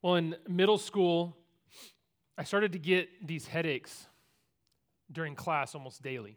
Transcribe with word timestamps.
Well, 0.00 0.14
in 0.14 0.36
middle 0.46 0.78
school, 0.78 1.36
I 2.36 2.44
started 2.44 2.72
to 2.72 2.78
get 2.78 3.26
these 3.26 3.46
headaches 3.48 4.06
during 5.10 5.34
class 5.34 5.74
almost 5.74 6.02
daily. 6.02 6.36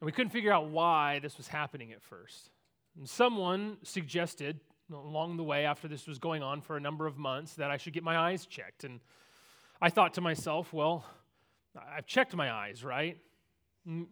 And 0.00 0.06
we 0.06 0.12
couldn't 0.12 0.30
figure 0.30 0.52
out 0.52 0.68
why 0.68 1.20
this 1.20 1.38
was 1.38 1.48
happening 1.48 1.92
at 1.92 2.02
first. 2.02 2.50
And 2.98 3.08
someone 3.08 3.78
suggested 3.82 4.60
along 4.92 5.36
the 5.36 5.44
way, 5.44 5.64
after 5.64 5.88
this 5.88 6.06
was 6.06 6.18
going 6.18 6.42
on 6.42 6.60
for 6.60 6.76
a 6.76 6.80
number 6.80 7.06
of 7.06 7.16
months, 7.16 7.54
that 7.54 7.70
I 7.70 7.76
should 7.76 7.92
get 7.92 8.02
my 8.02 8.18
eyes 8.18 8.44
checked. 8.44 8.84
And 8.84 9.00
I 9.80 9.88
thought 9.88 10.14
to 10.14 10.20
myself, 10.20 10.72
well, 10.72 11.04
I've 11.96 12.06
checked 12.06 12.34
my 12.34 12.52
eyes, 12.52 12.84
right? 12.84 13.18
Mm, 13.88 14.06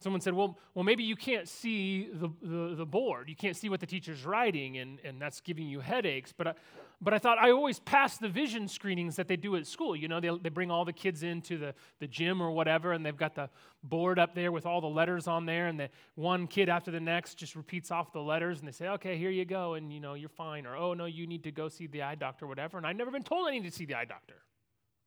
Someone 0.00 0.20
said, 0.20 0.34
well, 0.34 0.58
well 0.74 0.84
maybe 0.84 1.02
you 1.02 1.16
can't 1.16 1.48
see 1.48 2.08
the, 2.12 2.28
the, 2.42 2.74
the, 2.76 2.86
board. 2.86 3.28
You 3.28 3.36
can't 3.36 3.56
see 3.56 3.68
what 3.68 3.80
the 3.80 3.86
teacher's 3.86 4.24
writing, 4.24 4.76
and, 4.78 5.00
and 5.04 5.20
that's 5.20 5.40
giving 5.40 5.66
you 5.66 5.80
headaches. 5.80 6.32
But 6.36 6.48
I, 6.48 6.54
but 7.00 7.14
I 7.14 7.18
thought 7.18 7.38
I 7.38 7.50
always 7.50 7.78
pass 7.80 8.18
the 8.18 8.28
vision 8.28 8.68
screenings 8.68 9.16
that 9.16 9.28
they 9.28 9.36
do 9.36 9.56
at 9.56 9.66
school. 9.66 9.96
You 9.96 10.08
know, 10.08 10.20
they, 10.20 10.30
they 10.42 10.48
bring 10.48 10.70
all 10.70 10.84
the 10.84 10.92
kids 10.92 11.22
into 11.22 11.58
the, 11.58 11.74
the 12.00 12.06
gym 12.06 12.42
or 12.42 12.50
whatever, 12.50 12.92
and 12.92 13.04
they've 13.04 13.16
got 13.16 13.34
the 13.34 13.48
board 13.82 14.18
up 14.18 14.34
there 14.34 14.52
with 14.52 14.66
all 14.66 14.80
the 14.80 14.88
letters 14.88 15.26
on 15.26 15.46
there, 15.46 15.68
and 15.68 15.78
the 15.78 15.90
one 16.14 16.46
kid 16.46 16.68
after 16.68 16.90
the 16.90 17.00
next 17.00 17.36
just 17.36 17.56
repeats 17.56 17.90
off 17.90 18.12
the 18.12 18.20
letters, 18.20 18.58
and 18.58 18.68
they 18.68 18.72
say, 18.72 18.88
okay, 18.88 19.16
here 19.16 19.30
you 19.30 19.44
go, 19.44 19.74
and, 19.74 19.92
you 19.92 20.00
know, 20.00 20.14
you're 20.14 20.28
fine. 20.28 20.66
Or, 20.66 20.76
oh, 20.76 20.94
no, 20.94 21.06
you 21.06 21.26
need 21.26 21.44
to 21.44 21.50
go 21.50 21.68
see 21.68 21.86
the 21.86 22.02
eye 22.02 22.14
doctor 22.14 22.44
or 22.44 22.48
whatever. 22.48 22.76
And 22.78 22.86
I've 22.86 22.96
never 22.96 23.10
been 23.10 23.22
told 23.22 23.48
I 23.48 23.52
need 23.52 23.64
to 23.64 23.70
see 23.70 23.84
the 23.84 23.96
eye 23.96 24.06
doctor. 24.06 24.36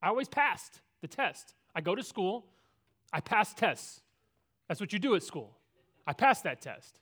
I 0.02 0.08
always 0.10 0.28
passed 0.28 0.82
the 1.02 1.08
test. 1.08 1.54
I 1.76 1.82
go 1.82 1.96
to 1.96 2.04
school, 2.04 2.46
I 3.12 3.20
pass 3.20 3.54
tests. 3.54 4.02
That's 4.68 4.80
what 4.80 4.94
you 4.94 5.00
do 5.00 5.16
at 5.16 5.24
school. 5.24 5.56
I 6.06 6.14
passed 6.14 6.44
that 6.44 6.62
test. 6.62 7.00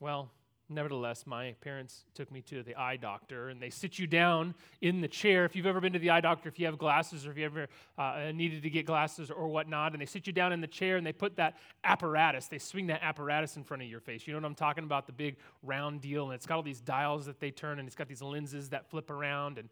Well, 0.00 0.30
nevertheless, 0.68 1.26
my 1.26 1.54
parents 1.60 2.04
took 2.14 2.30
me 2.32 2.40
to 2.42 2.62
the 2.62 2.74
eye 2.74 2.96
doctor, 2.96 3.50
and 3.50 3.60
they 3.60 3.70
sit 3.70 3.98
you 3.98 4.06
down 4.06 4.54
in 4.80 5.00
the 5.00 5.08
chair. 5.08 5.44
If 5.44 5.54
you've 5.54 5.66
ever 5.66 5.80
been 5.80 5.92
to 5.92 5.98
the 5.98 6.10
eye 6.10 6.20
doctor, 6.20 6.48
if 6.48 6.58
you 6.58 6.66
have 6.66 6.78
glasses, 6.78 7.26
or 7.26 7.30
if 7.30 7.38
you 7.38 7.44
ever 7.44 7.68
uh, 7.98 8.32
needed 8.34 8.62
to 8.62 8.70
get 8.70 8.86
glasses 8.86 9.30
or 9.30 9.48
whatnot, 9.48 9.92
and 9.92 10.00
they 10.00 10.06
sit 10.06 10.26
you 10.26 10.32
down 10.32 10.52
in 10.52 10.60
the 10.60 10.66
chair 10.66 10.96
and 10.96 11.06
they 11.06 11.12
put 11.12 11.36
that 11.36 11.58
apparatus, 11.84 12.46
they 12.46 12.58
swing 12.58 12.86
that 12.88 13.02
apparatus 13.02 13.56
in 13.56 13.64
front 13.64 13.82
of 13.82 13.88
your 13.88 14.00
face. 14.00 14.26
You 14.26 14.32
know 14.32 14.40
what 14.40 14.46
I'm 14.46 14.54
talking 14.54 14.84
about? 14.84 15.06
The 15.06 15.12
big 15.12 15.36
round 15.62 16.00
deal, 16.00 16.24
and 16.24 16.34
it's 16.34 16.46
got 16.46 16.56
all 16.56 16.62
these 16.62 16.80
dials 16.80 17.26
that 17.26 17.38
they 17.38 17.50
turn, 17.50 17.78
and 17.78 17.86
it's 17.86 17.96
got 17.96 18.08
these 18.08 18.22
lenses 18.22 18.70
that 18.70 18.88
flip 18.88 19.10
around, 19.10 19.58
and 19.58 19.68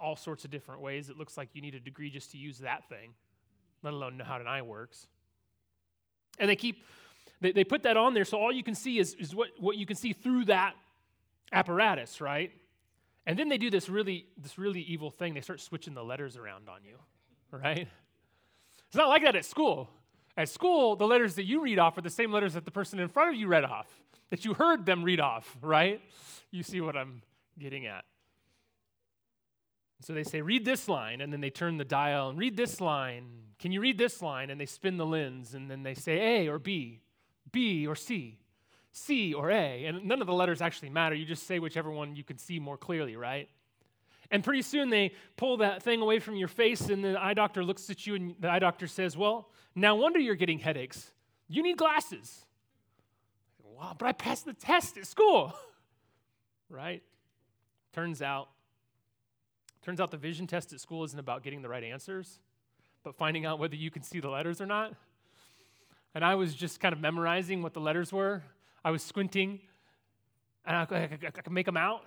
all 0.00 0.16
sorts 0.16 0.44
of 0.44 0.50
different 0.50 0.80
ways. 0.80 1.10
It 1.10 1.18
looks 1.18 1.36
like 1.36 1.50
you 1.52 1.62
need 1.62 1.74
a 1.74 1.80
degree 1.80 2.10
just 2.10 2.30
to 2.32 2.38
use 2.38 2.58
that 2.58 2.88
thing, 2.88 3.10
let 3.82 3.92
alone 3.92 4.16
know 4.16 4.24
how 4.24 4.36
an 4.40 4.46
eye 4.46 4.62
works. 4.62 5.08
And 6.38 6.48
they 6.48 6.56
keep, 6.56 6.84
they, 7.40 7.52
they 7.52 7.64
put 7.64 7.82
that 7.84 7.96
on 7.96 8.14
there 8.14 8.24
so 8.24 8.38
all 8.38 8.52
you 8.52 8.62
can 8.62 8.74
see 8.74 8.98
is, 8.98 9.14
is 9.14 9.34
what, 9.34 9.48
what 9.58 9.76
you 9.76 9.86
can 9.86 9.96
see 9.96 10.12
through 10.12 10.46
that 10.46 10.74
apparatus, 11.52 12.20
right? 12.20 12.52
And 13.26 13.38
then 13.38 13.48
they 13.48 13.58
do 13.58 13.70
this 13.70 13.88
really, 13.88 14.26
this 14.36 14.58
really 14.58 14.80
evil 14.82 15.10
thing. 15.10 15.34
They 15.34 15.40
start 15.40 15.60
switching 15.60 15.94
the 15.94 16.04
letters 16.04 16.36
around 16.36 16.68
on 16.68 16.84
you, 16.84 16.96
right? 17.50 17.88
It's 18.86 18.96
not 18.96 19.08
like 19.08 19.22
that 19.24 19.36
at 19.36 19.44
school. 19.44 19.88
At 20.36 20.48
school, 20.48 20.96
the 20.96 21.06
letters 21.06 21.36
that 21.36 21.44
you 21.44 21.62
read 21.62 21.78
off 21.78 21.96
are 21.96 22.02
the 22.02 22.10
same 22.10 22.32
letters 22.32 22.54
that 22.54 22.64
the 22.64 22.70
person 22.70 22.98
in 22.98 23.08
front 23.08 23.30
of 23.30 23.36
you 23.36 23.46
read 23.46 23.64
off, 23.64 23.88
that 24.30 24.44
you 24.44 24.54
heard 24.54 24.84
them 24.84 25.04
read 25.04 25.20
off, 25.20 25.56
right? 25.62 26.00
You 26.50 26.62
see 26.62 26.80
what 26.80 26.96
I'm 26.96 27.22
getting 27.58 27.86
at. 27.86 28.04
So 30.04 30.12
they 30.12 30.22
say, 30.22 30.42
read 30.42 30.66
this 30.66 30.86
line, 30.86 31.22
and 31.22 31.32
then 31.32 31.40
they 31.40 31.48
turn 31.48 31.78
the 31.78 31.84
dial 31.84 32.28
and 32.28 32.38
read 32.38 32.58
this 32.58 32.78
line. 32.78 33.24
Can 33.58 33.72
you 33.72 33.80
read 33.80 33.96
this 33.96 34.20
line? 34.20 34.50
And 34.50 34.60
they 34.60 34.66
spin 34.66 34.98
the 34.98 35.06
lens, 35.06 35.54
and 35.54 35.70
then 35.70 35.82
they 35.82 35.94
say 35.94 36.42
A 36.42 36.48
or 36.48 36.58
B, 36.58 37.00
B 37.50 37.86
or 37.86 37.94
C, 37.94 38.38
C 38.92 39.32
or 39.32 39.50
A. 39.50 39.86
And 39.86 40.04
none 40.04 40.20
of 40.20 40.26
the 40.26 40.34
letters 40.34 40.60
actually 40.60 40.90
matter. 40.90 41.14
You 41.14 41.24
just 41.24 41.46
say 41.46 41.58
whichever 41.58 41.90
one 41.90 42.16
you 42.16 42.22
can 42.22 42.36
see 42.36 42.58
more 42.58 42.76
clearly, 42.76 43.16
right? 43.16 43.48
And 44.30 44.44
pretty 44.44 44.60
soon 44.60 44.90
they 44.90 45.12
pull 45.36 45.56
that 45.58 45.82
thing 45.82 46.02
away 46.02 46.18
from 46.18 46.36
your 46.36 46.48
face, 46.48 46.90
and 46.90 47.02
the 47.02 47.18
eye 47.18 47.32
doctor 47.32 47.64
looks 47.64 47.88
at 47.88 48.06
you, 48.06 48.14
and 48.14 48.34
the 48.38 48.50
eye 48.50 48.58
doctor 48.58 48.86
says, 48.86 49.16
Well, 49.16 49.48
no 49.74 49.94
wonder 49.94 50.18
you're 50.18 50.34
getting 50.34 50.58
headaches. 50.58 51.12
You 51.48 51.62
need 51.62 51.78
glasses. 51.78 52.44
Wow, 53.62 53.96
but 53.98 54.06
I 54.06 54.12
passed 54.12 54.44
the 54.44 54.52
test 54.52 54.98
at 54.98 55.06
school, 55.06 55.54
right? 56.68 57.02
Turns 57.94 58.20
out 58.20 58.48
Turns 59.84 60.00
out 60.00 60.10
the 60.10 60.16
vision 60.16 60.46
test 60.46 60.72
at 60.72 60.80
school 60.80 61.04
isn't 61.04 61.18
about 61.18 61.42
getting 61.42 61.60
the 61.60 61.68
right 61.68 61.84
answers, 61.84 62.38
but 63.02 63.14
finding 63.14 63.44
out 63.44 63.58
whether 63.58 63.76
you 63.76 63.90
can 63.90 64.02
see 64.02 64.18
the 64.18 64.30
letters 64.30 64.62
or 64.62 64.66
not. 64.66 64.94
And 66.14 66.24
I 66.24 66.36
was 66.36 66.54
just 66.54 66.80
kind 66.80 66.94
of 66.94 67.00
memorizing 67.00 67.62
what 67.62 67.74
the 67.74 67.80
letters 67.80 68.10
were. 68.10 68.42
I 68.82 68.90
was 68.90 69.02
squinting, 69.02 69.60
and 70.64 70.74
I, 70.74 70.86
I, 70.90 71.02
I, 71.02 71.30
could 71.30 71.52
make 71.52 71.66
them 71.66 71.76
out 71.76 72.00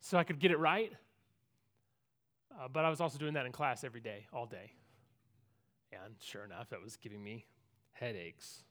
so 0.00 0.16
I 0.16 0.22
could 0.22 0.38
get 0.38 0.52
it 0.52 0.60
right. 0.60 0.92
Uh, 2.52 2.68
but 2.72 2.84
I 2.84 2.88
was 2.88 3.00
also 3.00 3.18
doing 3.18 3.34
that 3.34 3.44
in 3.44 3.50
class 3.50 3.82
every 3.82 4.00
day, 4.00 4.26
all 4.32 4.46
day. 4.46 4.70
And 5.92 6.14
sure 6.20 6.44
enough, 6.44 6.68
that 6.70 6.80
was 6.80 6.96
giving 6.96 7.22
me 7.22 7.46
headaches. 7.90 8.62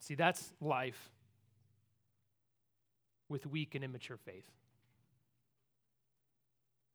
See, 0.00 0.16
that's 0.16 0.52
life 0.60 1.10
with 3.28 3.46
weak 3.46 3.74
and 3.74 3.84
immature 3.84 4.16
faith. 4.16 4.50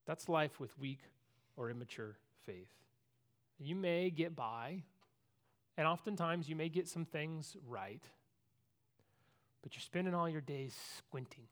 That's 0.06 0.28
life 0.28 0.60
with 0.60 0.78
weak 0.78 1.00
or 1.56 1.70
immature 1.70 2.18
faith. 2.46 2.70
You 3.60 3.76
may 3.76 4.10
get 4.10 4.36
by, 4.36 4.84
and 5.78 5.88
oftentimes 5.88 6.50
you 6.50 6.56
may 6.56 6.70
get 6.70 6.88
some 6.88 7.06
things 7.06 7.56
right, 7.68 8.04
but 9.62 9.76
you're 9.76 9.82
spending 9.82 10.14
all 10.14 10.28
your 10.28 10.42
days 10.42 10.76
squinting, 10.98 11.46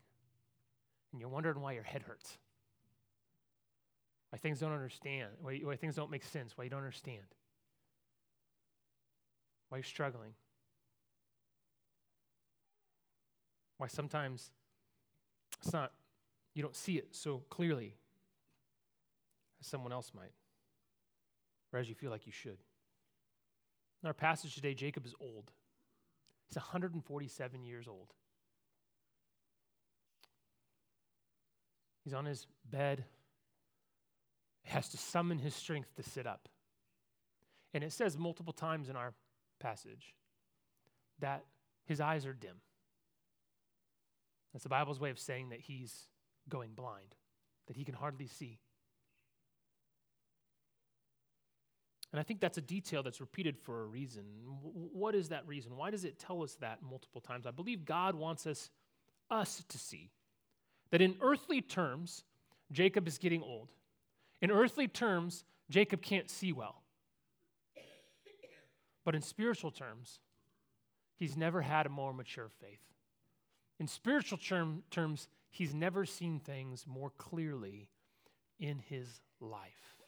and 1.12 1.20
you're 1.20 1.30
wondering 1.30 1.60
why 1.60 1.72
your 1.72 1.82
head 1.82 2.02
hurts. 2.02 2.38
Why 4.30 4.38
things 4.38 4.60
don't 4.60 4.72
understand, 4.72 5.28
why, 5.40 5.60
why 5.62 5.76
things 5.76 5.94
don't 5.94 6.10
make 6.10 6.24
sense, 6.24 6.56
why 6.56 6.64
you 6.64 6.70
don't 6.70 6.80
understand, 6.80 7.24
why 9.68 9.78
you're 9.78 9.84
struggling, 9.84 10.34
why 13.78 13.86
sometimes 13.88 14.50
it's 15.62 15.72
not, 15.72 15.92
you 16.54 16.62
don't 16.62 16.76
see 16.76 16.94
it 16.96 17.08
so 17.12 17.42
clearly 17.48 17.94
as 19.60 19.66
someone 19.66 19.92
else 19.92 20.12
might, 20.14 20.32
or 21.72 21.78
as 21.78 21.88
you 21.88 21.94
feel 21.94 22.10
like 22.10 22.26
you 22.26 22.32
should. 22.32 22.58
In 24.02 24.08
our 24.08 24.12
passage 24.12 24.54
today, 24.54 24.74
Jacob 24.74 25.06
is 25.06 25.14
old. 25.20 25.52
He's 26.48 26.56
147 26.56 27.64
years 27.64 27.86
old. 27.86 28.12
He's 32.04 32.14
on 32.14 32.24
his 32.24 32.48
bed. 32.68 33.04
He 34.64 34.72
has 34.72 34.88
to 34.88 34.98
summon 34.98 35.38
his 35.38 35.54
strength 35.54 35.94
to 35.94 36.02
sit 36.02 36.26
up. 36.26 36.48
And 37.72 37.84
it 37.84 37.92
says 37.92 38.18
multiple 38.18 38.52
times 38.52 38.88
in 38.88 38.96
our 38.96 39.14
passage 39.60 40.14
that 41.20 41.44
his 41.84 42.00
eyes 42.00 42.26
are 42.26 42.32
dim. 42.32 42.56
That's 44.52 44.62
the 44.62 44.68
Bible's 44.68 45.00
way 45.00 45.10
of 45.10 45.18
saying 45.18 45.50
that 45.50 45.60
he's 45.60 46.08
going 46.48 46.70
blind, 46.74 47.14
that 47.66 47.76
he 47.76 47.84
can 47.84 47.94
hardly 47.94 48.26
see. 48.26 48.58
And 52.12 52.20
I 52.20 52.22
think 52.22 52.40
that's 52.40 52.58
a 52.58 52.62
detail 52.62 53.02
that's 53.02 53.20
repeated 53.20 53.58
for 53.58 53.82
a 53.82 53.86
reason. 53.86 54.24
What 54.62 55.14
is 55.14 55.30
that 55.30 55.46
reason? 55.46 55.76
Why 55.76 55.90
does 55.90 56.04
it 56.04 56.18
tell 56.18 56.42
us 56.42 56.56
that 56.60 56.82
multiple 56.82 57.22
times? 57.22 57.46
I 57.46 57.52
believe 57.52 57.86
God 57.86 58.14
wants 58.14 58.46
us 58.46 58.70
us 59.30 59.64
to 59.68 59.78
see 59.78 60.10
that 60.90 61.00
in 61.00 61.16
earthly 61.22 61.62
terms, 61.62 62.24
Jacob 62.70 63.08
is 63.08 63.16
getting 63.16 63.42
old. 63.42 63.70
In 64.42 64.50
earthly 64.50 64.88
terms, 64.88 65.44
Jacob 65.70 66.02
can't 66.02 66.28
see 66.28 66.52
well. 66.52 66.82
But 69.04 69.14
in 69.14 69.22
spiritual 69.22 69.70
terms, 69.70 70.20
he's 71.16 71.36
never 71.36 71.62
had 71.62 71.86
a 71.86 71.88
more 71.88 72.12
mature 72.12 72.50
faith. 72.60 72.91
In 73.82 73.88
spiritual 73.88 74.38
term, 74.38 74.84
terms, 74.92 75.26
he's 75.50 75.74
never 75.74 76.06
seen 76.06 76.38
things 76.38 76.84
more 76.86 77.10
clearly 77.18 77.88
in 78.60 78.78
his 78.78 79.20
life. 79.40 80.01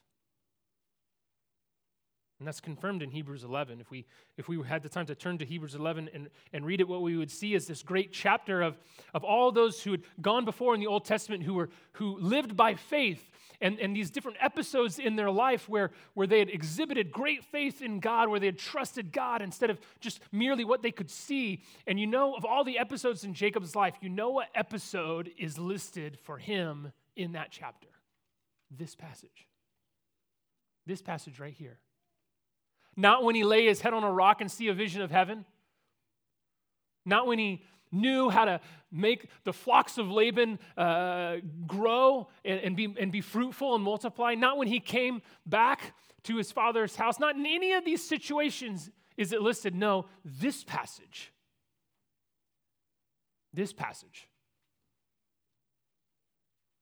And 2.41 2.49
that's 2.49 2.61
confirmed 2.61 3.03
in 3.03 3.11
Hebrews 3.11 3.45
11. 3.45 3.81
If 3.81 3.91
we, 3.91 4.07
if 4.37 4.49
we 4.49 4.61
had 4.63 4.83
the 4.83 4.89
time 4.89 5.07
to 5.07 5.15
turn 5.15 5.39
to 5.39 5.45
Hebrews 5.45 5.77
11 5.77 6.11
and, 6.13 6.29
and 6.53 6.67
read 6.67 6.81
it, 6.81 6.89
what 6.89 7.03
we 7.03 7.17
would 7.17 7.31
see 7.31 7.55
is 7.55 7.67
this 7.67 7.83
great 7.83 8.13
chapter 8.13 8.61
of, 8.61 8.77
of 9.15 9.23
all 9.23 9.53
those 9.53 9.83
who 9.83 9.93
had 9.93 10.03
gone 10.21 10.45
before 10.45 10.75
in 10.75 10.81
the 10.81 10.87
Old 10.89 11.05
Testament 11.05 11.45
who, 11.45 11.55
were, 11.55 11.71
who 11.93 12.19
lived 12.19 12.57
by 12.57 12.75
faith 12.75 13.31
and, 13.61 13.79
and 13.79 13.95
these 13.95 14.11
different 14.11 14.39
episodes 14.41 14.99
in 14.99 15.15
their 15.15 15.31
life 15.31 15.69
where, 15.69 15.93
where 16.15 16.27
they 16.27 16.41
had 16.41 16.51
exhibited 16.51 17.13
great 17.13 17.45
faith 17.45 17.81
in 17.81 18.01
God, 18.01 18.29
where 18.29 18.41
they 18.41 18.47
had 18.47 18.59
trusted 18.59 19.13
God 19.13 19.41
instead 19.41 19.71
of 19.71 19.81
just 20.01 20.21
merely 20.33 20.65
what 20.65 20.83
they 20.83 20.91
could 20.91 21.11
see. 21.11 21.63
And 21.87 22.01
you 22.01 22.07
know, 22.07 22.35
of 22.35 22.45
all 22.45 22.65
the 22.65 22.79
episodes 22.79 23.23
in 23.23 23.33
Jacob's 23.33 23.77
life, 23.77 23.95
you 24.01 24.09
know 24.09 24.31
what 24.31 24.49
episode 24.57 25.31
is 25.39 25.57
listed 25.57 26.19
for 26.25 26.39
him 26.39 26.93
in 27.15 27.33
that 27.33 27.53
chapter? 27.53 27.89
This 28.71 28.97
passage. 28.97 29.47
This 30.85 31.01
passage 31.01 31.39
right 31.39 31.55
here. 31.55 31.79
Not 32.97 33.25
when 33.25 33.35
he 33.35 33.45
lay 33.45 33.67
his 33.67 33.81
head 33.81 33.95
on 33.95 34.05
a 34.05 34.13
rock 34.13 34.41
and 34.41 34.51
see 34.51 34.69
a 34.69 34.75
vision 34.75 35.03
of 35.03 35.11
heaven. 35.11 35.45
Not 37.05 37.27
when 37.27 37.39
he 37.39 37.63
knew 37.91 38.29
how 38.29 38.45
to 38.45 38.61
make 38.91 39.29
the 39.45 39.53
flocks 39.53 39.99
of 39.99 40.11
Laban 40.11 40.59
uh, 40.77 41.37
grow 41.67 42.29
and, 42.45 42.61
and, 42.61 42.77
be, 42.77 42.95
and 42.99 43.13
be 43.13 43.21
fruitful 43.21 43.75
and 43.75 43.85
multiply. 43.85 44.35
Not 44.35 44.59
when 44.59 44.69
he 44.69 44.81
came 44.81 45.23
back 45.47 45.95
to 46.25 46.37
his 46.37 46.51
father's 46.51 46.97
house. 46.97 47.19
Not 47.19 47.37
in 47.37 47.47
any 47.47 47.73
of 47.73 47.85
these 47.85 48.07
situations 48.07 48.91
is 49.17 49.33
it 49.33 49.41
listed. 49.41 49.75
No, 49.75 50.07
this 50.25 50.65
passage. 50.65 51.33
This 53.53 53.73
passage. 53.73 54.29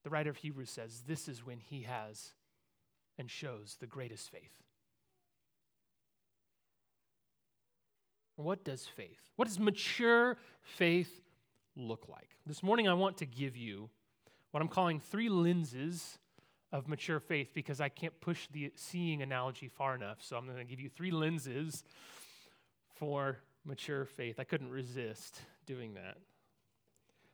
The 0.03 0.09
writer 0.09 0.29
of 0.29 0.37
Hebrews 0.37 0.69
says 0.69 1.03
this 1.07 1.27
is 1.27 1.45
when 1.45 1.59
he 1.59 1.83
has 1.83 2.33
and 3.17 3.29
shows 3.29 3.77
the 3.79 3.87
greatest 3.87 4.31
faith. 4.31 4.62
What 8.35 8.63
does 8.63 8.87
faith, 8.87 9.29
what 9.35 9.47
does 9.47 9.59
mature 9.59 10.37
faith 10.61 11.21
look 11.75 12.07
like? 12.09 12.29
This 12.45 12.63
morning, 12.63 12.87
I 12.87 12.93
want 12.93 13.17
to 13.17 13.25
give 13.25 13.55
you 13.55 13.89
what 14.51 14.61
I'm 14.61 14.67
calling 14.67 14.99
three 14.99 15.29
lenses 15.29 16.17
of 16.71 16.87
mature 16.87 17.19
faith 17.19 17.51
because 17.53 17.79
I 17.79 17.89
can't 17.89 18.19
push 18.21 18.47
the 18.51 18.71
seeing 18.75 19.21
analogy 19.21 19.67
far 19.67 19.93
enough. 19.93 20.17
So 20.21 20.35
I'm 20.35 20.45
going 20.45 20.57
to 20.57 20.63
give 20.63 20.79
you 20.79 20.89
three 20.89 21.11
lenses 21.11 21.83
for 22.95 23.37
mature 23.63 24.05
faith. 24.05 24.39
I 24.39 24.43
couldn't 24.43 24.69
resist 24.69 25.39
doing 25.67 25.93
that. 25.93 26.17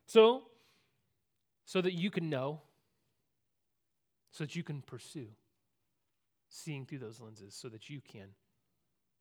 So, 0.05 0.43
so 1.65 1.79
that 1.81 1.93
you 1.93 2.11
can 2.11 2.29
know, 2.29 2.61
so 4.31 4.43
that 4.43 4.55
you 4.55 4.63
can 4.63 4.81
pursue, 4.81 5.27
seeing 6.49 6.85
through 6.85 6.99
those 6.99 7.21
lenses, 7.21 7.53
so 7.55 7.69
that 7.69 7.89
you 7.89 8.01
can 8.01 8.27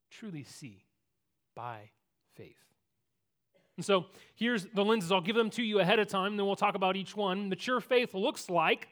truly 0.09 0.43
see 0.43 0.83
by 1.59 1.89
faith. 2.35 2.55
And 3.75 3.85
so 3.85 4.05
here's 4.35 4.65
the 4.73 4.85
lenses. 4.85 5.11
I'll 5.11 5.19
give 5.19 5.35
them 5.35 5.49
to 5.51 5.61
you 5.61 5.81
ahead 5.81 5.99
of 5.99 6.07
time, 6.07 6.37
then 6.37 6.45
we'll 6.45 6.55
talk 6.55 6.75
about 6.75 6.95
each 6.95 7.17
one. 7.17 7.49
Mature 7.49 7.81
faith 7.81 8.13
looks 8.13 8.49
like 8.49 8.87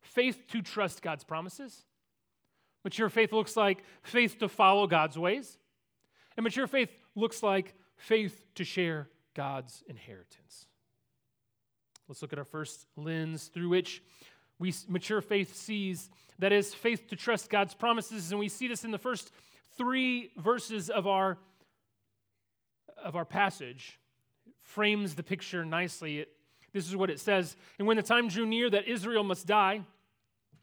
faith 0.00 0.46
to 0.48 0.62
trust 0.62 1.02
God's 1.02 1.22
promises. 1.22 1.82
Mature 2.82 3.10
faith 3.10 3.30
looks 3.30 3.58
like 3.58 3.84
faith 4.02 4.38
to 4.38 4.48
follow 4.48 4.86
God's 4.86 5.18
ways. 5.18 5.58
And 6.38 6.44
mature 6.44 6.66
faith 6.66 6.88
looks 7.14 7.42
like 7.42 7.74
faith 7.96 8.42
to 8.54 8.64
share 8.64 9.10
God's 9.34 9.84
inheritance. 9.86 10.64
Let's 12.08 12.22
look 12.22 12.32
at 12.32 12.38
our 12.38 12.46
first 12.46 12.86
lens 12.96 13.50
through 13.52 13.68
which 13.68 14.02
we 14.58 14.72
mature 14.88 15.20
faith 15.20 15.54
sees 15.54 16.08
that 16.38 16.52
is 16.52 16.72
faith 16.72 17.06
to 17.08 17.16
trust 17.16 17.50
God's 17.50 17.74
promises 17.74 18.30
and 18.30 18.40
we 18.40 18.48
see 18.48 18.66
this 18.66 18.82
in 18.82 18.92
the 18.92 18.98
first 18.98 19.30
3 19.76 20.30
verses 20.38 20.88
of 20.88 21.06
our 21.06 21.38
of 23.02 23.16
our 23.16 23.24
passage 23.24 23.98
frames 24.62 25.14
the 25.14 25.22
picture 25.22 25.64
nicely. 25.64 26.20
It, 26.20 26.28
this 26.72 26.88
is 26.88 26.96
what 26.96 27.10
it 27.10 27.20
says. 27.20 27.56
And 27.78 27.86
when 27.86 27.96
the 27.96 28.02
time 28.02 28.28
drew 28.28 28.46
near 28.46 28.70
that 28.70 28.88
Israel 28.88 29.24
must 29.24 29.46
die, 29.46 29.82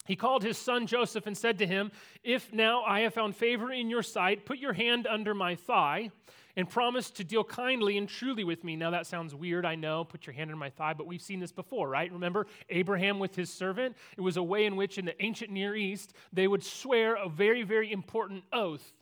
he 0.08 0.16
called 0.16 0.44
his 0.44 0.58
son 0.58 0.88
Joseph 0.88 1.28
and 1.28 1.38
said 1.38 1.60
to 1.60 1.68
him, 1.68 1.92
If 2.24 2.52
now 2.52 2.84
I 2.84 3.02
have 3.02 3.14
found 3.14 3.36
favor 3.36 3.72
in 3.72 3.90
your 3.90 4.02
sight, 4.02 4.46
put 4.46 4.58
your 4.58 4.74
hand 4.74 5.06
under 5.06 5.36
my 5.36 5.56
thigh 5.56 6.10
and 6.56 6.68
promise 6.68 7.12
to 7.12 7.24
deal 7.24 7.44
kindly 7.44 7.98
and 7.98 8.10
truly 8.10 8.44
with 8.44 8.64
me. 8.64 8.76
Now 8.76 8.90
that 8.90 9.06
sounds 9.06 9.36
weird, 9.36 9.66
I 9.66 9.76
know, 9.76 10.04
put 10.04 10.26
your 10.26 10.34
hand 10.34 10.50
under 10.50 10.58
my 10.58 10.72
thigh, 10.72 10.94
but 10.94 11.06
we've 11.06 11.22
seen 11.22 11.40
this 11.40 11.52
before, 11.52 11.88
right? 11.88 12.12
Remember 12.12 12.48
Abraham 12.70 13.20
with 13.20 13.36
his 13.36 13.52
servant? 13.54 13.96
It 14.18 14.22
was 14.22 14.36
a 14.36 14.44
way 14.44 14.66
in 14.66 14.76
which 14.76 14.98
in 14.98 15.06
the 15.06 15.24
ancient 15.24 15.52
Near 15.52 15.76
East 15.76 16.14
they 16.34 16.48
would 16.48 16.64
swear 16.64 17.16
a 17.16 17.30
very, 17.30 17.62
very 17.62 17.92
important 17.92 18.44
oath 18.52 18.94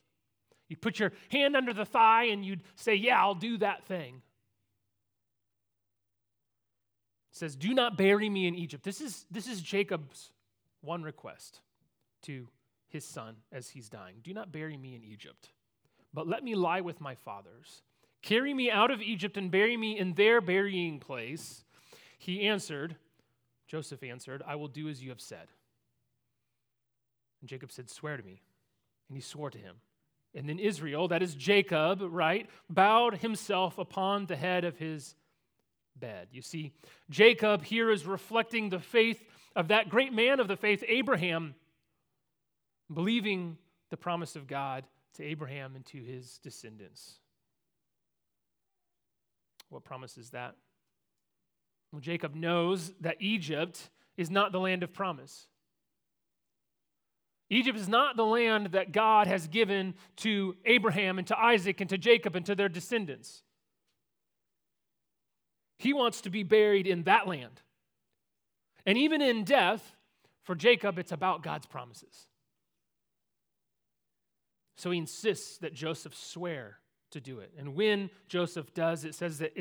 You'd 0.67 0.81
put 0.81 0.99
your 0.99 1.13
hand 1.29 1.55
under 1.55 1.73
the 1.73 1.85
thigh 1.85 2.25
and 2.25 2.45
you'd 2.45 2.63
say, 2.75 2.95
Yeah, 2.95 3.19
I'll 3.21 3.35
do 3.35 3.57
that 3.59 3.85
thing. 3.85 4.21
It 7.31 7.37
says, 7.37 7.55
Do 7.55 7.73
not 7.73 7.97
bury 7.97 8.29
me 8.29 8.47
in 8.47 8.55
Egypt. 8.55 8.83
This 8.83 9.01
is, 9.01 9.25
this 9.31 9.47
is 9.47 9.61
Jacob's 9.61 10.31
one 10.81 11.03
request 11.03 11.61
to 12.23 12.47
his 12.89 13.05
son 13.05 13.35
as 13.51 13.69
he's 13.69 13.89
dying. 13.89 14.15
Do 14.23 14.33
not 14.33 14.51
bury 14.51 14.77
me 14.77 14.95
in 14.95 15.03
Egypt, 15.03 15.49
but 16.13 16.27
let 16.27 16.43
me 16.43 16.55
lie 16.55 16.81
with 16.81 16.99
my 17.01 17.15
fathers. 17.15 17.83
Carry 18.21 18.53
me 18.53 18.71
out 18.71 18.91
of 18.91 19.01
Egypt 19.01 19.37
and 19.37 19.51
bury 19.51 19.77
me 19.77 19.97
in 19.97 20.13
their 20.13 20.41
burying 20.41 20.99
place. 20.99 21.63
He 22.17 22.47
answered, 22.47 22.95
Joseph 23.67 24.03
answered, 24.03 24.41
I 24.45 24.55
will 24.55 24.67
do 24.67 24.89
as 24.89 25.03
you 25.03 25.09
have 25.09 25.21
said. 25.21 25.47
And 27.41 27.49
Jacob 27.49 27.71
said, 27.71 27.89
Swear 27.89 28.17
to 28.17 28.23
me. 28.23 28.41
And 29.07 29.17
he 29.17 29.21
swore 29.21 29.49
to 29.49 29.57
him. 29.57 29.75
And 30.37 30.47
then 30.47 30.59
Israel, 30.59 31.07
that 31.07 31.23
is 31.23 31.33
Jacob, 31.33 31.99
right, 32.03 32.47
bowed 32.69 33.17
himself 33.17 33.79
upon 33.79 34.27
the 34.27 34.35
head 34.35 34.65
of 34.65 34.77
his 34.77 35.15
bed. 35.95 36.27
You 36.31 36.43
see, 36.43 36.73
Jacob 37.09 37.63
here 37.63 37.89
is 37.89 38.05
reflecting 38.05 38.69
the 38.69 38.77
faith 38.77 39.23
of 39.55 39.69
that 39.69 39.89
great 39.89 40.13
man 40.13 40.39
of 40.39 40.47
the 40.47 40.55
faith, 40.55 40.83
Abraham, 40.87 41.55
believing 42.93 43.57
the 43.89 43.97
promise 43.97 44.35
of 44.35 44.45
God 44.45 44.83
to 45.15 45.23
Abraham 45.23 45.75
and 45.75 45.83
to 45.87 45.97
his 45.97 46.37
descendants. 46.37 47.15
What 49.69 49.83
promise 49.83 50.19
is 50.19 50.29
that? 50.29 50.53
Well, 51.91 51.99
Jacob 51.99 52.35
knows 52.35 52.91
that 53.01 53.17
Egypt 53.19 53.89
is 54.17 54.29
not 54.29 54.51
the 54.51 54.59
land 54.59 54.83
of 54.83 54.93
promise. 54.93 55.47
Egypt 57.49 57.77
is 57.77 57.87
not 57.87 58.17
the 58.17 58.25
land 58.25 58.67
that 58.67 58.91
God 58.91 59.27
has 59.27 59.47
given 59.47 59.95
to 60.17 60.55
Abraham 60.65 61.17
and 61.17 61.27
to 61.27 61.39
Isaac 61.39 61.79
and 61.79 61.89
to 61.89 61.97
Jacob 61.97 62.35
and 62.35 62.45
to 62.45 62.55
their 62.55 62.69
descendants. 62.69 63.43
He 65.79 65.93
wants 65.93 66.21
to 66.21 66.29
be 66.29 66.43
buried 66.43 66.87
in 66.87 67.03
that 67.03 67.27
land. 67.27 67.61
And 68.85 68.97
even 68.97 69.21
in 69.21 69.43
death, 69.43 69.95
for 70.43 70.55
Jacob, 70.55 70.97
it's 70.97 71.11
about 71.11 71.43
God's 71.43 71.67
promises. 71.67 72.27
So 74.77 74.91
he 74.91 74.97
insists 74.97 75.57
that 75.59 75.73
Joseph 75.73 76.15
swear 76.15 76.79
to 77.11 77.21
do 77.21 77.39
it. 77.39 77.51
And 77.57 77.75
when 77.75 78.09
Joseph 78.27 78.73
does, 78.73 79.05
it 79.05 79.15
says 79.15 79.39
that 79.39 79.53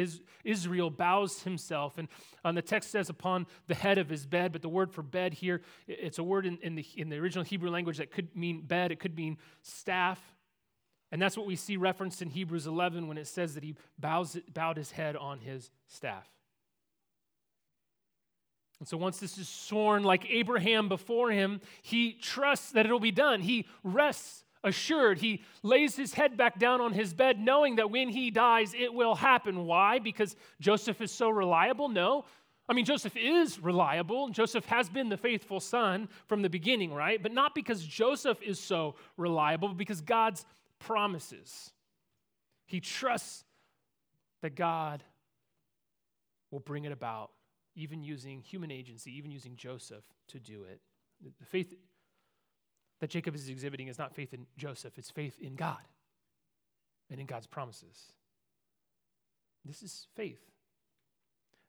Israel 0.44 0.90
bows 0.90 1.42
himself. 1.42 1.98
And 1.98 2.08
on 2.44 2.54
the 2.54 2.62
text 2.62 2.90
says 2.90 3.08
upon 3.08 3.46
the 3.66 3.74
head 3.74 3.98
of 3.98 4.08
his 4.08 4.26
bed, 4.26 4.52
but 4.52 4.62
the 4.62 4.68
word 4.68 4.92
for 4.92 5.02
bed 5.02 5.34
here, 5.34 5.62
it's 5.86 6.18
a 6.18 6.24
word 6.24 6.46
in, 6.46 6.58
in, 6.62 6.74
the, 6.74 6.86
in 6.96 7.08
the 7.08 7.16
original 7.16 7.44
Hebrew 7.44 7.70
language 7.70 7.98
that 7.98 8.10
could 8.10 8.34
mean 8.36 8.62
bed, 8.62 8.90
it 8.90 8.98
could 8.98 9.16
mean 9.16 9.38
staff. 9.62 10.20
And 11.12 11.22
that's 11.22 11.36
what 11.36 11.46
we 11.46 11.56
see 11.56 11.76
referenced 11.76 12.20
in 12.20 12.30
Hebrews 12.30 12.66
11 12.66 13.06
when 13.06 13.18
it 13.18 13.28
says 13.28 13.54
that 13.54 13.62
he 13.62 13.76
bows, 13.98 14.36
bowed 14.52 14.76
his 14.76 14.90
head 14.90 15.14
on 15.14 15.38
his 15.38 15.70
staff. 15.86 16.28
And 18.78 18.88
so 18.88 18.96
once 18.96 19.18
this 19.18 19.38
is 19.38 19.48
sworn 19.48 20.02
like 20.02 20.26
Abraham 20.28 20.88
before 20.88 21.30
him, 21.30 21.60
he 21.82 22.12
trusts 22.12 22.72
that 22.72 22.84
it'll 22.84 23.00
be 23.00 23.10
done. 23.10 23.40
He 23.40 23.66
rests 23.82 24.44
assured. 24.66 25.18
He 25.18 25.42
lays 25.62 25.96
his 25.96 26.12
head 26.12 26.36
back 26.36 26.58
down 26.58 26.82
on 26.82 26.92
his 26.92 27.14
bed, 27.14 27.38
knowing 27.40 27.76
that 27.76 27.90
when 27.90 28.08
he 28.10 28.30
dies, 28.30 28.74
it 28.74 28.92
will 28.92 29.14
happen. 29.14 29.64
Why? 29.64 30.00
Because 30.00 30.36
Joseph 30.60 31.00
is 31.00 31.10
so 31.10 31.30
reliable? 31.30 31.88
No. 31.88 32.26
I 32.68 32.74
mean, 32.74 32.84
Joseph 32.84 33.16
is 33.16 33.60
reliable. 33.60 34.28
Joseph 34.28 34.66
has 34.66 34.90
been 34.90 35.08
the 35.08 35.16
faithful 35.16 35.60
son 35.60 36.08
from 36.26 36.42
the 36.42 36.50
beginning, 36.50 36.92
right? 36.92 37.22
But 37.22 37.32
not 37.32 37.54
because 37.54 37.86
Joseph 37.86 38.42
is 38.42 38.58
so 38.58 38.96
reliable, 39.16 39.68
but 39.68 39.76
because 39.76 40.00
God's 40.00 40.44
promises. 40.80 41.70
He 42.66 42.80
trusts 42.80 43.44
that 44.42 44.56
God 44.56 45.04
will 46.50 46.60
bring 46.60 46.84
it 46.84 46.92
about, 46.92 47.30
even 47.76 48.02
using 48.02 48.40
human 48.40 48.72
agency, 48.72 49.16
even 49.16 49.30
using 49.30 49.54
Joseph 49.54 50.02
to 50.28 50.40
do 50.40 50.64
it. 50.64 50.80
The 51.22 51.46
faith 51.46 51.72
that 53.00 53.10
Jacob 53.10 53.34
is 53.34 53.48
exhibiting 53.48 53.88
is 53.88 53.98
not 53.98 54.14
faith 54.14 54.32
in 54.32 54.46
Joseph, 54.56 54.98
it's 54.98 55.10
faith 55.10 55.38
in 55.40 55.54
God 55.54 55.82
and 57.10 57.20
in 57.20 57.26
God's 57.26 57.46
promises. 57.46 58.12
This 59.64 59.82
is 59.82 60.06
faith. 60.14 60.40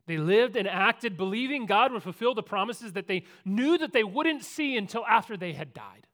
They 0.06 0.16
lived 0.16 0.56
and 0.56 0.66
acted 0.66 1.18
believing 1.18 1.66
God 1.66 1.92
would 1.92 2.02
fulfill 2.02 2.34
the 2.34 2.42
promises 2.42 2.94
that 2.94 3.08
they 3.08 3.24
knew 3.44 3.76
that 3.78 3.92
they 3.92 4.04
wouldn't 4.04 4.42
see 4.42 4.76
until 4.76 5.04
after 5.04 5.36
they 5.36 5.52
had 5.52 5.74
died. 5.74 6.06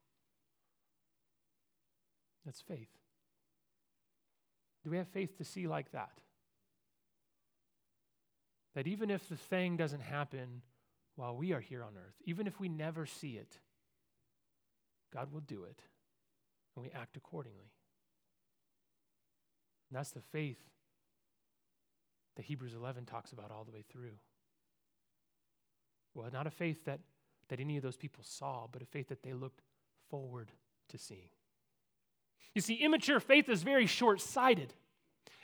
That's 2.44 2.60
faith. 2.60 2.88
Do 4.82 4.90
we 4.90 4.96
have 4.96 5.08
faith 5.08 5.38
to 5.38 5.44
see 5.44 5.66
like 5.66 5.92
that? 5.92 6.10
That 8.74 8.86
even 8.88 9.10
if 9.10 9.28
the 9.28 9.36
thing 9.36 9.76
doesn't 9.76 10.02
happen 10.02 10.62
while 11.14 11.36
we 11.36 11.52
are 11.52 11.60
here 11.60 11.84
on 11.84 11.92
earth, 11.96 12.16
even 12.24 12.46
if 12.46 12.58
we 12.58 12.68
never 12.68 13.06
see 13.06 13.36
it, 13.36 13.60
God 15.14 15.32
will 15.32 15.40
do 15.40 15.64
it, 15.64 15.80
and 16.74 16.84
we 16.84 16.90
act 16.90 17.16
accordingly. 17.16 17.70
And 19.88 19.98
that's 19.98 20.10
the 20.10 20.20
faith 20.20 20.58
that 22.36 22.44
Hebrews 22.44 22.74
11 22.74 23.04
talks 23.04 23.32
about 23.32 23.52
all 23.52 23.64
the 23.64 23.70
way 23.70 23.84
through. 23.88 24.16
Well, 26.14 26.28
not 26.32 26.46
a 26.46 26.50
faith 26.50 26.84
that, 26.86 27.00
that 27.48 27.60
any 27.60 27.76
of 27.76 27.82
those 27.82 27.96
people 27.96 28.24
saw, 28.24 28.66
but 28.70 28.82
a 28.82 28.86
faith 28.86 29.08
that 29.08 29.22
they 29.22 29.32
looked 29.32 29.62
forward 30.10 30.50
to 30.88 30.98
seeing. 30.98 31.28
You 32.54 32.60
see, 32.60 32.74
immature 32.74 33.20
faith 33.20 33.48
is 33.48 33.62
very 33.62 33.86
short 33.86 34.20
sighted. 34.20 34.72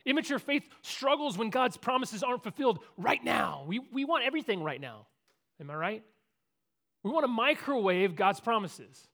Immature 0.04 0.38
faith 0.38 0.68
struggles 0.82 1.36
when 1.36 1.50
God's 1.50 1.76
promises 1.76 2.22
aren't 2.22 2.42
fulfilled 2.42 2.80
right 2.96 3.22
now. 3.22 3.64
We, 3.66 3.80
we 3.92 4.04
want 4.04 4.24
everything 4.24 4.62
right 4.62 4.80
now. 4.80 5.06
Am 5.60 5.70
I 5.70 5.74
right? 5.74 6.04
We 7.02 7.10
want 7.10 7.24
to 7.24 7.28
microwave 7.28 8.16
God's 8.16 8.40
promises. 8.40 9.08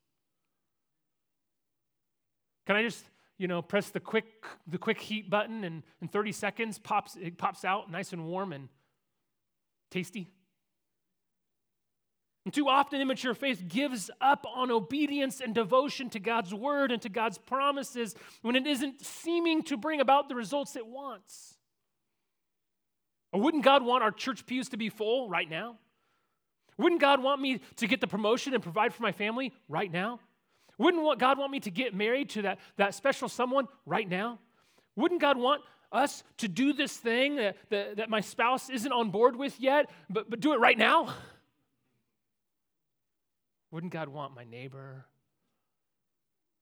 Can 2.67 2.77
I 2.77 2.83
just, 2.83 3.05
you 3.39 3.49
know, 3.49 3.63
press 3.63 3.91
the 3.91 4.01
quick, 4.01 4.45
the 4.67 4.79
quick 4.79 5.01
heat 5.01 5.31
button 5.31 5.65
and 5.65 5.83
in 6.03 6.09
30 6.09 6.33
seconds 6.33 6.79
pops, 6.79 7.17
it 7.17 7.39
pops 7.39 7.65
out 7.65 7.91
nice 7.91 8.13
and 8.13 8.27
warm 8.27 8.53
and 8.53 8.69
tasty? 9.91 10.29
And 12.45 12.55
too 12.55 12.69
often, 12.69 13.01
immature 13.01 13.35
faith 13.35 13.65
gives 13.67 14.09
up 14.21 14.47
on 14.55 14.71
obedience 14.71 15.41
and 15.41 15.53
devotion 15.53 16.09
to 16.11 16.21
God's 16.21 16.55
word 16.55 16.93
and 16.93 17.03
to 17.03 17.09
God's 17.09 17.39
promises 17.39 18.15
when 18.43 18.55
it 18.55 18.69
isn't 18.69 19.05
seeming 19.05 19.65
to 19.65 19.77
bring 19.77 20.01
about 20.01 20.29
the 20.29 20.37
results 20.37 20.77
it 20.77 20.87
wants. 20.87 21.57
Or 23.33 23.41
wouldn't 23.41 23.65
God 23.65 23.85
want 23.85 24.05
our 24.05 24.13
church 24.13 24.47
pews 24.47 24.69
to 24.69 24.77
be 24.77 24.91
full 24.91 25.29
right 25.29 25.51
now? 25.51 25.77
Wouldn't 26.79 27.01
God 27.01 27.21
want 27.21 27.41
me 27.41 27.61
to 27.77 27.87
get 27.89 28.01
the 28.01 28.07
promotion 28.07 28.55
and 28.55 28.63
provide 28.63 28.95
for 28.95 29.03
my 29.03 29.13
family 29.13 29.53
right 29.69 29.91
now? 29.91 30.21
Wouldn't 30.79 31.19
God 31.19 31.39
want 31.39 31.53
me 31.53 31.61
to 31.61 31.71
get 31.71 31.95
married 31.95 32.31
to 32.31 32.43
that, 32.43 32.59
that 32.77 32.95
special 32.95 33.29
someone 33.29 33.67
right 33.87 34.09
now? 34.09 34.39
Wouldn't 34.95 35.21
God 35.21 35.39
want 35.39 35.63
us 35.93 36.23
to 36.39 36.49
do 36.49 36.73
this 36.73 36.97
thing 36.97 37.37
that, 37.37 37.57
that, 37.71 37.97
that 37.97 38.11
my 38.11 38.21
spouse 38.21 38.69
isn't 38.69 38.93
on 38.93 39.11
board 39.11 39.37
with 39.37 39.59
yet, 39.61 39.91
but, 40.11 40.29
but 40.29 40.41
do 40.41 40.53
it 40.53 40.61
right 40.61 40.77
now? 40.77 41.15
Wouldn't 43.71 43.93
God 43.93 44.09
want 44.09 44.35
my 44.35 44.45
neighbor, 44.45 45.07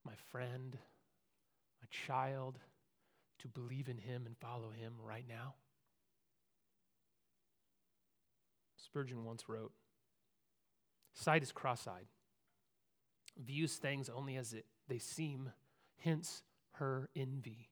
my 0.04 0.14
friend, 0.30 0.76
my 1.80 1.88
child 1.90 2.58
to 3.40 3.48
believe 3.48 3.88
in 3.88 3.98
Him 3.98 4.24
and 4.26 4.36
follow 4.38 4.70
Him 4.70 4.94
right 5.02 5.24
now? 5.28 5.54
Spurgeon 8.76 9.24
once 9.24 9.48
wrote 9.48 9.72
Sight 11.14 11.42
is 11.42 11.52
cross 11.52 11.86
eyed, 11.86 12.06
views 13.42 13.76
things 13.76 14.08
only 14.08 14.36
as 14.36 14.52
it, 14.52 14.66
they 14.88 14.98
seem, 14.98 15.50
hence 15.98 16.42
her 16.72 17.08
envy. 17.16 17.70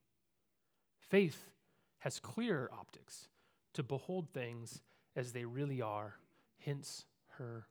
Faith 0.98 1.50
has 1.98 2.18
clearer 2.20 2.70
optics 2.72 3.28
to 3.74 3.82
behold 3.82 4.28
things 4.32 4.80
as 5.14 5.32
they 5.32 5.44
really 5.44 5.82
are, 5.82 6.16
hence 6.58 7.04
her 7.38 7.66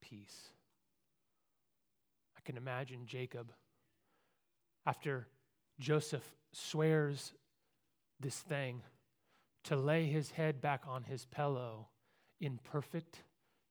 peace 0.00 0.50
I 2.36 2.40
can 2.46 2.56
imagine 2.56 3.06
Jacob 3.06 3.52
after 4.86 5.26
Joseph 5.80 6.34
swears 6.52 7.32
this 8.20 8.38
thing 8.38 8.82
to 9.64 9.76
lay 9.76 10.06
his 10.06 10.30
head 10.30 10.60
back 10.60 10.82
on 10.86 11.04
his 11.04 11.24
pillow 11.24 11.88
in 12.40 12.58
perfect, 12.62 13.22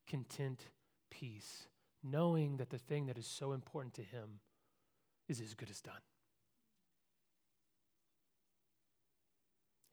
content 0.08 0.70
peace, 1.12 1.68
knowing 2.04 2.58
that 2.58 2.70
the 2.70 2.78
thing 2.78 3.06
that 3.08 3.18
is 3.18 3.28
so 3.28 3.54
important 3.54 3.94
to 3.96 4.02
him 4.02 4.40
is 5.28 5.40
as 5.40 5.54
good 5.54 5.70
as 5.70 5.82
done. 5.82 5.94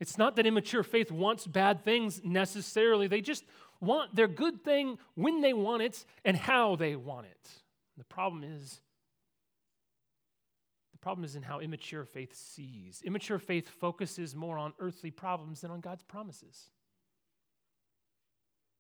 It's 0.01 0.17
not 0.17 0.37
that 0.37 0.47
immature 0.47 0.83
faith 0.83 1.13
wants 1.13 1.47
bad 1.47 1.85
things 1.85 2.23
necessarily. 2.25 3.07
They 3.07 3.21
just 3.21 3.45
want 3.81 4.17
their 4.17 4.29
good 4.29 4.65
thing 4.65 4.99
when 5.15 5.43
they 5.43 5.53
want 5.53 5.83
it 5.83 6.05
and 6.25 6.37
how 6.37 6.77
they 6.77 6.97
want 6.97 7.27
it. 7.27 7.51
The 7.99 8.05
problem 8.05 8.43
is, 8.43 8.81
the 10.93 10.99
problem 10.99 11.25
is 11.25 11.37
in 11.37 11.43
how 11.43 11.61
immature 11.61 12.07
faith 12.07 12.35
sees. 12.35 13.03
Immature 13.05 13.39
faith 13.39 13.69
focuses 13.69 14.35
more 14.35 14.57
on 14.57 14.73
earthly 14.79 15.11
problems 15.11 15.61
than 15.61 15.71
on 15.71 15.81
God's 15.81 16.03
promises. 16.03 16.71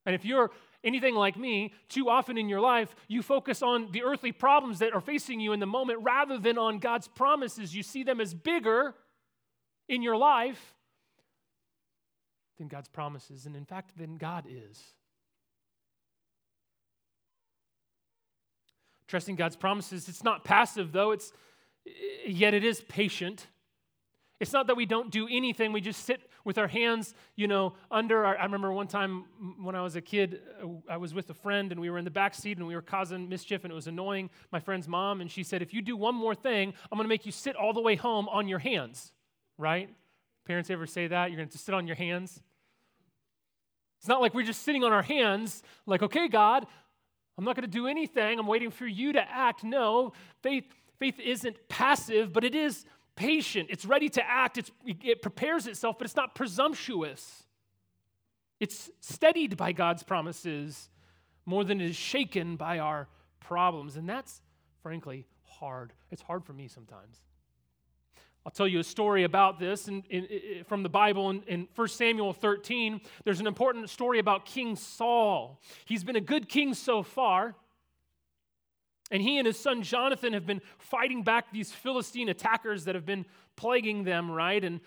And 0.07 0.15
if 0.15 0.25
you're 0.25 0.51
anything 0.83 1.15
like 1.15 1.37
me, 1.37 1.75
too 1.89 2.09
often 2.09 2.39
in 2.39 2.49
your 2.49 2.61
life, 2.61 2.95
you 3.09 3.23
focus 3.23 3.63
on 3.63 3.93
the 3.93 4.03
earthly 4.03 4.33
problems 4.33 4.79
that 4.79 4.95
are 4.95 5.01
facing 5.01 5.41
you 5.41 5.53
in 5.53 5.61
the 5.61 5.67
moment 5.67 6.01
rather 6.03 6.39
than 6.39 6.57
on 6.59 6.79
God's 6.79 7.09
promises. 7.09 7.75
You 7.75 7.83
see 7.83 8.03
them 8.03 8.21
as 8.21 8.33
bigger 8.33 8.95
in 9.89 10.03
your 10.03 10.17
life 10.17 10.75
than 12.59 12.69
God's 12.69 12.89
promises, 12.89 13.47
and 13.47 13.57
in 13.57 13.65
fact, 13.65 13.97
than 13.99 14.17
God 14.17 14.45
is. 14.49 14.81
Trusting 19.09 19.35
God's 19.35 19.57
promises, 19.57 20.09
it's 20.09 20.23
not 20.23 20.45
passive 20.45 20.93
though, 20.93 21.11
it's 21.11 21.33
yet 22.27 22.55
it 22.55 22.63
is 22.63 22.81
patient. 22.83 23.49
It's 24.39 24.53
not 24.53 24.69
that 24.69 24.77
we 24.77 24.87
don't 24.87 25.11
do 25.11 25.27
anything, 25.29 25.73
we 25.73 25.81
just 25.81 26.05
sit 26.05 26.30
with 26.45 26.59
our 26.59 26.69
hands, 26.69 27.15
you 27.37 27.49
know, 27.49 27.75
under 27.91 28.25
our. 28.25 28.37
I 28.39 28.45
remember 28.45 28.73
one 28.73 28.87
time 28.87 29.25
when 29.61 29.75
I 29.75 29.83
was 29.83 29.97
a 29.97 30.01
kid, 30.01 30.41
uh, 30.63 30.67
I 30.89 30.97
was 30.97 31.15
with 31.15 31.29
a 31.31 31.35
friend 31.35 31.73
and 31.73 31.81
we 31.81 31.91
were 31.91 31.99
in 31.99 32.05
the 32.05 32.11
back 32.11 32.35
seat 32.35 32.59
and 32.59 32.67
we 32.67 32.75
were 32.75 32.83
causing 32.83 33.29
mischief 33.29 33.65
and 33.65 33.73
it 33.73 33.75
was 33.75 33.87
annoying 33.87 34.31
my 34.53 34.61
friend's 34.61 34.89
mom. 34.89 35.21
And 35.21 35.31
she 35.31 35.43
said, 35.43 35.63
If 35.63 35.75
you 35.75 35.83
do 35.83 35.97
one 35.97 36.15
more 36.15 36.35
thing, 36.35 36.73
I'm 36.91 36.97
going 36.97 37.05
to 37.05 37.09
make 37.09 37.27
you 37.27 37.33
sit 37.33 37.57
all 37.57 37.73
the 37.73 37.81
way 37.81 37.97
home 37.97 38.29
on 38.29 38.49
your 38.49 38.59
hands, 38.59 39.13
right? 39.59 39.91
Parents 40.47 40.71
ever 40.71 40.87
say 40.87 41.07
that? 41.07 41.31
You're 41.31 41.37
going 41.37 41.49
to 41.49 41.59
sit 41.59 41.75
on 41.75 41.87
your 41.87 41.97
hands? 41.97 42.41
It's 44.01 44.09
not 44.09 44.23
like 44.23 44.33
we're 44.33 44.45
just 44.45 44.63
sitting 44.63 44.83
on 44.83 44.93
our 44.93 45.03
hands, 45.03 45.63
like, 45.85 46.03
okay, 46.03 46.27
God, 46.27 46.67
I'm 47.37 47.45
not 47.45 47.55
going 47.55 47.65
to 47.65 47.71
do 47.71 47.87
anything. 47.87 48.39
I'm 48.39 48.47
waiting 48.47 48.71
for 48.71 48.87
you 48.87 49.13
to 49.13 49.31
act. 49.31 49.63
No, 49.63 50.13
faith, 50.43 50.65
faith 50.99 51.21
isn't 51.21 51.57
passive, 51.69 52.33
but 52.33 52.43
it 52.43 52.55
is 52.55 52.85
patient. 53.21 53.69
It's 53.71 53.85
ready 53.85 54.09
to 54.09 54.27
act. 54.27 54.57
It's, 54.57 54.71
it 54.87 55.21
prepares 55.21 55.67
itself, 55.67 55.99
but 55.99 56.07
it's 56.07 56.17
not 56.17 56.35
presumptuous. 56.35 57.45
It's 58.59 58.91
steadied 59.01 59.57
by 59.59 59.73
God's 59.73 60.03
promises 60.03 60.89
more 61.45 61.63
than 61.63 61.81
it 61.81 61.91
is 61.91 61.97
shaken 61.97 62.57
by 62.57 62.79
our 62.79 63.09
problems. 63.39 63.97
And 63.97 64.09
that's, 64.09 64.41
frankly, 64.83 65.27
hard. 65.45 65.93
It's 66.11 66.23
hard 66.23 66.45
for 66.45 66.55
me 66.55 66.67
sometimes. 66.67 67.21
I'll 68.47 68.53
tell 68.53 68.67
you 68.67 68.79
a 68.79 68.85
story 68.85 69.25
about 69.25 69.59
this 69.59 69.87
in, 69.87 70.03
in, 70.09 70.25
in, 70.25 70.65
from 70.65 70.83
the 70.83 70.89
Bible 70.89 71.29
in, 71.29 71.43
in 71.43 71.69
1 71.75 71.89
Samuel 71.89 72.33
13. 72.33 73.03
There's 73.25 73.41
an 73.41 73.47
important 73.47 73.91
story 73.91 74.19
about 74.19 74.47
King 74.47 74.77
Saul. 74.77 75.61
He's 75.85 76.05
been 76.05 76.17
a 76.17 76.23
good 76.23 76.49
king 76.49 76.73
so 76.73 77.03
far. 77.03 77.55
And 79.11 79.23
he 79.23 79.39
and 79.39 79.47
his 79.47 79.59
son 79.59 79.83
Jonathan 79.83 80.33
have 80.33 80.47
been 80.47 80.61
fighting 80.79 81.23
back 81.23 81.51
these 81.51 81.73
Philistine 81.73 82.29
attackers 82.29 82.85
that 82.85 82.95
have 82.95 83.05
been 83.05 83.27
plaguing 83.57 84.05
them, 84.05 84.31
right? 84.31 84.63
And 84.63 84.81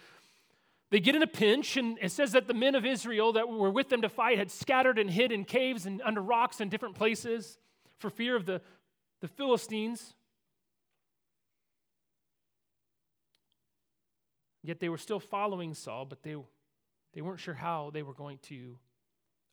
they 0.91 0.99
get 0.99 1.15
in 1.15 1.23
a 1.23 1.27
pinch, 1.27 1.75
and 1.75 1.97
it 2.01 2.11
says 2.11 2.33
that 2.33 2.47
the 2.47 2.53
men 2.53 2.75
of 2.75 2.85
Israel 2.85 3.33
that 3.33 3.49
were 3.49 3.71
with 3.71 3.89
them 3.89 4.03
to 4.03 4.09
fight 4.09 4.37
had 4.37 4.51
scattered 4.51 4.99
and 4.99 5.09
hid 5.09 5.31
in 5.31 5.43
caves 5.43 5.85
and 5.85 6.01
under 6.03 6.21
rocks 6.21 6.61
in 6.61 6.69
different 6.69 6.95
places 6.95 7.57
for 7.97 8.09
fear 8.09 8.35
of 8.35 8.45
the, 8.45 8.61
the 9.19 9.27
Philistines. 9.27 10.13
Yet 14.61 14.79
they 14.79 14.87
were 14.87 14.97
still 14.97 15.19
following 15.19 15.73
Saul, 15.73 16.05
but 16.05 16.23
they, 16.23 16.35
they 17.13 17.21
weren't 17.21 17.39
sure 17.39 17.53
how 17.53 17.89
they 17.91 18.03
were 18.03 18.13
going 18.13 18.37
to 18.43 18.77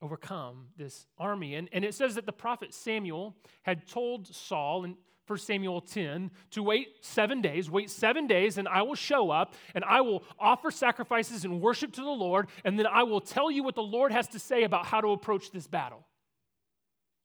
overcome 0.02 0.68
this 0.76 1.06
army. 1.18 1.54
And, 1.54 1.68
and 1.72 1.84
it 1.84 1.94
says 1.94 2.14
that 2.14 2.26
the 2.26 2.32
prophet 2.32 2.72
Samuel 2.72 3.36
had 3.62 3.86
told 3.86 4.26
Saul 4.26 4.84
in 4.84 4.96
1 5.26 5.38
Samuel 5.38 5.80
10 5.80 6.30
to 6.50 6.62
wait 6.62 6.88
seven 7.02 7.40
days, 7.40 7.70
wait 7.70 7.88
seven 7.88 8.26
days, 8.26 8.58
and 8.58 8.66
I 8.66 8.82
will 8.82 8.96
show 8.96 9.30
up 9.30 9.54
and 9.74 9.84
I 9.84 10.00
will 10.00 10.24
offer 10.40 10.72
sacrifices 10.72 11.44
and 11.44 11.60
worship 11.60 11.92
to 11.92 12.00
the 12.00 12.10
Lord, 12.10 12.48
and 12.64 12.76
then 12.76 12.86
I 12.86 13.04
will 13.04 13.20
tell 13.20 13.48
you 13.48 13.62
what 13.62 13.76
the 13.76 13.82
Lord 13.82 14.10
has 14.10 14.26
to 14.28 14.40
say 14.40 14.64
about 14.64 14.86
how 14.86 15.00
to 15.00 15.12
approach 15.12 15.52
this 15.52 15.68
battle. 15.68 16.04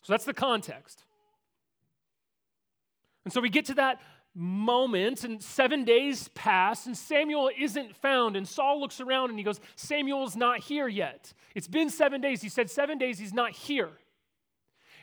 So 0.04 0.14
that's 0.14 0.26
the 0.26 0.36
context. 0.36 1.04
And 3.24 3.34
so 3.34 3.42
we 3.42 3.50
get 3.50 3.66
to 3.66 3.74
that 3.74 4.02
moment, 4.36 5.24
and 5.24 5.42
seven 5.42 5.86
days 5.86 6.28
pass, 6.30 6.86
and 6.86 6.96
Samuel 6.96 7.50
isn't 7.58 7.96
found. 7.96 8.36
And 8.36 8.48
Saul 8.48 8.80
looks 8.80 9.00
around 9.00 9.30
and 9.30 9.40
he 9.40 9.44
goes, 9.44 9.62
Samuel's 9.76 10.36
not 10.36 10.60
here 10.60 10.88
yet. 10.88 11.34
It's 11.56 11.68
been 11.68 11.90
seven 11.90 12.20
days. 12.22 12.42
He 12.42 12.50
said, 12.50 12.70
Seven 12.70 12.98
days, 12.98 13.18
he's 13.18 13.34
not 13.34 13.52
here. 13.52 13.90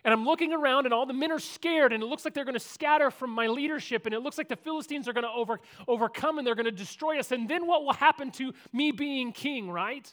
And 0.04 0.12
I'm 0.12 0.24
looking 0.24 0.52
around, 0.52 0.84
and 0.84 0.92
all 0.92 1.06
the 1.06 1.12
men 1.12 1.30
are 1.30 1.38
scared, 1.38 1.92
and 1.92 2.02
it 2.02 2.06
looks 2.06 2.24
like 2.24 2.34
they're 2.34 2.44
going 2.44 2.54
to 2.54 2.60
scatter 2.60 3.10
from 3.10 3.30
my 3.30 3.46
leadership, 3.46 4.04
and 4.04 4.14
it 4.14 4.20
looks 4.20 4.36
like 4.36 4.48
the 4.48 4.56
Philistines 4.56 5.06
are 5.06 5.12
going 5.12 5.24
to 5.24 5.30
over, 5.30 5.60
overcome 5.86 6.38
and 6.38 6.46
they're 6.46 6.56
going 6.56 6.66
to 6.66 6.72
destroy 6.72 7.20
us. 7.20 7.30
And 7.30 7.48
then 7.48 7.66
what 7.66 7.84
will 7.84 7.92
happen 7.92 8.32
to 8.32 8.52
me 8.72 8.90
being 8.90 9.32
king, 9.32 9.70
right? 9.70 10.12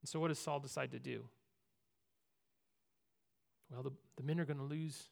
And 0.00 0.08
so, 0.08 0.18
what 0.18 0.28
does 0.28 0.38
Saul 0.38 0.60
decide 0.60 0.92
to 0.92 0.98
do? 0.98 1.24
Well, 3.70 3.82
the, 3.82 3.92
the 4.16 4.22
men 4.22 4.40
are 4.40 4.44
going 4.44 4.58
to 4.58 4.64
lose 4.64 5.08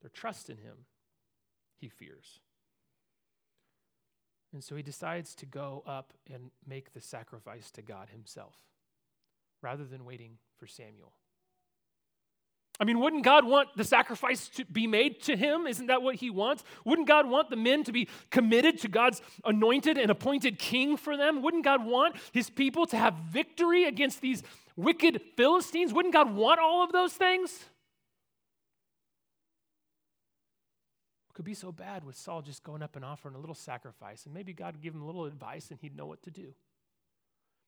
their 0.00 0.10
trust 0.10 0.50
in 0.50 0.58
him, 0.58 0.86
he 1.78 1.88
fears. 1.88 2.40
And 4.52 4.62
so 4.64 4.76
he 4.76 4.82
decides 4.82 5.34
to 5.36 5.46
go 5.46 5.82
up 5.86 6.12
and 6.32 6.50
make 6.66 6.92
the 6.94 7.00
sacrifice 7.00 7.70
to 7.72 7.82
God 7.82 8.08
himself 8.10 8.54
rather 9.62 9.84
than 9.84 10.04
waiting 10.04 10.38
for 10.58 10.66
Samuel. 10.66 11.12
I 12.78 12.84
mean, 12.84 13.00
wouldn't 13.00 13.24
God 13.24 13.46
want 13.46 13.70
the 13.76 13.84
sacrifice 13.84 14.48
to 14.50 14.64
be 14.66 14.86
made 14.86 15.22
to 15.22 15.36
him? 15.36 15.66
Isn't 15.66 15.86
that 15.86 16.02
what 16.02 16.16
he 16.16 16.28
wants? 16.28 16.62
Wouldn't 16.84 17.08
God 17.08 17.28
want 17.28 17.48
the 17.48 17.56
men 17.56 17.84
to 17.84 17.92
be 17.92 18.08
committed 18.30 18.78
to 18.80 18.88
God's 18.88 19.22
anointed 19.44 19.96
and 19.96 20.10
appointed 20.10 20.58
king 20.58 20.96
for 20.96 21.16
them? 21.16 21.42
Wouldn't 21.42 21.64
God 21.64 21.86
want 21.86 22.16
his 22.32 22.50
people 22.50 22.86
to 22.86 22.96
have 22.96 23.14
victory 23.14 23.84
against 23.84 24.20
these 24.20 24.42
wicked 24.76 25.22
Philistines? 25.36 25.94
Wouldn't 25.94 26.12
God 26.12 26.34
want 26.34 26.60
all 26.60 26.84
of 26.84 26.92
those 26.92 27.14
things? 27.14 27.64
Could 31.36 31.44
be 31.44 31.52
so 31.52 31.70
bad 31.70 32.02
with 32.02 32.16
Saul 32.16 32.40
just 32.40 32.62
going 32.62 32.82
up 32.82 32.96
and 32.96 33.04
offering 33.04 33.34
a 33.34 33.38
little 33.38 33.54
sacrifice, 33.54 34.24
and 34.24 34.32
maybe 34.32 34.54
God 34.54 34.74
would 34.74 34.82
give 34.82 34.94
him 34.94 35.02
a 35.02 35.06
little 35.06 35.26
advice 35.26 35.70
and 35.70 35.78
he'd 35.78 35.94
know 35.94 36.06
what 36.06 36.22
to 36.22 36.30
do. 36.30 36.54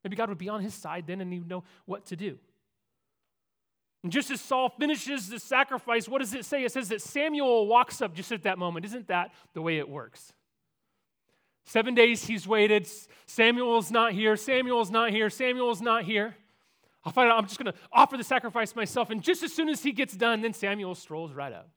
Maybe 0.03 0.17
God 0.17 0.31
would 0.31 0.39
be 0.39 0.49
on 0.49 0.63
his 0.63 0.73
side 0.73 1.07
then 1.07 1.21
and 1.21 1.31
he'd 1.31 1.47
know 1.47 1.65
what 1.85 2.07
to 2.07 2.17
do. 2.17 2.39
And 4.03 4.11
just 4.11 4.31
as 4.31 4.41
Saul 4.41 4.71
finishes 4.71 5.29
the 5.29 5.39
sacrifice, 5.39 6.09
what 6.09 6.21
does 6.21 6.33
it 6.33 6.47
say? 6.47 6.65
It 6.65 6.73
says 6.73 6.89
that 6.89 7.03
Samuel 7.03 7.67
walks 7.67 8.01
up 8.01 8.15
just 8.15 8.33
at 8.33 8.45
that 8.45 8.59
moment. 8.59 8.87
Isn't 8.87 9.09
that 9.09 9.35
the 9.53 9.61
way 9.61 9.77
it 9.77 9.89
works? 9.89 10.33
Seven 11.67 11.95
days 11.95 12.25
he's 12.25 12.49
waited. 12.49 12.89
Samuel's 13.27 13.91
not 13.91 14.13
here. 14.13 14.37
Samuel's 14.37 14.91
not 14.91 15.11
here. 15.11 15.29
Samuel's 15.29 15.83
not 15.83 16.05
here. 16.05 16.35
I'll 17.05 17.13
find 17.13 17.31
out. 17.31 17.37
I'm 17.37 17.47
just 17.47 17.63
going 17.63 17.71
to 17.71 17.79
offer 17.93 18.17
the 18.17 18.25
sacrifice 18.25 18.75
myself. 18.75 19.11
And 19.11 19.23
just 19.23 19.43
as 19.43 19.53
soon 19.53 19.69
as 19.69 19.83
he 19.83 19.93
gets 19.93 20.17
done, 20.17 20.41
then 20.41 20.55
Samuel 20.55 20.95
strolls 20.95 21.35
right 21.35 21.53
up. 21.53 21.69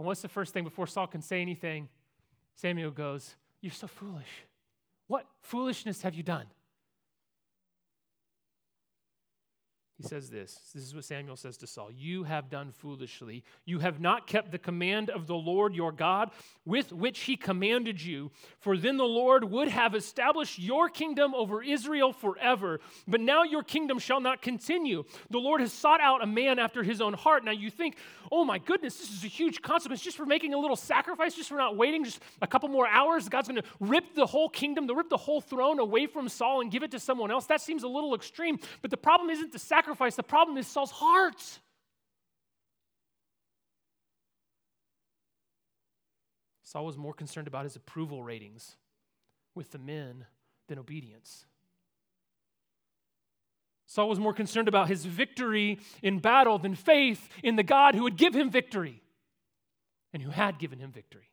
And 0.00 0.06
what's 0.06 0.22
the 0.22 0.28
first 0.28 0.54
thing 0.54 0.64
before 0.64 0.86
Saul 0.86 1.06
can 1.06 1.20
say 1.20 1.42
anything? 1.42 1.86
Samuel 2.54 2.90
goes, 2.90 3.36
You're 3.60 3.70
so 3.70 3.86
foolish. 3.86 4.46
What 5.08 5.26
foolishness 5.42 6.00
have 6.00 6.14
you 6.14 6.22
done? 6.22 6.46
He 10.00 10.08
says 10.08 10.30
this 10.30 10.58
this 10.74 10.82
is 10.82 10.94
what 10.94 11.04
Samuel 11.04 11.36
says 11.36 11.58
to 11.58 11.66
Saul 11.66 11.90
You 11.92 12.24
have 12.24 12.48
done 12.48 12.72
foolishly. 12.72 13.44
You 13.66 13.80
have 13.80 14.00
not 14.00 14.26
kept 14.26 14.50
the 14.50 14.58
command 14.58 15.10
of 15.10 15.26
the 15.26 15.34
Lord 15.34 15.74
your 15.74 15.92
God 15.92 16.30
with 16.64 16.90
which 16.90 17.20
he 17.20 17.36
commanded 17.36 18.02
you, 18.02 18.30
for 18.60 18.78
then 18.78 18.96
the 18.96 19.04
Lord 19.04 19.44
would 19.44 19.68
have 19.68 19.94
established 19.94 20.58
your 20.58 20.88
kingdom 20.88 21.34
over 21.34 21.62
Israel 21.62 22.14
forever. 22.14 22.80
But 23.06 23.20
now 23.20 23.42
your 23.42 23.62
kingdom 23.62 23.98
shall 23.98 24.20
not 24.20 24.40
continue. 24.40 25.04
The 25.28 25.38
Lord 25.38 25.60
has 25.60 25.72
sought 25.72 26.00
out 26.00 26.22
a 26.22 26.26
man 26.26 26.58
after 26.58 26.82
his 26.82 27.02
own 27.02 27.12
heart. 27.12 27.44
Now 27.44 27.52
you 27.52 27.70
think, 27.70 27.96
oh 28.32 28.44
my 28.44 28.56
goodness, 28.56 28.98
this 28.98 29.10
is 29.10 29.24
a 29.24 29.28
huge 29.28 29.60
consequence 29.60 30.00
just 30.00 30.16
for 30.16 30.24
making 30.24 30.54
a 30.54 30.58
little 30.58 30.76
sacrifice, 30.76 31.34
just 31.34 31.50
for 31.50 31.56
not 31.56 31.76
waiting 31.76 32.04
just 32.04 32.22
a 32.40 32.46
couple 32.46 32.70
more 32.70 32.88
hours. 32.88 33.28
God's 33.28 33.48
going 33.48 33.60
to 33.60 33.68
rip 33.80 34.14
the 34.14 34.26
whole 34.26 34.48
kingdom, 34.48 34.88
to 34.88 34.94
rip 34.94 35.10
the 35.10 35.18
whole 35.18 35.42
throne 35.42 35.78
away 35.78 36.06
from 36.06 36.28
Saul 36.30 36.62
and 36.62 36.70
give 36.70 36.82
it 36.82 36.90
to 36.92 37.00
someone 37.00 37.30
else. 37.30 37.44
That 37.46 37.60
seems 37.60 37.82
a 37.82 37.88
little 37.88 38.14
extreme. 38.14 38.58
But 38.80 38.90
the 38.90 38.96
problem 38.96 39.28
isn't 39.28 39.52
the 39.52 39.58
sacrifice 39.58 39.89
sacrifice. 39.90 40.14
The 40.14 40.22
problem 40.22 40.56
is 40.56 40.66
Saul's 40.66 40.92
heart. 40.92 41.58
Saul 46.62 46.86
was 46.86 46.96
more 46.96 47.12
concerned 47.12 47.48
about 47.48 47.64
his 47.64 47.74
approval 47.74 48.22
ratings 48.22 48.76
with 49.56 49.72
the 49.72 49.78
men 49.78 50.26
than 50.68 50.78
obedience. 50.78 51.44
Saul 53.86 54.08
was 54.08 54.20
more 54.20 54.32
concerned 54.32 54.68
about 54.68 54.88
his 54.88 55.04
victory 55.04 55.80
in 56.00 56.20
battle 56.20 56.58
than 56.58 56.76
faith 56.76 57.28
in 57.42 57.56
the 57.56 57.64
God 57.64 57.96
who 57.96 58.04
would 58.04 58.16
give 58.16 58.34
him 58.34 58.48
victory 58.48 59.02
and 60.12 60.22
who 60.22 60.30
had 60.30 60.60
given 60.60 60.78
him 60.78 60.92
victory. 60.92 61.30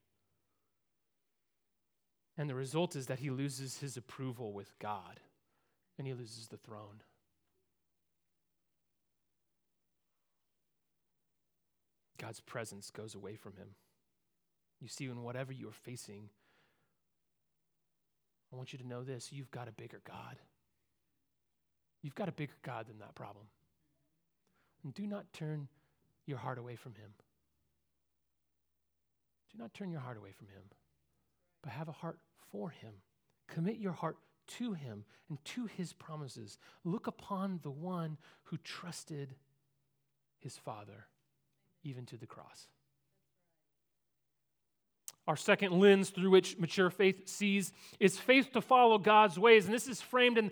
And 2.35 2.49
the 2.49 2.55
result 2.55 2.95
is 2.95 3.05
that 3.05 3.19
he 3.19 3.29
loses 3.29 3.77
his 3.77 3.97
approval 3.97 4.53
with 4.53 4.73
God 4.79 5.19
and 5.99 6.07
he 6.07 6.15
loses 6.15 6.47
the 6.47 6.57
throne. 6.57 7.01
God's 12.17 12.39
presence 12.39 12.89
goes 12.89 13.15
away 13.15 13.35
from 13.35 13.53
him. 13.55 13.69
You 14.81 14.87
see, 14.87 15.05
in 15.05 15.23
whatever 15.23 15.51
you 15.51 15.69
are 15.69 15.71
facing, 15.71 16.29
I 18.51 18.55
want 18.55 18.73
you 18.73 18.79
to 18.79 18.87
know 18.87 19.03
this 19.03 19.31
you've 19.31 19.51
got 19.51 19.67
a 19.67 19.71
bigger 19.71 20.01
God. 20.05 20.37
You've 22.01 22.15
got 22.15 22.29
a 22.29 22.33
bigger 22.33 22.57
God 22.63 22.87
than 22.87 22.99
that 22.99 23.15
problem. 23.15 23.45
And 24.83 24.93
do 24.93 25.07
not 25.07 25.33
turn 25.33 25.67
your 26.25 26.37
heart 26.37 26.57
away 26.57 26.75
from 26.75 26.93
him. 26.93 27.11
Do 29.51 29.61
not 29.61 29.73
turn 29.73 29.91
your 29.91 30.01
heart 30.01 30.17
away 30.17 30.31
from 30.31 30.47
him, 30.47 30.63
but 31.63 31.71
have 31.71 31.87
a 31.87 31.93
heart 31.93 32.19
for 32.51 32.69
him. 32.69 32.93
Commit 33.47 33.77
your 33.77 33.93
heart 33.93 34.17
to 34.47 34.73
him 34.73 35.05
and 35.29 35.43
to 35.43 35.65
his 35.65 35.93
promises. 35.93 36.57
Look 36.83 37.07
upon 37.07 37.59
the 37.63 37.71
one 37.71 38.17
who 38.43 38.57
trusted 38.57 39.35
his 40.39 40.57
father 40.57 41.07
even 41.83 42.05
to 42.07 42.17
the 42.17 42.27
cross. 42.27 42.67
Our 45.27 45.35
second 45.35 45.73
lens 45.73 46.09
through 46.09 46.29
which 46.29 46.57
mature 46.57 46.89
faith 46.89 47.27
sees 47.27 47.73
is 47.99 48.17
faith 48.17 48.53
to 48.53 48.61
follow 48.61 48.97
God's 48.97 49.37
ways. 49.37 49.65
And 49.65 49.73
this 49.73 49.87
is 49.87 50.01
framed 50.01 50.37
in 50.37 50.51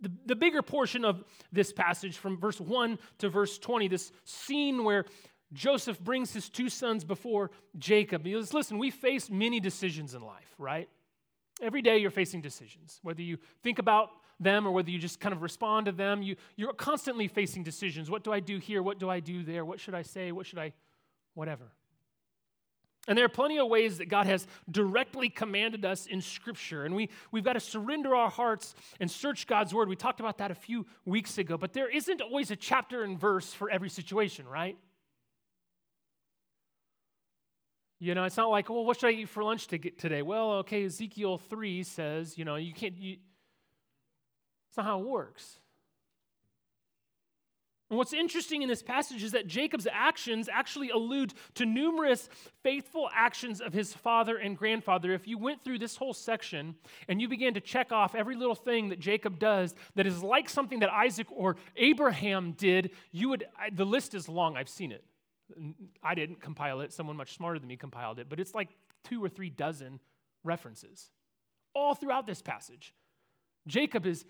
the, 0.00 0.10
the 0.24 0.36
bigger 0.36 0.62
portion 0.62 1.04
of 1.04 1.24
this 1.52 1.72
passage 1.72 2.16
from 2.16 2.38
verse 2.38 2.60
1 2.60 2.98
to 3.18 3.28
verse 3.28 3.58
20, 3.58 3.88
this 3.88 4.12
scene 4.24 4.82
where 4.82 5.04
Joseph 5.52 6.00
brings 6.00 6.32
his 6.32 6.48
two 6.48 6.68
sons 6.68 7.04
before 7.04 7.50
Jacob. 7.78 8.24
He 8.24 8.32
goes, 8.32 8.52
Listen, 8.52 8.78
we 8.78 8.90
face 8.90 9.30
many 9.30 9.60
decisions 9.60 10.14
in 10.14 10.22
life, 10.22 10.54
right? 10.58 10.88
Every 11.62 11.82
day 11.82 11.98
you're 11.98 12.10
facing 12.10 12.40
decisions. 12.40 12.98
Whether 13.02 13.22
you 13.22 13.38
think 13.62 13.78
about 13.78 14.10
them 14.40 14.66
or 14.66 14.70
whether 14.70 14.90
you 14.90 14.98
just 14.98 15.20
kind 15.20 15.34
of 15.34 15.42
respond 15.42 15.86
to 15.86 15.92
them. 15.92 16.22
You, 16.22 16.36
you're 16.56 16.72
constantly 16.72 17.28
facing 17.28 17.62
decisions. 17.62 18.10
What 18.10 18.24
do 18.24 18.32
I 18.32 18.40
do 18.40 18.58
here? 18.58 18.82
What 18.82 18.98
do 18.98 19.08
I 19.08 19.20
do 19.20 19.42
there? 19.42 19.64
What 19.64 19.80
should 19.80 19.94
I 19.94 20.02
say? 20.02 20.32
What 20.32 20.46
should 20.46 20.58
I, 20.58 20.72
whatever. 21.34 21.72
And 23.08 23.16
there 23.16 23.24
are 23.24 23.28
plenty 23.28 23.58
of 23.58 23.68
ways 23.68 23.98
that 23.98 24.08
God 24.08 24.26
has 24.26 24.46
directly 24.68 25.28
commanded 25.28 25.84
us 25.84 26.06
in 26.06 26.20
Scripture. 26.20 26.84
And 26.84 26.94
we, 26.94 27.08
we've 27.30 27.44
got 27.44 27.52
to 27.52 27.60
surrender 27.60 28.16
our 28.16 28.30
hearts 28.30 28.74
and 28.98 29.08
search 29.08 29.46
God's 29.46 29.72
Word. 29.72 29.88
We 29.88 29.94
talked 29.94 30.18
about 30.18 30.38
that 30.38 30.50
a 30.50 30.56
few 30.56 30.86
weeks 31.04 31.38
ago. 31.38 31.56
But 31.56 31.72
there 31.72 31.88
isn't 31.88 32.20
always 32.20 32.50
a 32.50 32.56
chapter 32.56 33.04
and 33.04 33.18
verse 33.18 33.52
for 33.52 33.70
every 33.70 33.90
situation, 33.90 34.46
right? 34.46 34.76
You 37.98 38.14
know, 38.14 38.24
it's 38.24 38.36
not 38.36 38.50
like, 38.50 38.68
well, 38.68 38.84
what 38.84 38.98
should 38.98 39.08
I 39.08 39.12
eat 39.12 39.28
for 39.28 39.42
lunch 39.42 39.68
to 39.68 39.78
today? 39.78 40.22
Well, 40.22 40.52
okay, 40.54 40.84
Ezekiel 40.84 41.38
3 41.38 41.82
says, 41.84 42.36
you 42.36 42.44
know, 42.44 42.56
you 42.56 42.74
can't, 42.74 42.96
you, 42.98 43.16
that's 44.76 44.84
not 44.84 44.90
how 44.92 45.00
it 45.00 45.06
works. 45.06 45.58
And 47.88 47.96
what's 47.96 48.12
interesting 48.12 48.62
in 48.62 48.68
this 48.68 48.82
passage 48.82 49.22
is 49.22 49.30
that 49.30 49.46
Jacob's 49.46 49.86
actions 49.90 50.48
actually 50.52 50.90
allude 50.90 51.34
to 51.54 51.64
numerous 51.64 52.28
faithful 52.64 53.08
actions 53.14 53.60
of 53.60 53.72
his 53.72 53.94
father 53.94 54.36
and 54.36 54.58
grandfather. 54.58 55.12
If 55.12 55.28
you 55.28 55.38
went 55.38 55.62
through 55.62 55.78
this 55.78 55.94
whole 55.94 56.12
section 56.12 56.74
and 57.08 57.20
you 57.20 57.28
began 57.28 57.54
to 57.54 57.60
check 57.60 57.92
off 57.92 58.16
every 58.16 58.34
little 58.34 58.56
thing 58.56 58.88
that 58.88 58.98
Jacob 58.98 59.38
does 59.38 59.72
that 59.94 60.04
is 60.04 60.20
like 60.20 60.48
something 60.48 60.80
that 60.80 60.92
Isaac 60.92 61.28
or 61.30 61.56
Abraham 61.76 62.52
did, 62.52 62.90
you 63.12 63.28
would 63.28 63.44
the 63.72 63.86
list 63.86 64.14
is 64.14 64.28
long. 64.28 64.56
I've 64.56 64.68
seen 64.68 64.90
it. 64.90 65.04
I 66.02 66.16
didn't 66.16 66.40
compile 66.40 66.80
it, 66.80 66.92
someone 66.92 67.16
much 67.16 67.36
smarter 67.36 67.60
than 67.60 67.68
me 67.68 67.76
compiled 67.76 68.18
it, 68.18 68.28
but 68.28 68.40
it's 68.40 68.52
like 68.52 68.70
two 69.04 69.22
or 69.24 69.28
three 69.28 69.48
dozen 69.48 70.00
references 70.42 71.12
all 71.72 71.94
throughout 71.94 72.26
this 72.26 72.42
passage. 72.42 72.92
Jacob 73.68 74.06
is 74.06 74.24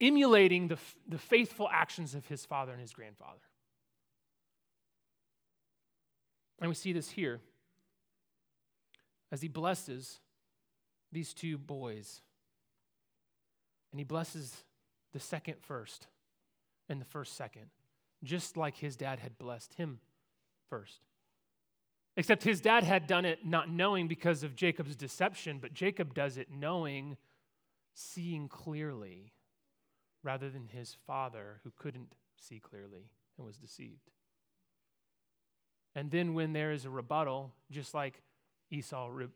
emulating 0.00 0.68
the, 0.68 0.78
the 1.08 1.18
faithful 1.18 1.68
actions 1.70 2.14
of 2.14 2.26
his 2.26 2.44
father 2.44 2.72
and 2.72 2.80
his 2.80 2.92
grandfather. 2.92 3.40
And 6.60 6.68
we 6.68 6.74
see 6.74 6.92
this 6.92 7.10
here 7.10 7.40
as 9.30 9.40
he 9.40 9.48
blesses 9.48 10.18
these 11.12 11.32
two 11.34 11.58
boys. 11.58 12.20
And 13.92 14.00
he 14.00 14.04
blesses 14.04 14.64
the 15.12 15.20
second 15.20 15.56
first 15.60 16.06
and 16.88 17.00
the 17.00 17.06
first 17.06 17.36
second, 17.36 17.66
just 18.22 18.56
like 18.56 18.76
his 18.76 18.96
dad 18.96 19.20
had 19.20 19.38
blessed 19.38 19.74
him 19.74 20.00
first. 20.68 21.00
Except 22.16 22.42
his 22.42 22.60
dad 22.60 22.82
had 22.82 23.06
done 23.06 23.24
it 23.24 23.46
not 23.46 23.70
knowing 23.70 24.08
because 24.08 24.42
of 24.42 24.56
Jacob's 24.56 24.96
deception, 24.96 25.58
but 25.60 25.72
Jacob 25.72 26.14
does 26.14 26.36
it 26.36 26.48
knowing, 26.50 27.16
seeing 27.94 28.48
clearly 28.48 29.32
rather 30.22 30.50
than 30.50 30.66
his 30.66 30.96
father 31.06 31.60
who 31.64 31.72
couldn't 31.76 32.14
see 32.36 32.58
clearly 32.58 33.10
and 33.36 33.46
was 33.46 33.56
deceived. 33.56 34.10
And 35.94 36.10
then 36.10 36.34
when 36.34 36.52
there 36.52 36.72
is 36.72 36.84
a 36.84 36.90
rebuttal, 36.90 37.52
just 37.70 37.94
like 37.94 38.22
Esau 38.70 39.08
re- 39.10 39.26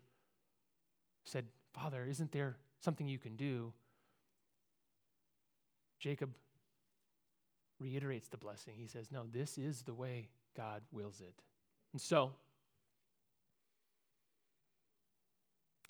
said, 1.25 1.47
Father, 1.73 2.05
isn't 2.05 2.33
there 2.33 2.57
something 2.81 3.09
you 3.09 3.19
can 3.19 3.37
do? 3.37 3.73
Jacob 5.99 6.31
reiterates 7.81 8.29
the 8.29 8.37
blessing. 8.37 8.75
He 8.77 8.87
says, 8.87 9.11
No, 9.11 9.25
this 9.33 9.59
is 9.59 9.83
the 9.83 9.95
way 9.95 10.29
God 10.57 10.83
wills 10.93 11.21
it. 11.21 11.35
And 11.93 12.01
so, 12.01 12.33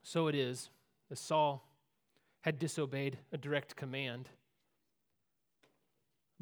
so 0.03 0.29
it 0.29 0.35
is, 0.35 0.71
as 1.11 1.21
Saul 1.21 1.67
had 2.43 2.59
disobeyed 2.59 3.19
a 3.33 3.39
direct 3.39 3.77
command 3.77 4.29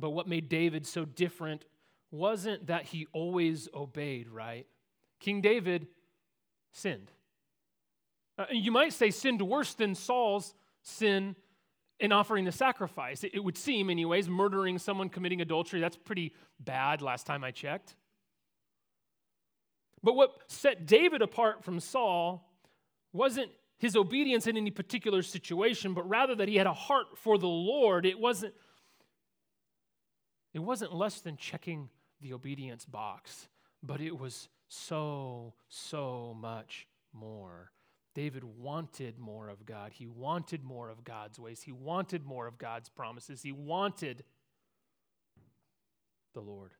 But 0.00 0.10
what 0.10 0.26
made 0.26 0.48
David 0.48 0.86
so 0.86 1.04
different 1.04 1.64
wasn't 2.10 2.66
that 2.66 2.86
he 2.86 3.06
always 3.12 3.68
obeyed, 3.74 4.28
right? 4.28 4.66
King 5.20 5.40
David 5.40 5.86
sinned. 6.72 7.12
Uh, 8.38 8.46
you 8.50 8.72
might 8.72 8.92
say 8.92 9.10
sinned 9.10 9.42
worse 9.42 9.74
than 9.74 9.94
Saul's 9.94 10.54
sin 10.82 11.36
in 12.00 12.10
offering 12.12 12.46
the 12.46 12.52
sacrifice. 12.52 13.22
It, 13.22 13.34
it 13.34 13.44
would 13.44 13.58
seem, 13.58 13.90
anyways, 13.90 14.28
murdering 14.28 14.78
someone, 14.78 15.10
committing 15.10 15.42
adultery, 15.42 15.80
that's 15.80 15.96
pretty 15.96 16.32
bad 16.58 17.02
last 17.02 17.26
time 17.26 17.44
I 17.44 17.50
checked. 17.50 17.94
But 20.02 20.14
what 20.14 20.30
set 20.46 20.86
David 20.86 21.20
apart 21.20 21.62
from 21.62 21.78
Saul 21.78 22.50
wasn't 23.12 23.50
his 23.78 23.96
obedience 23.96 24.46
in 24.46 24.56
any 24.56 24.70
particular 24.70 25.22
situation, 25.22 25.94
but 25.94 26.08
rather 26.08 26.34
that 26.34 26.48
he 26.48 26.56
had 26.56 26.66
a 26.66 26.72
heart 26.72 27.18
for 27.18 27.38
the 27.38 27.48
Lord. 27.48 28.06
It 28.06 28.18
wasn't, 28.18 28.54
it 30.52 30.58
wasn't 30.58 30.94
less 30.94 31.20
than 31.20 31.36
checking 31.36 31.88
the 32.20 32.32
obedience 32.32 32.84
box, 32.84 33.48
but 33.82 34.00
it 34.00 34.18
was 34.18 34.48
so, 34.68 35.54
so 35.68 36.36
much 36.38 36.86
more. 37.12 37.72
David 38.14 38.42
wanted 38.44 39.18
more 39.18 39.48
of 39.48 39.64
God. 39.64 39.92
He 39.92 40.06
wanted 40.06 40.64
more 40.64 40.90
of 40.90 41.04
God's 41.04 41.38
ways. 41.38 41.62
He 41.62 41.72
wanted 41.72 42.24
more 42.24 42.46
of 42.46 42.58
God's 42.58 42.88
promises. 42.88 43.42
He 43.42 43.52
wanted 43.52 44.24
the 46.34 46.40
Lord. 46.40 46.72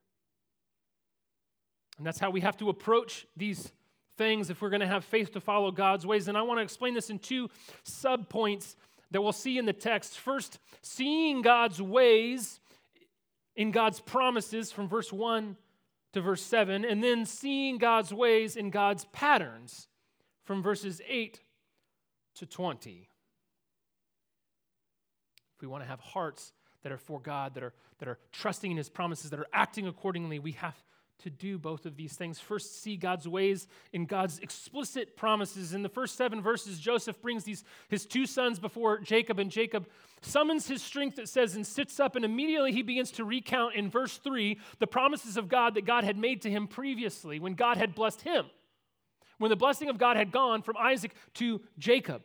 And 1.97 2.05
that's 2.05 2.19
how 2.19 2.29
we 2.29 2.41
have 2.41 2.57
to 2.57 2.69
approach 2.69 3.25
these 3.37 3.71
things 4.17 4.49
if 4.49 4.61
we're 4.61 4.69
going 4.69 4.81
to 4.81 4.87
have 4.87 5.05
faith 5.05 5.31
to 5.33 5.39
follow 5.39 5.71
God's 5.71 6.05
ways. 6.05 6.27
And 6.27 6.37
I 6.37 6.41
want 6.41 6.59
to 6.59 6.63
explain 6.63 6.93
this 6.93 7.09
in 7.09 7.19
two 7.19 7.49
subpoints 7.85 8.75
that 9.11 9.21
we'll 9.21 9.31
see 9.31 9.57
in 9.57 9.65
the 9.65 9.73
text. 9.73 10.19
First, 10.19 10.59
seeing 10.81 11.41
God's 11.41 11.81
ways 11.81 12.59
in 13.55 13.71
God's 13.71 13.99
promises 13.99 14.71
from 14.71 14.87
verse 14.87 15.11
1 15.11 15.57
to 16.13 16.21
verse 16.21 16.41
7, 16.41 16.85
and 16.85 17.03
then 17.03 17.25
seeing 17.25 17.77
God's 17.77 18.13
ways 18.13 18.55
in 18.55 18.69
God's 18.69 19.05
patterns 19.05 19.87
from 20.43 20.61
verses 20.61 21.01
8 21.07 21.39
to 22.35 22.45
20. 22.45 23.07
If 25.55 25.61
we 25.61 25.67
want 25.67 25.83
to 25.83 25.87
have 25.87 25.99
hearts 25.99 26.53
that 26.83 26.91
are 26.91 26.97
for 26.97 27.19
God, 27.19 27.53
that 27.53 27.63
are, 27.63 27.73
that 27.99 28.07
are 28.07 28.17
trusting 28.31 28.71
in 28.71 28.77
His 28.77 28.89
promises, 28.89 29.29
that 29.29 29.39
are 29.39 29.47
acting 29.53 29.87
accordingly, 29.87 30.39
we 30.39 30.53
have 30.53 30.75
to 31.23 31.29
do 31.29 31.57
both 31.57 31.85
of 31.85 31.95
these 31.95 32.13
things. 32.13 32.39
First, 32.39 32.81
see 32.81 32.97
God's 32.97 33.27
ways 33.27 33.67
in 33.93 34.05
God's 34.05 34.39
explicit 34.39 35.15
promises. 35.15 35.73
In 35.73 35.83
the 35.83 35.89
first 35.89 36.15
seven 36.15 36.41
verses, 36.41 36.79
Joseph 36.79 37.21
brings 37.21 37.43
these, 37.43 37.63
his 37.89 38.05
two 38.05 38.25
sons 38.25 38.59
before 38.59 38.99
Jacob, 38.99 39.39
and 39.39 39.49
Jacob 39.49 39.87
summons 40.21 40.67
his 40.67 40.83
strength, 40.83 41.17
it 41.17 41.29
says, 41.29 41.55
and 41.55 41.65
sits 41.65 41.99
up, 41.99 42.15
and 42.15 42.23
immediately 42.23 42.71
he 42.71 42.81
begins 42.81 43.11
to 43.11 43.25
recount 43.25 43.75
in 43.75 43.89
verse 43.89 44.17
three 44.17 44.59
the 44.79 44.87
promises 44.87 45.37
of 45.37 45.49
God 45.49 45.75
that 45.75 45.85
God 45.85 46.03
had 46.03 46.17
made 46.17 46.41
to 46.43 46.49
him 46.49 46.67
previously 46.67 47.39
when 47.39 47.53
God 47.53 47.77
had 47.77 47.95
blessed 47.95 48.21
him, 48.21 48.45
when 49.37 49.49
the 49.49 49.55
blessing 49.55 49.89
of 49.89 49.97
God 49.97 50.17
had 50.17 50.31
gone 50.31 50.61
from 50.61 50.77
Isaac 50.77 51.13
to 51.35 51.61
Jacob. 51.79 52.23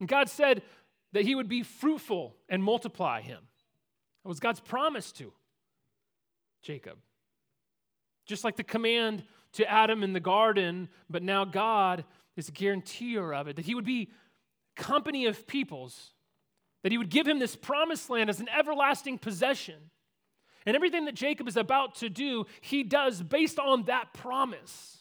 And 0.00 0.08
God 0.08 0.28
said 0.28 0.62
that 1.12 1.24
he 1.24 1.34
would 1.34 1.48
be 1.48 1.62
fruitful 1.62 2.34
and 2.48 2.62
multiply 2.62 3.20
him. 3.20 3.38
It 4.24 4.28
was 4.28 4.40
God's 4.40 4.60
promise 4.60 5.12
to. 5.12 5.32
Jacob. 6.62 6.98
Just 8.26 8.44
like 8.44 8.56
the 8.56 8.64
command 8.64 9.24
to 9.54 9.70
Adam 9.70 10.02
in 10.02 10.12
the 10.12 10.20
garden, 10.20 10.88
but 11.10 11.22
now 11.22 11.44
God 11.44 12.04
is 12.36 12.48
a 12.48 12.52
guarantor 12.52 13.34
of 13.34 13.48
it, 13.48 13.56
that 13.56 13.66
he 13.66 13.74
would 13.74 13.84
be 13.84 14.10
company 14.74 15.26
of 15.26 15.46
peoples, 15.46 16.12
that 16.82 16.92
he 16.92 16.98
would 16.98 17.10
give 17.10 17.26
him 17.26 17.38
this 17.38 17.56
promised 17.56 18.08
land 18.08 18.30
as 18.30 18.40
an 18.40 18.48
everlasting 18.48 19.18
possession. 19.18 19.90
And 20.64 20.76
everything 20.76 21.04
that 21.06 21.14
Jacob 21.14 21.48
is 21.48 21.56
about 21.56 21.96
to 21.96 22.08
do, 22.08 22.46
he 22.60 22.84
does 22.84 23.20
based 23.20 23.58
on 23.58 23.84
that 23.84 24.12
promise. 24.14 24.98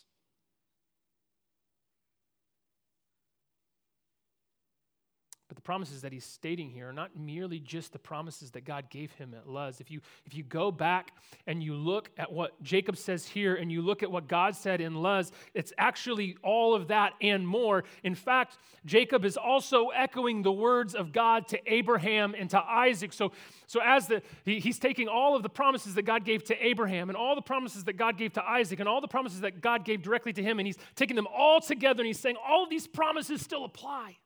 But 5.48 5.51
the 5.62 5.66
promises 5.66 6.02
that 6.02 6.12
he's 6.12 6.26
stating 6.26 6.72
here 6.72 6.90
are 6.90 6.94
not 6.94 7.16
merely 7.16 7.60
just 7.60 7.94
the 7.94 8.00
promises 8.00 8.50
that 8.50 8.66
God 8.66 8.90
gave 8.90 9.12
him 9.12 9.36
at 9.36 9.48
Luz. 9.48 9.80
If 9.80 9.92
you, 9.92 10.02
if 10.26 10.34
you 10.34 10.44
go 10.44 10.72
back 10.72 11.14
and 11.46 11.62
you 11.62 11.76
look 11.76 12.10
at 12.18 12.32
what 12.32 12.60
Jacob 12.64 12.98
says 12.98 13.28
here 13.28 13.54
and 13.54 13.72
you 13.72 13.84
look 13.84 14.02
at 14.02 14.12
what 14.12 14.28
God 14.28 14.56
said 14.56 14.82
in 14.82 14.96
Luz, 14.96 15.32
it's 15.54 15.72
actually 15.78 16.36
all 16.44 16.74
of 16.74 16.88
that 16.88 17.14
and 17.22 17.48
more. 17.48 17.84
In 18.04 18.16
fact, 18.16 18.58
Jacob 18.88 19.24
is 19.24 19.38
also 19.38 19.90
echoing 19.90 20.42
the 20.42 20.52
words 20.52 20.96
of 20.96 21.12
God 21.12 21.48
to 21.50 21.60
Abraham 21.72 22.34
and 22.36 22.50
to 22.50 22.60
Isaac. 22.60 23.14
So, 23.14 23.32
so 23.68 23.82
as 23.86 24.08
the, 24.08 24.24
he, 24.44 24.60
he's 24.60 24.80
taking 24.80 25.08
all 25.08 25.36
of 25.36 25.44
the 25.44 25.50
promises 25.50 25.94
that 25.94 26.04
God 26.04 26.26
gave 26.26 26.44
to 26.46 26.66
Abraham 26.66 27.08
and 27.10 27.16
all 27.16 27.36
the 27.36 27.42
promises 27.44 27.84
that 27.84 27.98
God 27.98 28.18
gave 28.18 28.34
to 28.34 28.44
Isaac 28.44 28.80
and 28.80 28.90
all 28.90 29.00
the 29.00 29.08
promises 29.08 29.42
that 29.42 29.62
God 29.62 29.86
gave 29.86 30.02
directly 30.02 30.34
to 30.34 30.42
him, 30.42 30.58
and 30.58 30.66
he's 30.66 30.80
taking 30.96 31.16
them 31.16 31.28
all 31.28 31.62
together 31.62 32.02
and 32.02 32.08
he's 32.08 32.20
saying 32.20 32.38
all 32.44 32.68
these 32.68 32.88
promises 32.88 33.42
still 33.44 33.64
apply. 33.64 34.18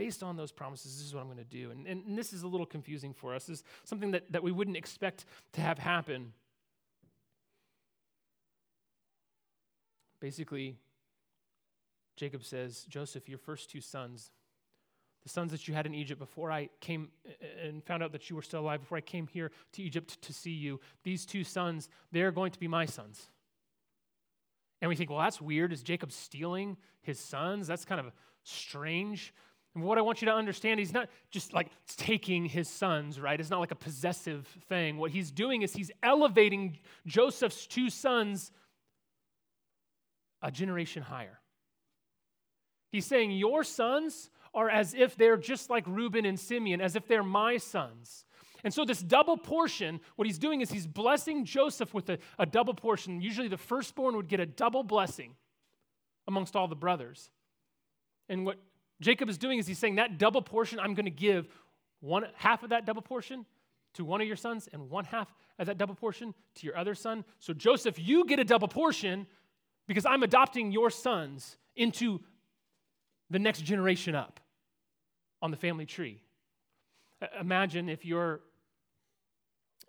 Based 0.00 0.22
on 0.22 0.34
those 0.34 0.50
promises, 0.50 0.96
this 0.96 1.06
is 1.06 1.14
what 1.14 1.20
I'm 1.20 1.26
going 1.26 1.36
to 1.36 1.44
do. 1.44 1.70
And, 1.70 1.86
and, 1.86 2.06
and 2.06 2.16
this 2.16 2.32
is 2.32 2.42
a 2.42 2.48
little 2.48 2.64
confusing 2.64 3.12
for 3.12 3.34
us. 3.34 3.44
This 3.44 3.58
is 3.58 3.64
something 3.84 4.12
that, 4.12 4.32
that 4.32 4.42
we 4.42 4.50
wouldn't 4.50 4.78
expect 4.78 5.26
to 5.52 5.60
have 5.60 5.78
happen. 5.78 6.32
Basically, 10.18 10.78
Jacob 12.16 12.44
says, 12.44 12.86
Joseph, 12.88 13.28
your 13.28 13.36
first 13.36 13.68
two 13.68 13.82
sons, 13.82 14.30
the 15.22 15.28
sons 15.28 15.52
that 15.52 15.68
you 15.68 15.74
had 15.74 15.84
in 15.84 15.92
Egypt 15.92 16.18
before 16.18 16.50
I 16.50 16.70
came 16.80 17.10
and 17.62 17.84
found 17.84 18.02
out 18.02 18.12
that 18.12 18.30
you 18.30 18.36
were 18.36 18.42
still 18.42 18.60
alive, 18.60 18.80
before 18.80 18.96
I 18.96 19.02
came 19.02 19.26
here 19.26 19.50
to 19.72 19.82
Egypt 19.82 20.22
to 20.22 20.32
see 20.32 20.52
you, 20.52 20.80
these 21.04 21.26
two 21.26 21.44
sons, 21.44 21.90
they're 22.10 22.32
going 22.32 22.52
to 22.52 22.58
be 22.58 22.68
my 22.68 22.86
sons. 22.86 23.28
And 24.80 24.88
we 24.88 24.96
think, 24.96 25.10
well, 25.10 25.18
that's 25.18 25.42
weird. 25.42 25.74
Is 25.74 25.82
Jacob 25.82 26.10
stealing 26.10 26.78
his 27.02 27.20
sons? 27.20 27.66
That's 27.66 27.84
kind 27.84 28.00
of 28.00 28.10
strange. 28.44 29.34
What 29.82 29.98
I 29.98 30.00
want 30.02 30.22
you 30.22 30.26
to 30.26 30.34
understand, 30.34 30.80
he's 30.80 30.92
not 30.92 31.08
just 31.30 31.52
like 31.52 31.68
taking 31.96 32.44
his 32.46 32.68
sons, 32.68 33.20
right? 33.20 33.38
It's 33.38 33.50
not 33.50 33.60
like 33.60 33.70
a 33.70 33.76
possessive 33.76 34.46
thing. 34.68 34.96
What 34.96 35.10
he's 35.10 35.30
doing 35.30 35.62
is 35.62 35.72
he's 35.72 35.90
elevating 36.02 36.78
Joseph's 37.06 37.66
two 37.66 37.90
sons 37.90 38.52
a 40.42 40.50
generation 40.50 41.02
higher. 41.02 41.38
He's 42.92 43.06
saying, 43.06 43.32
Your 43.32 43.64
sons 43.64 44.30
are 44.54 44.68
as 44.68 44.94
if 44.94 45.16
they're 45.16 45.36
just 45.36 45.70
like 45.70 45.84
Reuben 45.86 46.24
and 46.24 46.38
Simeon, 46.38 46.80
as 46.80 46.96
if 46.96 47.06
they're 47.06 47.22
my 47.22 47.56
sons. 47.56 48.24
And 48.62 48.74
so, 48.74 48.84
this 48.84 49.00
double 49.00 49.38
portion, 49.38 50.00
what 50.16 50.26
he's 50.26 50.38
doing 50.38 50.60
is 50.60 50.70
he's 50.70 50.86
blessing 50.86 51.44
Joseph 51.44 51.94
with 51.94 52.10
a, 52.10 52.18
a 52.38 52.46
double 52.46 52.74
portion. 52.74 53.20
Usually, 53.20 53.48
the 53.48 53.56
firstborn 53.56 54.16
would 54.16 54.28
get 54.28 54.40
a 54.40 54.46
double 54.46 54.82
blessing 54.82 55.34
amongst 56.26 56.56
all 56.56 56.68
the 56.68 56.76
brothers. 56.76 57.30
And 58.28 58.44
what 58.44 58.58
Jacob 59.00 59.28
is 59.28 59.38
doing 59.38 59.58
is 59.58 59.66
he's 59.66 59.78
saying 59.78 59.96
that 59.96 60.18
double 60.18 60.42
portion, 60.42 60.78
I'm 60.78 60.94
going 60.94 61.06
to 61.06 61.10
give 61.10 61.48
one 62.00 62.26
half 62.34 62.62
of 62.62 62.70
that 62.70 62.86
double 62.86 63.02
portion 63.02 63.46
to 63.94 64.04
one 64.04 64.20
of 64.20 64.26
your 64.26 64.36
sons 64.36 64.68
and 64.72 64.90
one 64.90 65.04
half 65.04 65.32
of 65.58 65.66
that 65.66 65.78
double 65.78 65.94
portion 65.94 66.34
to 66.56 66.66
your 66.66 66.76
other 66.76 66.94
son. 66.94 67.24
So, 67.38 67.52
Joseph, 67.52 67.98
you 67.98 68.24
get 68.26 68.38
a 68.38 68.44
double 68.44 68.68
portion 68.68 69.26
because 69.86 70.06
I'm 70.06 70.22
adopting 70.22 70.70
your 70.70 70.90
sons 70.90 71.56
into 71.76 72.20
the 73.30 73.38
next 73.38 73.62
generation 73.62 74.14
up 74.14 74.40
on 75.42 75.50
the 75.50 75.56
family 75.56 75.86
tree. 75.86 76.22
Imagine 77.40 77.88
if 77.88 78.04
you're, 78.04 78.40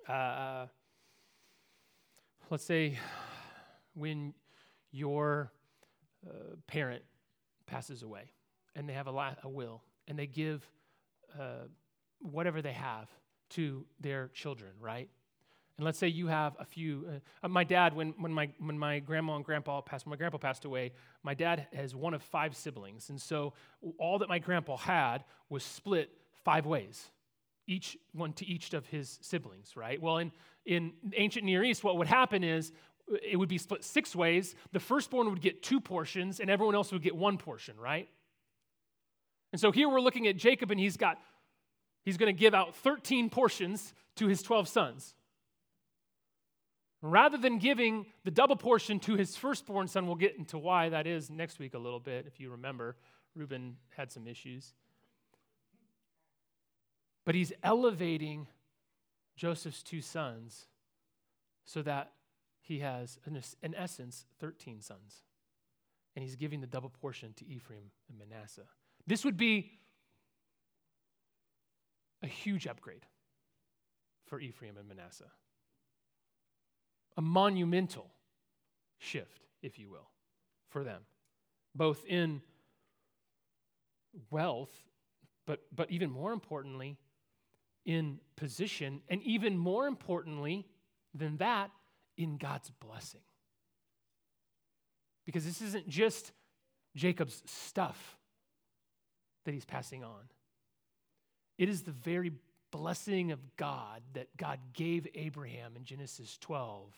uh, 0.08 0.68
let's 2.50 2.64
say, 2.64 2.98
when 3.94 4.34
your 4.92 5.52
uh, 6.28 6.56
parent 6.68 7.04
passes 7.66 8.04
away 8.04 8.32
and 8.76 8.88
they 8.88 8.94
have 8.94 9.08
a, 9.08 9.12
la- 9.12 9.36
a 9.44 9.50
will 9.50 9.84
and 10.08 10.18
they 10.18 10.28
give 10.28 10.68
uh, 11.40 11.66
whatever 12.20 12.62
they 12.62 12.74
have 12.74 13.10
to 13.52 13.86
their 14.00 14.30
children, 14.30 14.72
right? 14.80 15.10
And 15.78 15.86
let's 15.86 15.98
say 15.98 16.08
you 16.08 16.28
have 16.28 16.56
a 16.60 16.66
few. 16.66 17.08
Uh, 17.08 17.46
uh, 17.46 17.48
my 17.48 17.64
dad, 17.64 17.96
when, 17.96 18.14
when, 18.20 18.32
my, 18.32 18.50
when 18.60 18.78
my 18.78 19.00
grandma 19.00 19.36
and 19.36 19.46
grandpa 19.46 19.82
passed, 19.82 20.06
my 20.06 20.16
grandpa 20.16 20.38
passed 20.38 20.66
away, 20.66 20.92
my 21.24 21.34
dad 21.34 21.68
has 21.74 21.96
one 21.96 22.14
of 22.14 22.22
five 22.22 22.56
siblings. 22.56 23.10
And 23.10 23.20
so 23.20 23.54
all 23.98 24.20
that 24.20 24.30
my 24.30 24.40
grandpa 24.40 24.78
had 24.78 25.24
was 25.50 25.64
split 25.64 26.12
five 26.44 26.66
ways, 26.66 27.10
each 27.68 27.98
one 28.14 28.34
to 28.34 28.46
each 28.46 28.74
of 28.74 28.86
his 28.86 29.18
siblings, 29.22 29.76
right? 29.76 30.02
Well, 30.02 30.18
in, 30.18 30.32
in 30.66 30.94
ancient 31.16 31.46
Near 31.46 31.64
East, 31.64 31.84
what 31.84 31.98
would 31.98 32.08
happen 32.08 32.44
is 32.44 32.72
it 33.24 33.38
would 33.38 33.50
be 33.50 33.58
split 33.58 33.84
six 33.84 34.16
ways. 34.16 34.56
The 34.72 34.80
firstborn 34.80 35.30
would 35.30 35.42
get 35.42 35.64
two 35.64 35.80
portions, 35.80 36.40
and 36.40 36.50
everyone 36.50 36.76
else 36.76 36.92
would 36.92 37.02
get 37.02 37.16
one 37.16 37.38
portion, 37.38 37.76
right? 37.80 38.08
And 39.52 39.60
so 39.60 39.72
here 39.72 39.90
we're 39.90 40.02
looking 40.02 40.28
at 40.28 40.38
Jacob, 40.38 40.72
and 40.72 40.80
he's 40.80 40.98
got, 40.98 41.18
he's 42.04 42.18
going 42.18 42.34
to 42.34 42.40
give 42.40 42.54
out 42.54 42.76
13 42.76 43.30
portions 43.30 43.94
to 44.16 44.28
his 44.28 44.42
12 44.42 44.68
sons. 44.68 45.14
Rather 47.02 47.38
than 47.38 47.58
giving 47.58 48.06
the 48.24 48.32
double 48.32 48.56
portion 48.56 49.00
to 49.00 49.16
his 49.16 49.36
firstborn 49.36 49.88
son, 49.88 50.06
we'll 50.06 50.16
get 50.16 50.38
into 50.38 50.58
why 50.58 50.90
that 50.90 51.08
is 51.08 51.30
next 51.30 51.58
week 51.58 51.74
a 51.74 51.80
little 51.80 52.00
bit, 52.00 52.26
if 52.28 52.40
you 52.40 52.52
remember. 52.52 52.96
Reuben 53.36 53.78
had 53.96 54.12
some 54.12 54.28
issues. 54.28 54.74
But 57.26 57.36
he's 57.36 57.52
elevating 57.64 58.48
Joseph's 59.36 59.82
two 59.82 60.02
sons 60.02 60.68
so 61.66 61.82
that 61.82 62.12
he 62.62 62.80
has, 62.80 63.18
in 63.26 63.76
essence, 63.76 64.26
13 64.40 64.82
sons. 64.82 65.24
And 66.16 66.24
he's 66.24 66.36
giving 66.36 66.62
the 66.62 66.68
double 66.68 66.90
portion 66.90 67.34
to 67.38 67.48
Ephraim 67.48 67.92
and 68.10 68.20
Manasseh. 68.20 68.68
This 69.12 69.26
would 69.26 69.36
be 69.36 69.70
a 72.24 72.28
huge 72.28 72.66
upgrade 72.66 73.06
for 74.24 74.40
Ephraim 74.40 74.78
and 74.78 74.88
Manasseh. 74.88 75.30
A 77.18 77.22
monumental 77.22 78.10
shift, 79.00 79.42
if 79.62 79.78
you 79.78 79.90
will, 79.90 80.08
for 80.70 80.86
them, 80.86 81.02
both 81.76 82.06
in 82.06 82.42
wealth, 84.30 84.72
but, 85.46 85.60
but 85.76 85.92
even 85.92 86.10
more 86.10 86.32
importantly, 86.32 86.98
in 87.84 88.18
position, 88.38 89.02
and 89.10 89.22
even 89.24 89.58
more 89.58 89.88
importantly 89.88 90.66
than 91.14 91.36
that, 91.36 91.70
in 92.16 92.38
God's 92.38 92.70
blessing. 92.80 93.20
Because 95.26 95.44
this 95.44 95.62
isn't 95.62 95.90
just 95.90 96.32
Jacob's 96.96 97.44
stuff 97.46 98.18
that 99.46 99.54
he's 99.54 99.66
passing 99.66 100.04
on, 100.04 100.30
it 101.58 101.70
is 101.70 101.84
the 101.84 101.92
very 101.92 102.32
blessing 102.72 103.32
of 103.32 103.40
God 103.58 104.02
that 104.14 104.36
God 104.38 104.60
gave 104.74 105.08
Abraham 105.14 105.74
in 105.76 105.84
Genesis 105.84 106.38
12 106.40 106.94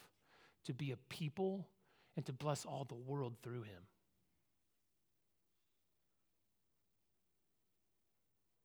to 0.65 0.73
be 0.73 0.91
a 0.91 0.97
people 1.09 1.67
and 2.15 2.25
to 2.25 2.33
bless 2.33 2.65
all 2.65 2.85
the 2.85 2.95
world 2.95 3.33
through 3.41 3.63
him. 3.63 3.83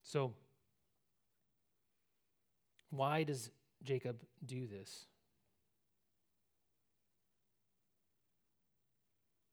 So, 0.03 0.33
why 2.89 3.23
does 3.23 3.51
Jacob 3.83 4.17
do 4.45 4.65
this? 4.65 5.05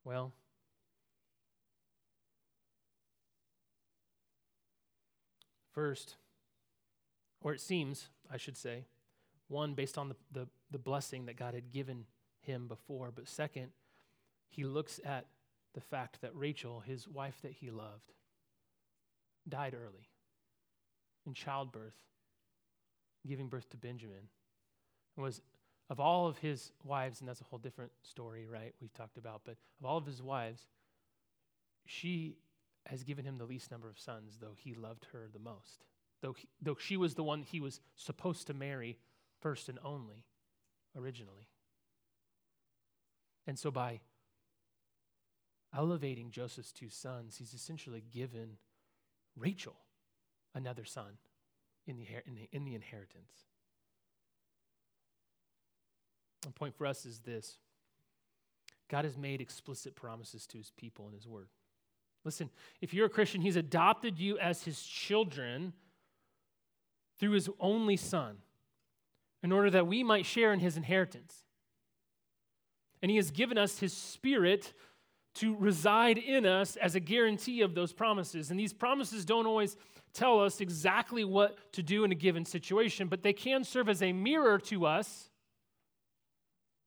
Well, 0.05 0.33
first, 5.77 6.17
or 7.43 7.53
it 7.53 7.61
seems, 7.61 8.09
I 8.33 8.39
should 8.39 8.57
say, 8.57 8.87
one, 9.49 9.75
based 9.75 9.99
on 9.99 10.09
the, 10.09 10.17
the, 10.33 10.49
the 10.71 10.79
blessing 10.79 11.27
that 11.27 11.37
God 11.37 11.55
had 11.55 11.71
given 11.71 12.07
him 12.41 12.67
before, 12.67 13.13
but 13.15 13.29
second, 13.29 13.69
he 14.49 14.65
looks 14.65 14.99
at 15.05 15.27
the 15.75 15.81
fact 15.81 16.23
that 16.23 16.35
Rachel, 16.35 16.81
his 16.81 17.07
wife 17.07 17.37
that 17.43 17.53
he 17.53 17.71
loved, 17.71 18.15
died 19.47 19.75
early 19.75 20.09
in 21.27 21.35
childbirth, 21.35 21.95
giving 23.27 23.49
birth 23.49 23.69
to 23.71 23.77
Benjamin, 23.77 24.31
was 25.17 25.43
of 25.91 26.01
all 26.01 26.27
of 26.27 26.39
his 26.39 26.73
wives, 26.85 27.21
and 27.21 27.29
that's 27.29 27.43
a 27.43 27.45
whole 27.45 27.59
different 27.59 27.93
story, 28.03 28.47
right? 28.47 28.75
We've 28.81 28.95
talked 28.95 29.19
about, 29.19 29.43
but 29.45 29.57
of 29.79 29.85
all 29.87 29.99
of 29.99 30.07
his 30.07 30.23
wives, 30.23 30.67
she 31.85 32.37
has 32.87 33.05
given 33.05 33.25
him 33.25 33.39
the 33.39 33.45
least 33.45 33.71
number 33.71 33.89
of 33.89 33.99
sons, 33.99 34.39
though 34.41 34.55
he 34.57 34.75
loved 34.75 35.07
her 35.13 35.27
the 35.33 35.39
most. 35.39 35.85
Though, 36.23 36.33
he, 36.33 36.49
though 36.61 36.77
she 36.79 36.97
was 36.97 37.15
the 37.15 37.23
one 37.23 37.43
he 37.43 37.61
was 37.61 37.81
supposed 37.95 38.47
to 38.47 38.55
marry 38.55 38.99
first 39.41 39.69
and 39.69 39.79
only 39.85 40.25
originally. 40.97 41.49
And 43.47 43.59
so 43.59 43.71
by 43.71 44.01
elevating 45.77 46.31
Joseph's 46.31 46.73
two 46.73 46.89
sons, 46.89 47.37
he's 47.37 47.55
essentially 47.55 48.03
given 48.13 48.57
Rachel 49.37 49.77
another 50.55 50.85
son 50.85 51.19
in 51.87 51.97
the, 51.99 52.07
in 52.27 52.35
the, 52.35 52.49
in 52.53 52.65
the 52.65 52.75
inheritance. 52.75 53.45
The 56.43 56.53
point 56.53 56.75
for 56.75 56.87
us 56.87 57.05
is 57.05 57.21
this 57.21 57.59
God 58.89 59.05
has 59.05 59.19
made 59.19 59.41
explicit 59.41 59.97
promises 59.97 60.47
to 60.47 60.59
his 60.59 60.71
people 60.71 61.09
in 61.09 61.13
his 61.13 61.27
word. 61.27 61.49
Listen, 62.27 62.51
if 62.81 62.93
you're 62.93 63.07
a 63.07 63.11
Christian, 63.11 63.41
he's 63.41 63.55
adopted 63.55 64.19
you 64.19 64.37
as 64.39 64.65
his 64.65 64.83
children 64.83 65.73
through 67.21 67.31
his 67.31 67.49
only 67.61 67.97
son 67.97 68.39
in 69.45 69.53
order 69.53 69.71
that 69.71 69.87
we 69.87 70.03
might 70.03 70.27
share 70.27 70.53
in 70.53 70.59
his 70.59 70.77
inheritance. 70.77 71.45
And 73.01 73.13
he 73.13 73.17
has 73.17 73.31
given 73.31 73.57
us 73.57 73.79
his 73.79 73.93
spirit 73.93 74.75
to 75.37 75.55
reside 75.55 76.19
in 76.19 76.45
us 76.45 76.75
as 76.75 76.97
a 76.97 77.01
guarantee 77.01 77.61
of 77.61 77.77
those 77.77 77.93
promises. 77.93 78.51
And 78.51 78.59
these 78.59 78.73
promises 78.73 79.25
don't 79.25 79.47
always 79.47 79.77
tell 80.13 80.41
us 80.41 80.61
exactly 80.61 81.23
what 81.23 81.73
to 81.75 81.83
do 81.83 82.03
in 82.03 82.11
a 82.11 82.17
given 82.17 82.45
situation, 82.45 83.07
but 83.07 83.23
they 83.23 83.35
can 83.35 83.63
serve 83.63 83.89
as 83.89 84.03
a 84.03 84.13
mirror 84.13 84.59
to 84.59 84.85
us 84.85 85.31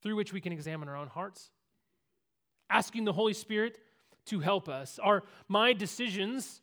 through 0.02 0.18
which 0.18 0.34
we 0.34 0.42
can 0.42 0.52
examine 0.52 0.90
our 0.90 0.98
own 0.98 1.08
hearts. 1.08 1.50
Asking 2.70 3.06
the 3.06 3.14
Holy 3.14 3.34
Spirit 3.34 3.80
to 4.28 4.40
help 4.40 4.70
us. 4.70 5.00
Are 5.00 5.24
my 5.48 5.74
decisions 5.74 6.62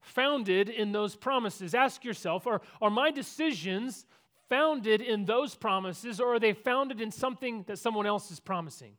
founded 0.00 0.68
in 0.68 0.92
those 0.92 1.16
promises? 1.16 1.74
Ask 1.74 2.04
yourself 2.04 2.46
are, 2.46 2.60
are 2.80 2.90
my 2.90 3.10
decisions 3.10 4.06
founded 4.48 5.00
in 5.00 5.24
those 5.24 5.54
promises, 5.54 6.20
or 6.20 6.34
are 6.34 6.40
they 6.40 6.52
founded 6.52 7.00
in 7.00 7.10
something 7.10 7.64
that 7.64 7.78
someone 7.78 8.06
else 8.06 8.30
is 8.30 8.40
promising? 8.40 8.92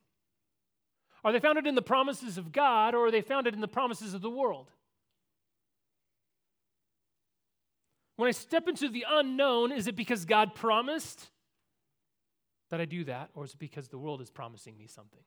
Are 1.24 1.32
they 1.32 1.40
founded 1.40 1.66
in 1.66 1.76
the 1.76 1.82
promises 1.82 2.38
of 2.38 2.52
God 2.52 2.94
or 2.94 3.08
are 3.08 3.12
they 3.12 3.22
founded 3.22 3.56
in 3.56 3.62
the 3.62 3.68
promises 3.68 4.14
of 4.14 4.22
the 4.22 4.30
world? 4.30 4.70
When 8.16 8.28
I 8.28 8.32
step 8.32 8.68
into 8.68 8.90
the 8.90 9.06
unknown, 9.10 9.72
is 9.72 9.88
it 9.88 9.96
because 9.96 10.24
God 10.24 10.54
promised 10.54 11.30
that 12.70 12.80
I 12.80 12.86
do 12.86 13.04
that, 13.06 13.30
or 13.34 13.44
is 13.44 13.54
it 13.54 13.60
because 13.60 13.90
the 13.90 13.98
world 13.98 14.22
is 14.22 14.30
promising 14.30 14.78
me 14.78 14.88
something? 14.88 15.20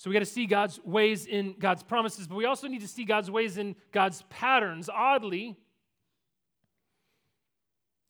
So 0.00 0.08
we 0.08 0.14
got 0.14 0.20
to 0.20 0.26
see 0.26 0.46
God's 0.46 0.80
ways 0.82 1.26
in 1.26 1.54
God's 1.58 1.82
promises, 1.82 2.26
but 2.26 2.34
we 2.34 2.46
also 2.46 2.66
need 2.66 2.80
to 2.80 2.88
see 2.88 3.04
God's 3.04 3.30
ways 3.30 3.58
in 3.58 3.76
God's 3.92 4.22
patterns. 4.30 4.88
Oddly, 4.88 5.56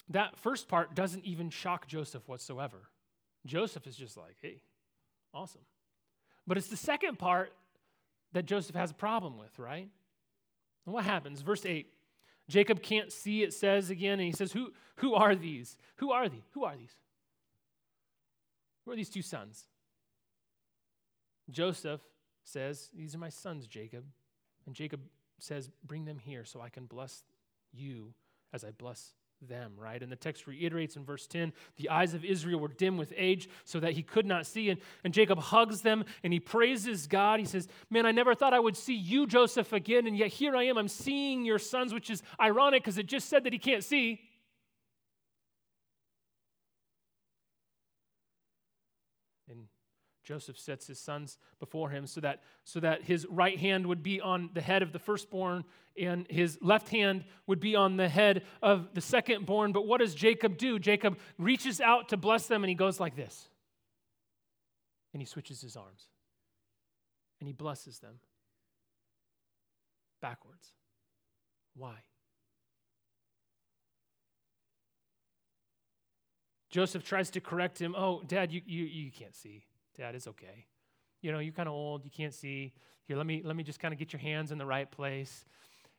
that 0.08 0.38
first 0.38 0.68
part 0.68 0.94
doesn't 0.94 1.24
even 1.24 1.50
shock 1.50 1.88
Joseph 1.88 2.28
whatsoever. 2.28 2.88
Joseph 3.44 3.86
is 3.88 3.96
just 3.96 4.16
like, 4.16 4.36
hey, 4.40 4.62
Awesome. 5.32 5.62
But 6.46 6.58
it's 6.58 6.68
the 6.68 6.76
second 6.76 7.18
part 7.18 7.52
that 8.32 8.46
Joseph 8.46 8.74
has 8.74 8.90
a 8.90 8.94
problem 8.94 9.38
with, 9.38 9.58
right? 9.58 9.88
And 10.86 10.94
what 10.94 11.04
happens? 11.04 11.40
Verse 11.42 11.64
8. 11.64 11.86
Jacob 12.48 12.82
can't 12.82 13.12
see, 13.12 13.42
it 13.42 13.52
says 13.52 13.90
again, 13.90 14.14
and 14.14 14.22
he 14.22 14.32
says, 14.32 14.52
Who, 14.52 14.72
who 14.96 15.14
are 15.14 15.36
these? 15.36 15.76
Who 15.96 16.10
are 16.10 16.28
these? 16.28 16.42
Who 16.52 16.64
are 16.64 16.76
these? 16.76 16.94
Who 18.84 18.92
are 18.92 18.96
these 18.96 19.10
two 19.10 19.22
sons? 19.22 19.66
Joseph 21.52 22.00
says, 22.44 22.90
These 22.94 23.14
are 23.14 23.18
my 23.18 23.28
sons, 23.28 23.66
Jacob. 23.66 24.04
And 24.66 24.74
Jacob 24.74 25.00
says, 25.38 25.70
Bring 25.84 26.04
them 26.04 26.18
here 26.18 26.44
so 26.44 26.60
I 26.60 26.68
can 26.68 26.86
bless 26.86 27.24
you 27.72 28.14
as 28.52 28.64
I 28.64 28.70
bless 28.70 29.14
them, 29.48 29.72
right? 29.78 30.02
And 30.02 30.12
the 30.12 30.16
text 30.16 30.46
reiterates 30.46 30.96
in 30.96 31.04
verse 31.04 31.26
10 31.26 31.52
the 31.76 31.88
eyes 31.88 32.14
of 32.14 32.24
Israel 32.24 32.60
were 32.60 32.68
dim 32.68 32.96
with 32.96 33.12
age 33.16 33.48
so 33.64 33.80
that 33.80 33.92
he 33.92 34.02
could 34.02 34.26
not 34.26 34.46
see. 34.46 34.70
And, 34.70 34.80
and 35.04 35.14
Jacob 35.14 35.38
hugs 35.38 35.80
them 35.80 36.04
and 36.22 36.32
he 36.32 36.40
praises 36.40 37.06
God. 37.06 37.40
He 37.40 37.46
says, 37.46 37.68
Man, 37.88 38.06
I 38.06 38.12
never 38.12 38.34
thought 38.34 38.54
I 38.54 38.60
would 38.60 38.76
see 38.76 38.94
you, 38.94 39.26
Joseph, 39.26 39.72
again. 39.72 40.06
And 40.06 40.16
yet 40.16 40.28
here 40.28 40.56
I 40.56 40.64
am. 40.64 40.76
I'm 40.76 40.88
seeing 40.88 41.44
your 41.44 41.58
sons, 41.58 41.94
which 41.94 42.10
is 42.10 42.22
ironic 42.40 42.82
because 42.82 42.98
it 42.98 43.06
just 43.06 43.28
said 43.28 43.44
that 43.44 43.52
he 43.52 43.58
can't 43.58 43.84
see. 43.84 44.20
Joseph 50.30 50.60
sets 50.60 50.86
his 50.86 51.00
sons 51.00 51.38
before 51.58 51.90
him 51.90 52.06
so 52.06 52.20
that, 52.20 52.44
so 52.62 52.78
that 52.78 53.02
his 53.02 53.26
right 53.28 53.58
hand 53.58 53.84
would 53.84 54.00
be 54.00 54.20
on 54.20 54.48
the 54.54 54.60
head 54.60 54.80
of 54.80 54.92
the 54.92 54.98
firstborn 55.00 55.64
and 55.98 56.24
his 56.30 56.56
left 56.62 56.88
hand 56.88 57.24
would 57.48 57.58
be 57.58 57.74
on 57.74 57.96
the 57.96 58.08
head 58.08 58.44
of 58.62 58.94
the 58.94 59.00
secondborn. 59.00 59.72
But 59.72 59.88
what 59.88 59.98
does 59.98 60.14
Jacob 60.14 60.56
do? 60.56 60.78
Jacob 60.78 61.18
reaches 61.36 61.80
out 61.80 62.10
to 62.10 62.16
bless 62.16 62.46
them 62.46 62.62
and 62.62 62.68
he 62.68 62.76
goes 62.76 63.00
like 63.00 63.16
this. 63.16 63.48
And 65.12 65.20
he 65.20 65.26
switches 65.26 65.60
his 65.60 65.74
arms 65.74 66.06
and 67.40 67.48
he 67.48 67.52
blesses 67.52 67.98
them 67.98 68.20
backwards. 70.22 70.68
Why? 71.74 71.96
Joseph 76.68 77.02
tries 77.02 77.30
to 77.30 77.40
correct 77.40 77.80
him. 77.80 77.96
Oh, 77.98 78.22
Dad, 78.24 78.52
you, 78.52 78.62
you, 78.64 78.84
you 78.84 79.10
can't 79.10 79.34
see. 79.34 79.64
Dad, 80.00 80.14
it's 80.14 80.26
okay. 80.26 80.64
You 81.20 81.30
know, 81.30 81.40
you're 81.40 81.52
kind 81.52 81.68
of 81.68 81.74
old, 81.74 82.06
you 82.06 82.10
can't 82.10 82.32
see. 82.32 82.72
Here, 83.04 83.18
let 83.18 83.26
me 83.26 83.42
let 83.44 83.54
me 83.54 83.62
just 83.62 83.78
kind 83.78 83.92
of 83.92 83.98
get 83.98 84.14
your 84.14 84.20
hands 84.20 84.50
in 84.50 84.56
the 84.56 84.64
right 84.64 84.90
place. 84.90 85.44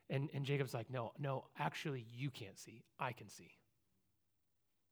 And, 0.09 0.27
and 0.33 0.43
Jacob's 0.43 0.73
like, 0.73 0.89
no, 0.89 1.11
no, 1.19 1.45
actually, 1.59 2.07
you 2.11 2.31
can't 2.31 2.57
see. 2.57 2.83
I 2.99 3.11
can 3.11 3.29
see. 3.29 3.51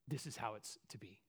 This 0.08 0.28
is 0.28 0.38
how 0.38 0.54
it's 0.54 0.78
to 0.90 1.00
be. 1.00 1.20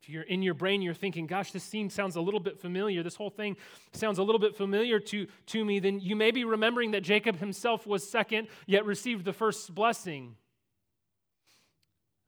If 0.00 0.08
you're 0.08 0.22
in 0.22 0.42
your 0.42 0.54
brain, 0.54 0.82
you're 0.82 0.94
thinking, 0.94 1.26
gosh, 1.26 1.50
this 1.50 1.64
scene 1.64 1.90
sounds 1.90 2.14
a 2.14 2.20
little 2.20 2.40
bit 2.40 2.60
familiar. 2.60 3.02
This 3.02 3.16
whole 3.16 3.30
thing 3.30 3.56
sounds 3.92 4.18
a 4.18 4.22
little 4.22 4.38
bit 4.38 4.56
familiar 4.56 5.00
to, 5.00 5.26
to 5.46 5.64
me. 5.64 5.80
Then 5.80 5.98
you 5.98 6.14
may 6.14 6.30
be 6.30 6.44
remembering 6.44 6.92
that 6.92 7.02
Jacob 7.02 7.40
himself 7.40 7.88
was 7.88 8.08
second, 8.08 8.46
yet 8.66 8.86
received 8.86 9.24
the 9.24 9.32
first 9.32 9.74
blessing. 9.74 10.36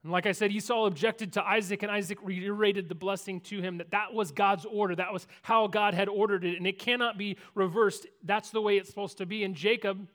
And 0.03 0.13
like 0.13 0.25
I 0.27 0.33
said, 0.33 0.51
Esau 0.51 0.87
objected 0.87 1.35
to 1.35 1.45
Isaac, 1.45 1.83
and 1.83 1.93
Isaac 1.93 2.19
reiterated 2.23 2.89
the 2.89 2.95
blessing 2.95 3.41
to 3.43 3.61
him 3.61 3.79
that 3.79 3.91
that 3.91 4.15
was 4.15 4.33
God's 4.33 4.65
order. 4.65 4.97
That 4.97 5.13
was 5.13 5.27
how 5.43 5.67
God 5.67 5.93
had 5.93 6.09
ordered 6.09 6.45
it, 6.45 6.57
and 6.57 6.67
it 6.67 6.79
cannot 6.79 7.19
be 7.19 7.37
reversed. 7.55 8.07
That's 8.23 8.51
the 8.51 8.63
way 8.63 8.79
it's 8.79 8.89
supposed 8.89 9.19
to 9.19 9.27
be. 9.27 9.45
And 9.45 9.55
Jacob 9.55 10.07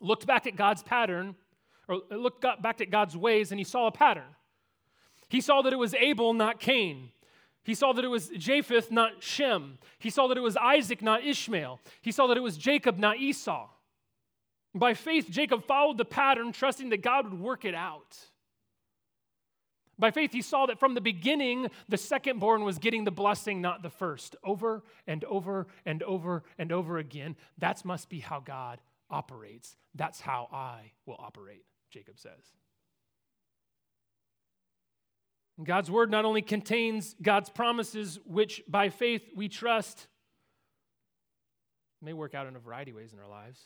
looked 0.00 0.26
back 0.26 0.46
at 0.46 0.56
God's 0.56 0.82
pattern, 0.82 1.36
or 1.88 2.02
looked 2.10 2.42
back 2.42 2.82
at 2.82 2.90
God's 2.90 3.16
ways, 3.16 3.50
and 3.50 3.58
he 3.58 3.64
saw 3.64 3.86
a 3.86 3.92
pattern. 3.92 4.36
He 5.30 5.40
saw 5.40 5.62
that 5.62 5.72
it 5.72 5.78
was 5.78 5.94
Abel, 5.94 6.34
not 6.34 6.60
Cain. 6.60 7.10
He 7.64 7.74
saw 7.74 7.92
that 7.94 8.04
it 8.04 8.08
was 8.08 8.28
Japheth, 8.28 8.90
not 8.90 9.22
Shem. 9.22 9.78
He 9.98 10.10
saw 10.10 10.26
that 10.28 10.36
it 10.36 10.42
was 10.42 10.56
Isaac, 10.56 11.02
not 11.02 11.24
Ishmael. 11.24 11.80
He 12.02 12.12
saw 12.12 12.26
that 12.26 12.36
it 12.36 12.42
was 12.42 12.56
Jacob, 12.58 12.98
not 12.98 13.18
Esau. 13.18 13.68
By 14.74 14.92
faith, 14.94 15.28
Jacob 15.30 15.64
followed 15.64 15.98
the 15.98 16.04
pattern, 16.04 16.52
trusting 16.52 16.90
that 16.90 17.02
God 17.02 17.24
would 17.24 17.40
work 17.40 17.64
it 17.64 17.74
out. 17.74 18.16
By 19.98 20.12
faith, 20.12 20.32
he 20.32 20.42
saw 20.42 20.66
that 20.66 20.78
from 20.78 20.94
the 20.94 21.00
beginning, 21.00 21.68
the 21.88 21.96
second 21.96 22.38
born 22.38 22.62
was 22.62 22.78
getting 22.78 23.04
the 23.04 23.10
blessing, 23.10 23.60
not 23.60 23.82
the 23.82 23.90
first. 23.90 24.36
Over 24.44 24.84
and 25.06 25.24
over 25.24 25.66
and 25.84 26.02
over 26.04 26.44
and 26.56 26.70
over 26.70 26.98
again. 26.98 27.36
That 27.58 27.84
must 27.84 28.08
be 28.08 28.20
how 28.20 28.40
God 28.40 28.80
operates. 29.10 29.76
That's 29.94 30.20
how 30.20 30.48
I 30.52 30.92
will 31.04 31.16
operate, 31.18 31.64
Jacob 31.90 32.18
says. 32.18 32.52
God's 35.62 35.90
word 35.90 36.10
not 36.10 36.24
only 36.24 36.42
contains 36.42 37.16
God's 37.20 37.50
promises, 37.50 38.20
which 38.24 38.62
by 38.68 38.90
faith 38.90 39.22
we 39.34 39.48
trust, 39.48 40.06
may 42.00 42.12
work 42.12 42.34
out 42.34 42.46
in 42.46 42.54
a 42.54 42.60
variety 42.60 42.92
of 42.92 42.98
ways 42.98 43.12
in 43.12 43.18
our 43.18 43.28
lives, 43.28 43.60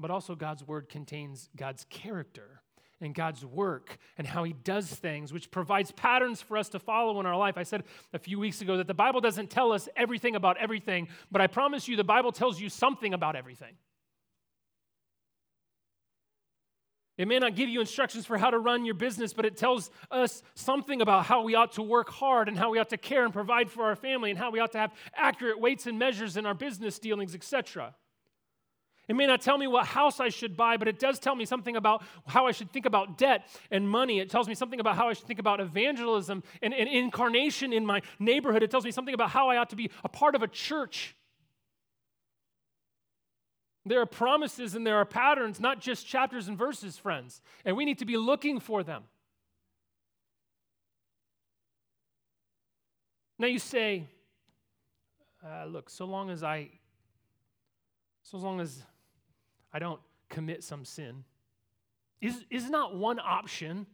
but 0.00 0.10
also 0.10 0.34
God's 0.34 0.66
word 0.66 0.88
contains 0.88 1.48
God's 1.54 1.86
character 1.88 2.62
and 3.00 3.14
God's 3.14 3.44
work 3.44 3.98
and 4.16 4.26
how 4.26 4.44
He 4.44 4.52
does 4.52 4.88
things, 4.88 5.32
which 5.32 5.50
provides 5.50 5.92
patterns 5.92 6.42
for 6.42 6.56
us 6.56 6.68
to 6.70 6.78
follow 6.78 7.20
in 7.20 7.26
our 7.26 7.36
life. 7.36 7.56
I 7.56 7.62
said 7.62 7.84
a 8.12 8.18
few 8.18 8.38
weeks 8.38 8.60
ago 8.60 8.76
that 8.76 8.86
the 8.86 8.94
Bible 8.94 9.20
doesn't 9.20 9.50
tell 9.50 9.72
us 9.72 9.88
everything 9.96 10.36
about 10.36 10.56
everything, 10.58 11.08
but 11.30 11.40
I 11.40 11.46
promise 11.46 11.88
you 11.88 11.96
the 11.96 12.04
Bible 12.04 12.32
tells 12.32 12.60
you 12.60 12.68
something 12.68 13.14
about 13.14 13.36
everything. 13.36 13.74
It 17.18 17.26
may 17.26 17.40
not 17.40 17.56
give 17.56 17.68
you 17.68 17.80
instructions 17.80 18.26
for 18.26 18.38
how 18.38 18.50
to 18.50 18.60
run 18.60 18.84
your 18.84 18.94
business, 18.94 19.32
but 19.32 19.44
it 19.44 19.56
tells 19.56 19.90
us 20.08 20.40
something 20.54 21.02
about 21.02 21.26
how 21.26 21.42
we 21.42 21.56
ought 21.56 21.72
to 21.72 21.82
work 21.82 22.08
hard 22.10 22.46
and 22.46 22.56
how 22.56 22.70
we 22.70 22.78
ought 22.78 22.90
to 22.90 22.96
care 22.96 23.24
and 23.24 23.32
provide 23.32 23.68
for 23.68 23.82
our 23.82 23.96
family 23.96 24.30
and 24.30 24.38
how 24.38 24.52
we 24.52 24.60
ought 24.60 24.70
to 24.72 24.78
have 24.78 24.92
accurate 25.14 25.60
weights 25.60 25.88
and 25.88 25.98
measures 25.98 26.36
in 26.36 26.46
our 26.46 26.54
business 26.54 27.00
dealings, 27.00 27.34
etc. 27.34 27.92
It 29.08 29.16
may 29.16 29.26
not 29.26 29.40
tell 29.40 29.56
me 29.56 29.66
what 29.66 29.86
house 29.86 30.20
I 30.20 30.28
should 30.28 30.54
buy, 30.54 30.76
but 30.76 30.86
it 30.86 30.98
does 30.98 31.18
tell 31.18 31.34
me 31.34 31.46
something 31.46 31.76
about 31.76 32.04
how 32.26 32.46
I 32.46 32.52
should 32.52 32.70
think 32.70 32.84
about 32.84 33.16
debt 33.16 33.48
and 33.70 33.88
money. 33.88 34.20
It 34.20 34.28
tells 34.28 34.46
me 34.46 34.54
something 34.54 34.80
about 34.80 34.96
how 34.96 35.08
I 35.08 35.14
should 35.14 35.26
think 35.26 35.40
about 35.40 35.60
evangelism 35.60 36.42
and, 36.60 36.74
and 36.74 36.88
incarnation 36.88 37.72
in 37.72 37.86
my 37.86 38.02
neighborhood. 38.18 38.62
It 38.62 38.70
tells 38.70 38.84
me 38.84 38.90
something 38.90 39.14
about 39.14 39.30
how 39.30 39.48
I 39.48 39.56
ought 39.56 39.70
to 39.70 39.76
be 39.76 39.90
a 40.04 40.10
part 40.10 40.34
of 40.34 40.42
a 40.42 40.48
church. 40.48 41.16
There 43.86 44.02
are 44.02 44.06
promises 44.06 44.74
and 44.74 44.86
there 44.86 44.96
are 44.96 45.06
patterns, 45.06 45.58
not 45.58 45.80
just 45.80 46.06
chapters 46.06 46.46
and 46.46 46.58
verses, 46.58 46.98
friends. 46.98 47.40
And 47.64 47.78
we 47.78 47.86
need 47.86 47.98
to 48.00 48.04
be 48.04 48.18
looking 48.18 48.60
for 48.60 48.82
them. 48.82 49.04
Now 53.38 53.46
you 53.46 53.58
say, 53.58 54.04
uh, 55.42 55.64
look, 55.64 55.88
so 55.88 56.04
long 56.04 56.28
as 56.28 56.42
I, 56.42 56.68
so 58.22 58.36
long 58.36 58.60
as 58.60 58.82
I 59.72 59.78
don't 59.78 60.00
commit 60.28 60.64
some 60.64 60.84
sin. 60.84 61.24
Is, 62.20 62.44
is 62.50 62.68
not 62.68 62.96
one 62.96 63.20
option 63.20 63.86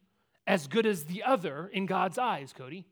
as 0.46 0.66
good 0.66 0.86
as 0.86 1.04
the 1.04 1.22
other 1.22 1.70
in 1.72 1.86
God's 1.86 2.18
eyes, 2.18 2.52
Cody? 2.56 2.86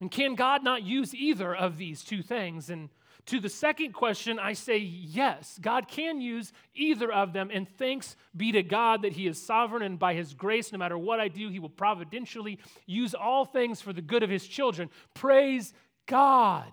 And 0.00 0.10
can 0.10 0.34
God 0.34 0.64
not 0.64 0.82
use 0.82 1.14
either 1.14 1.54
of 1.54 1.76
these 1.76 2.02
two 2.02 2.22
things? 2.22 2.70
And 2.70 2.88
to 3.26 3.38
the 3.38 3.50
second 3.50 3.92
question, 3.92 4.38
I 4.38 4.54
say 4.54 4.78
yes. 4.78 5.58
God 5.60 5.88
can 5.88 6.20
use 6.20 6.52
either 6.74 7.12
of 7.12 7.34
them, 7.34 7.50
and 7.52 7.68
thanks 7.68 8.16
be 8.34 8.52
to 8.52 8.62
God 8.62 9.02
that 9.02 9.12
He 9.12 9.26
is 9.26 9.40
sovereign, 9.40 9.82
and 9.82 9.98
by 9.98 10.14
His 10.14 10.32
grace, 10.32 10.72
no 10.72 10.78
matter 10.78 10.96
what 10.96 11.20
I 11.20 11.28
do, 11.28 11.50
He 11.50 11.58
will 11.58 11.68
providentially 11.68 12.58
use 12.86 13.14
all 13.14 13.44
things 13.44 13.82
for 13.82 13.92
the 13.92 14.00
good 14.00 14.22
of 14.22 14.30
His 14.30 14.46
children. 14.46 14.88
Praise 15.14 15.74
God 16.06 16.72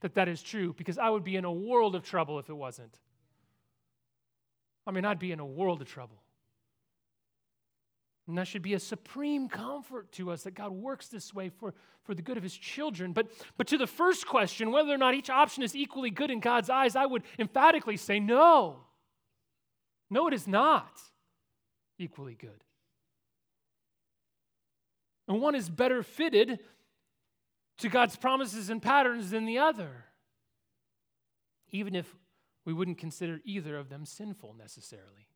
that 0.00 0.14
that 0.14 0.28
is 0.28 0.40
true, 0.40 0.72
because 0.78 0.98
I 0.98 1.10
would 1.10 1.24
be 1.24 1.34
in 1.34 1.44
a 1.44 1.52
world 1.52 1.96
of 1.96 2.04
trouble 2.04 2.38
if 2.38 2.48
it 2.48 2.54
wasn't. 2.54 2.96
I 4.88 4.90
mean, 4.90 5.04
I'd 5.04 5.18
be 5.18 5.32
in 5.32 5.38
a 5.38 5.44
world 5.44 5.82
of 5.82 5.86
trouble. 5.86 6.16
And 8.26 8.38
that 8.38 8.46
should 8.46 8.62
be 8.62 8.72
a 8.72 8.80
supreme 8.80 9.46
comfort 9.46 10.10
to 10.12 10.30
us 10.30 10.44
that 10.44 10.54
God 10.54 10.72
works 10.72 11.08
this 11.08 11.34
way 11.34 11.50
for, 11.50 11.74
for 12.04 12.14
the 12.14 12.22
good 12.22 12.38
of 12.38 12.42
his 12.42 12.56
children. 12.56 13.12
But, 13.12 13.30
but 13.58 13.66
to 13.66 13.76
the 13.76 13.86
first 13.86 14.26
question, 14.26 14.72
whether 14.72 14.92
or 14.92 14.96
not 14.96 15.12
each 15.12 15.28
option 15.28 15.62
is 15.62 15.76
equally 15.76 16.08
good 16.08 16.30
in 16.30 16.40
God's 16.40 16.70
eyes, 16.70 16.96
I 16.96 17.04
would 17.04 17.22
emphatically 17.38 17.98
say 17.98 18.18
no. 18.18 18.78
No, 20.08 20.26
it 20.26 20.32
is 20.32 20.48
not 20.48 20.98
equally 21.98 22.34
good. 22.34 22.64
And 25.26 25.38
one 25.42 25.54
is 25.54 25.68
better 25.68 26.02
fitted 26.02 26.60
to 27.78 27.90
God's 27.90 28.16
promises 28.16 28.70
and 28.70 28.80
patterns 28.80 29.30
than 29.30 29.44
the 29.44 29.58
other, 29.58 30.06
even 31.72 31.94
if 31.94 32.14
we 32.68 32.74
wouldn't 32.74 32.98
consider 32.98 33.40
either 33.46 33.78
of 33.78 33.88
them 33.88 34.04
sinful 34.04 34.54
necessarily. 34.58 35.26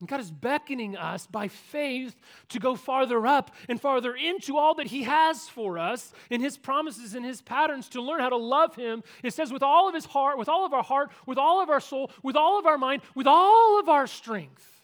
And 0.00 0.08
God 0.08 0.18
is 0.18 0.30
beckoning 0.30 0.96
us 0.96 1.26
by 1.26 1.48
faith 1.48 2.18
to 2.48 2.58
go 2.58 2.74
farther 2.74 3.26
up 3.26 3.54
and 3.68 3.78
farther 3.78 4.14
into 4.14 4.56
all 4.56 4.72
that 4.76 4.86
He 4.86 5.02
has 5.02 5.46
for 5.46 5.78
us 5.78 6.14
in 6.30 6.40
His 6.40 6.56
promises 6.56 7.14
and 7.14 7.22
His 7.22 7.42
patterns 7.42 7.90
to 7.90 8.00
learn 8.00 8.20
how 8.20 8.30
to 8.30 8.38
love 8.38 8.76
Him. 8.76 9.02
It 9.22 9.34
says, 9.34 9.52
with 9.52 9.62
all 9.62 9.90
of 9.90 9.94
His 9.94 10.06
heart, 10.06 10.38
with 10.38 10.48
all 10.48 10.64
of 10.64 10.72
our 10.72 10.82
heart, 10.82 11.10
with 11.26 11.36
all 11.36 11.62
of 11.62 11.68
our 11.68 11.80
soul, 11.80 12.10
with 12.22 12.36
all 12.36 12.58
of 12.58 12.64
our 12.64 12.78
mind, 12.78 13.02
with 13.14 13.26
all 13.26 13.78
of 13.78 13.90
our 13.90 14.06
strength. 14.06 14.77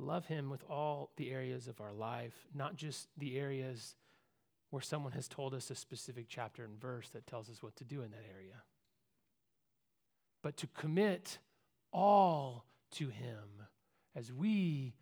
To 0.00 0.06
love 0.06 0.26
Him 0.26 0.50
with 0.50 0.64
all 0.68 1.10
the 1.16 1.30
areas 1.30 1.68
of 1.68 1.80
our 1.80 1.92
life, 1.92 2.34
not 2.54 2.76
just 2.76 3.08
the 3.18 3.38
areas 3.38 3.96
where 4.70 4.82
someone 4.82 5.12
has 5.12 5.28
told 5.28 5.54
us 5.54 5.70
a 5.70 5.74
specific 5.74 6.26
chapter 6.28 6.64
and 6.64 6.80
verse 6.80 7.08
that 7.10 7.26
tells 7.26 7.50
us 7.50 7.62
what 7.62 7.76
to 7.76 7.84
do 7.84 8.02
in 8.02 8.10
that 8.10 8.24
area, 8.32 8.62
but 10.42 10.56
to 10.58 10.66
commit 10.68 11.38
all 11.92 12.64
to 12.92 13.08
Him 13.08 13.66
as 14.14 14.32
we 14.32 14.94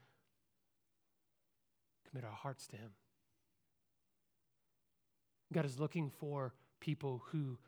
commit 2.09 2.25
our 2.25 2.33
hearts 2.33 2.67
to 2.69 2.77
Him. 2.77 2.91
God 5.53 5.65
is 5.65 5.79
looking 5.79 6.11
for 6.11 6.55
people 6.81 7.23
who 7.31 7.59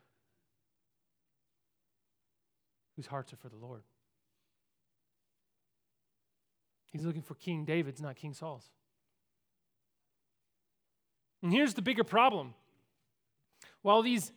whose 2.95 3.07
hearts 3.07 3.31
are 3.31 3.37
for 3.37 3.49
the 3.49 3.55
Lord. 3.55 3.83
He's 6.91 7.03
looking 7.03 7.21
for 7.21 7.35
King 7.35 7.65
David's, 7.65 8.01
not 8.01 8.15
King 8.15 8.33
Saul's. 8.33 8.69
And 11.41 11.51
here's 11.51 11.73
the 11.73 11.81
bigger 11.81 12.03
problem. 12.03 12.53
While 13.81 14.01
these 14.01 14.31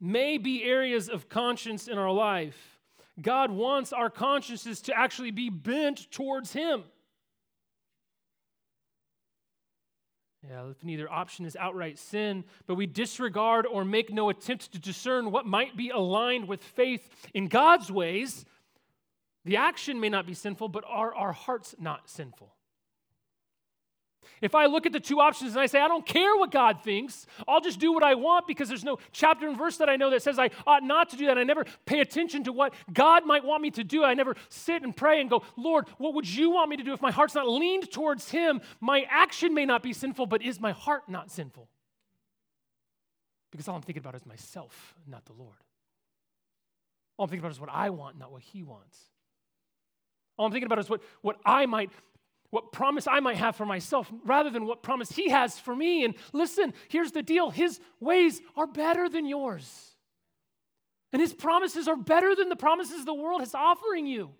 may 0.00 0.38
be 0.38 0.64
areas 0.64 1.08
of 1.08 1.28
conscience 1.28 1.88
in 1.88 1.98
our 1.98 2.12
life, 2.12 2.78
God 3.20 3.50
wants 3.50 3.92
our 3.92 4.08
consciences 4.08 4.80
to 4.82 4.96
actually 4.96 5.30
be 5.30 5.50
bent 5.50 6.10
towards 6.10 6.52
Him. 6.52 6.84
Yeah, 10.48 10.70
if 10.70 10.82
neither 10.82 11.10
option 11.10 11.44
is 11.44 11.54
outright 11.54 11.98
sin, 11.98 12.44
but 12.66 12.76
we 12.76 12.86
disregard 12.86 13.66
or 13.66 13.84
make 13.84 14.10
no 14.10 14.30
attempt 14.30 14.72
to 14.72 14.78
discern 14.78 15.30
what 15.30 15.44
might 15.44 15.76
be 15.76 15.90
aligned 15.90 16.48
with 16.48 16.62
faith 16.64 17.10
in 17.34 17.48
God's 17.48 17.92
ways, 17.92 18.46
the 19.44 19.56
action 19.56 20.00
may 20.00 20.08
not 20.08 20.26
be 20.26 20.34
sinful, 20.34 20.68
but 20.68 20.84
are 20.86 21.14
our 21.14 21.32
hearts 21.32 21.74
not 21.78 22.08
sinful? 22.08 22.54
If 24.40 24.54
I 24.54 24.66
look 24.66 24.86
at 24.86 24.92
the 24.92 25.00
two 25.00 25.20
options 25.20 25.52
and 25.52 25.60
I 25.60 25.66
say, 25.66 25.80
I 25.80 25.88
don't 25.88 26.06
care 26.06 26.34
what 26.36 26.50
God 26.50 26.82
thinks, 26.82 27.26
I'll 27.46 27.60
just 27.60 27.78
do 27.78 27.92
what 27.92 28.02
I 28.02 28.14
want 28.14 28.46
because 28.46 28.68
there's 28.68 28.84
no 28.84 28.98
chapter 29.12 29.46
and 29.46 29.56
verse 29.56 29.76
that 29.78 29.88
I 29.90 29.96
know 29.96 30.10
that 30.10 30.22
says 30.22 30.38
I 30.38 30.50
ought 30.66 30.82
not 30.82 31.10
to 31.10 31.16
do 31.16 31.26
that. 31.26 31.36
I 31.36 31.44
never 31.44 31.64
pay 31.84 32.00
attention 32.00 32.44
to 32.44 32.52
what 32.52 32.72
God 32.92 33.26
might 33.26 33.44
want 33.44 33.62
me 33.62 33.70
to 33.72 33.84
do. 33.84 34.02
I 34.02 34.14
never 34.14 34.34
sit 34.48 34.82
and 34.82 34.96
pray 34.96 35.20
and 35.20 35.28
go, 35.28 35.42
Lord, 35.56 35.88
what 35.98 36.14
would 36.14 36.28
you 36.28 36.50
want 36.50 36.70
me 36.70 36.76
to 36.78 36.82
do? 36.82 36.94
If 36.94 37.02
my 37.02 37.10
heart's 37.10 37.34
not 37.34 37.48
leaned 37.48 37.90
towards 37.90 38.30
Him, 38.30 38.62
my 38.80 39.04
action 39.10 39.52
may 39.52 39.66
not 39.66 39.82
be 39.82 39.92
sinful, 39.92 40.26
but 40.26 40.42
is 40.42 40.58
my 40.58 40.72
heart 40.72 41.02
not 41.08 41.30
sinful? 41.30 41.68
Because 43.50 43.68
all 43.68 43.76
I'm 43.76 43.82
thinking 43.82 44.00
about 44.00 44.14
is 44.14 44.24
myself, 44.24 44.94
not 45.06 45.26
the 45.26 45.34
Lord. 45.34 45.56
All 47.18 47.24
I'm 47.24 47.28
thinking 47.28 47.40
about 47.44 47.52
is 47.52 47.60
what 47.60 47.70
I 47.70 47.90
want, 47.90 48.18
not 48.18 48.32
what 48.32 48.42
he 48.42 48.62
wants. 48.62 49.09
All 50.40 50.46
I'm 50.46 50.52
thinking 50.52 50.68
about 50.68 50.78
is 50.78 50.88
what, 50.88 51.02
what 51.20 51.36
I 51.44 51.66
might, 51.66 51.90
what 52.48 52.72
promise 52.72 53.06
I 53.06 53.20
might 53.20 53.36
have 53.36 53.56
for 53.56 53.66
myself 53.66 54.10
rather 54.24 54.48
than 54.48 54.64
what 54.64 54.82
promise 54.82 55.12
he 55.12 55.28
has 55.28 55.58
for 55.58 55.76
me. 55.76 56.02
And 56.02 56.14
listen, 56.32 56.72
here's 56.88 57.12
the 57.12 57.22
deal 57.22 57.50
his 57.50 57.78
ways 58.00 58.40
are 58.56 58.66
better 58.66 59.10
than 59.10 59.26
yours. 59.26 59.94
And 61.12 61.20
his 61.20 61.34
promises 61.34 61.88
are 61.88 61.96
better 61.96 62.34
than 62.34 62.48
the 62.48 62.56
promises 62.56 63.04
the 63.04 63.12
world 63.12 63.42
is 63.42 63.54
offering 63.54 64.06
you. 64.06 64.30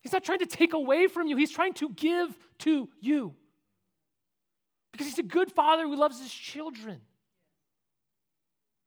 He's 0.00 0.14
not 0.14 0.24
trying 0.24 0.38
to 0.38 0.46
take 0.46 0.72
away 0.72 1.06
from 1.06 1.26
you, 1.26 1.36
he's 1.36 1.52
trying 1.52 1.74
to 1.74 1.90
give 1.90 2.34
to 2.60 2.88
you. 3.02 3.34
Because 4.92 5.08
he's 5.08 5.18
a 5.18 5.22
good 5.22 5.52
father 5.52 5.82
who 5.82 5.94
loves 5.94 6.18
his 6.22 6.32
children. 6.32 7.02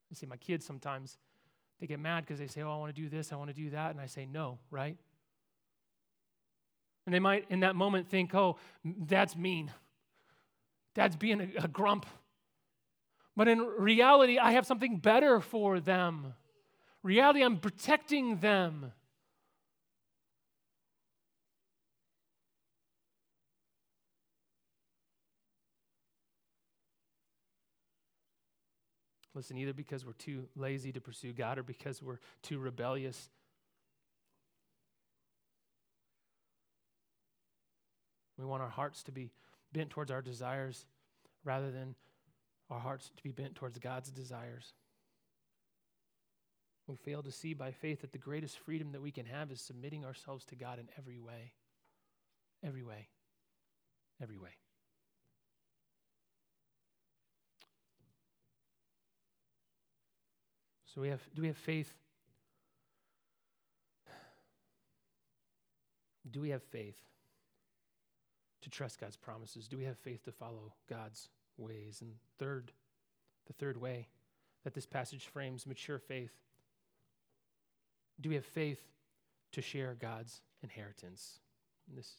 You 0.09 0.15
see, 0.15 0.25
my 0.25 0.37
kids 0.37 0.65
sometimes, 0.65 1.19
they 1.79 1.87
get 1.87 1.99
mad 1.99 2.25
because 2.25 2.39
they 2.39 2.47
say, 2.47 2.61
Oh, 2.61 2.71
I 2.71 2.77
want 2.77 2.95
to 2.95 3.01
do 3.01 3.09
this, 3.09 3.31
I 3.31 3.35
want 3.35 3.49
to 3.49 3.55
do 3.55 3.69
that. 3.71 3.91
And 3.91 3.99
I 3.99 4.05
say, 4.05 4.25
No, 4.25 4.57
right? 4.71 4.97
And 7.05 7.13
they 7.13 7.19
might, 7.19 7.45
in 7.49 7.59
that 7.61 7.75
moment, 7.75 8.09
think, 8.09 8.33
Oh, 8.33 8.57
that's 8.83 9.35
mean. 9.35 9.71
Dad's 10.93 11.15
being 11.15 11.41
a, 11.41 11.65
a 11.65 11.67
grump. 11.67 12.05
But 13.35 13.47
in 13.47 13.59
reality, 13.59 14.37
I 14.39 14.53
have 14.53 14.65
something 14.65 14.97
better 14.97 15.41
for 15.41 15.79
them. 15.79 16.33
Reality, 17.03 17.43
I'm 17.43 17.57
protecting 17.57 18.37
them. 18.37 18.93
Listen, 29.35 29.57
either 29.57 29.73
because 29.73 30.05
we're 30.05 30.13
too 30.13 30.45
lazy 30.55 30.93
to 30.93 31.01
pursue 31.01 31.33
God 31.33 31.59
or 31.59 31.63
because 31.63 32.01
we're 32.01 32.19
too 32.41 32.57
rebellious. 32.57 33.29
We 38.39 38.45
want 38.45 38.63
our 38.63 38.69
hearts 38.69 39.03
to 39.03 39.11
be 39.11 39.31
bent 39.73 39.89
towards 39.89 40.09
our 40.09 40.21
desires 40.21 40.85
rather 41.43 41.69
than 41.69 41.95
our 42.69 42.79
hearts 42.79 43.11
to 43.17 43.23
be 43.23 43.31
bent 43.31 43.55
towards 43.55 43.77
God's 43.77 44.09
desires. 44.09 44.73
We 46.87 46.95
fail 46.95 47.23
to 47.23 47.31
see 47.31 47.53
by 47.53 47.71
faith 47.71 48.01
that 48.01 48.11
the 48.11 48.17
greatest 48.17 48.59
freedom 48.59 48.91
that 48.93 49.01
we 49.01 49.11
can 49.11 49.25
have 49.25 49.51
is 49.51 49.59
submitting 49.59 50.05
ourselves 50.05 50.45
to 50.45 50.55
God 50.55 50.79
in 50.79 50.87
every 50.97 51.19
way. 51.19 51.53
Every 52.63 52.83
way. 52.83 53.07
Every 54.21 54.37
way. 54.37 54.51
So 60.95 61.01
we 61.01 61.09
have 61.09 61.21
do 61.35 61.41
we 61.41 61.49
have 61.49 61.57
faith? 61.57 61.93
Do 66.31 66.41
we 66.41 66.49
have 66.49 66.63
faith 66.63 66.97
to 68.61 68.69
trust 68.69 68.99
God's 68.99 69.17
promises? 69.17 69.67
Do 69.67 69.77
we 69.77 69.83
have 69.83 69.97
faith 69.99 70.23
to 70.25 70.31
follow 70.31 70.73
God's 70.89 71.29
ways. 71.57 71.99
And 72.01 72.13
third, 72.39 72.71
the 73.47 73.53
third 73.53 73.77
way 73.79 74.07
that 74.63 74.73
this 74.73 74.85
passage 74.85 75.27
frames 75.27 75.65
mature 75.65 75.99
faith. 75.99 76.33
Do 78.19 78.29
we 78.29 78.35
have 78.35 78.45
faith 78.45 78.81
to 79.51 79.61
share 79.61 79.95
God's 79.99 80.41
inheritance? 80.63 81.39
And 81.87 81.97
this 81.97 82.13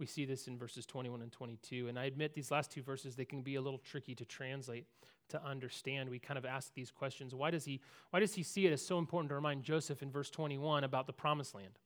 we 0.00 0.06
see 0.06 0.24
this 0.24 0.48
in 0.48 0.58
verses 0.58 0.86
21 0.86 1.22
and 1.22 1.30
22. 1.30 1.86
And 1.88 1.98
I 1.98 2.04
admit 2.06 2.34
these 2.34 2.50
last 2.50 2.72
two 2.72 2.82
verses 2.82 3.14
they 3.14 3.24
can 3.24 3.42
be 3.42 3.54
a 3.54 3.60
little 3.60 3.78
tricky 3.78 4.14
to 4.16 4.24
translate 4.24 4.86
to 5.30 5.42
understand. 5.44 6.08
We 6.08 6.18
kind 6.18 6.38
of 6.38 6.44
ask 6.44 6.72
these 6.74 6.90
questions. 6.90 7.34
Why 7.34 7.50
does 7.50 7.64
he 7.64 7.80
why 8.10 8.20
does 8.20 8.34
he 8.34 8.42
see 8.42 8.66
it 8.66 8.72
as 8.72 8.84
so 8.84 8.98
important 8.98 9.30
to 9.30 9.34
remind 9.34 9.62
Joseph 9.62 10.02
in 10.02 10.10
verse 10.10 10.30
21 10.30 10.84
about 10.84 11.06
the 11.06 11.12
promised 11.12 11.54
land? 11.54 11.78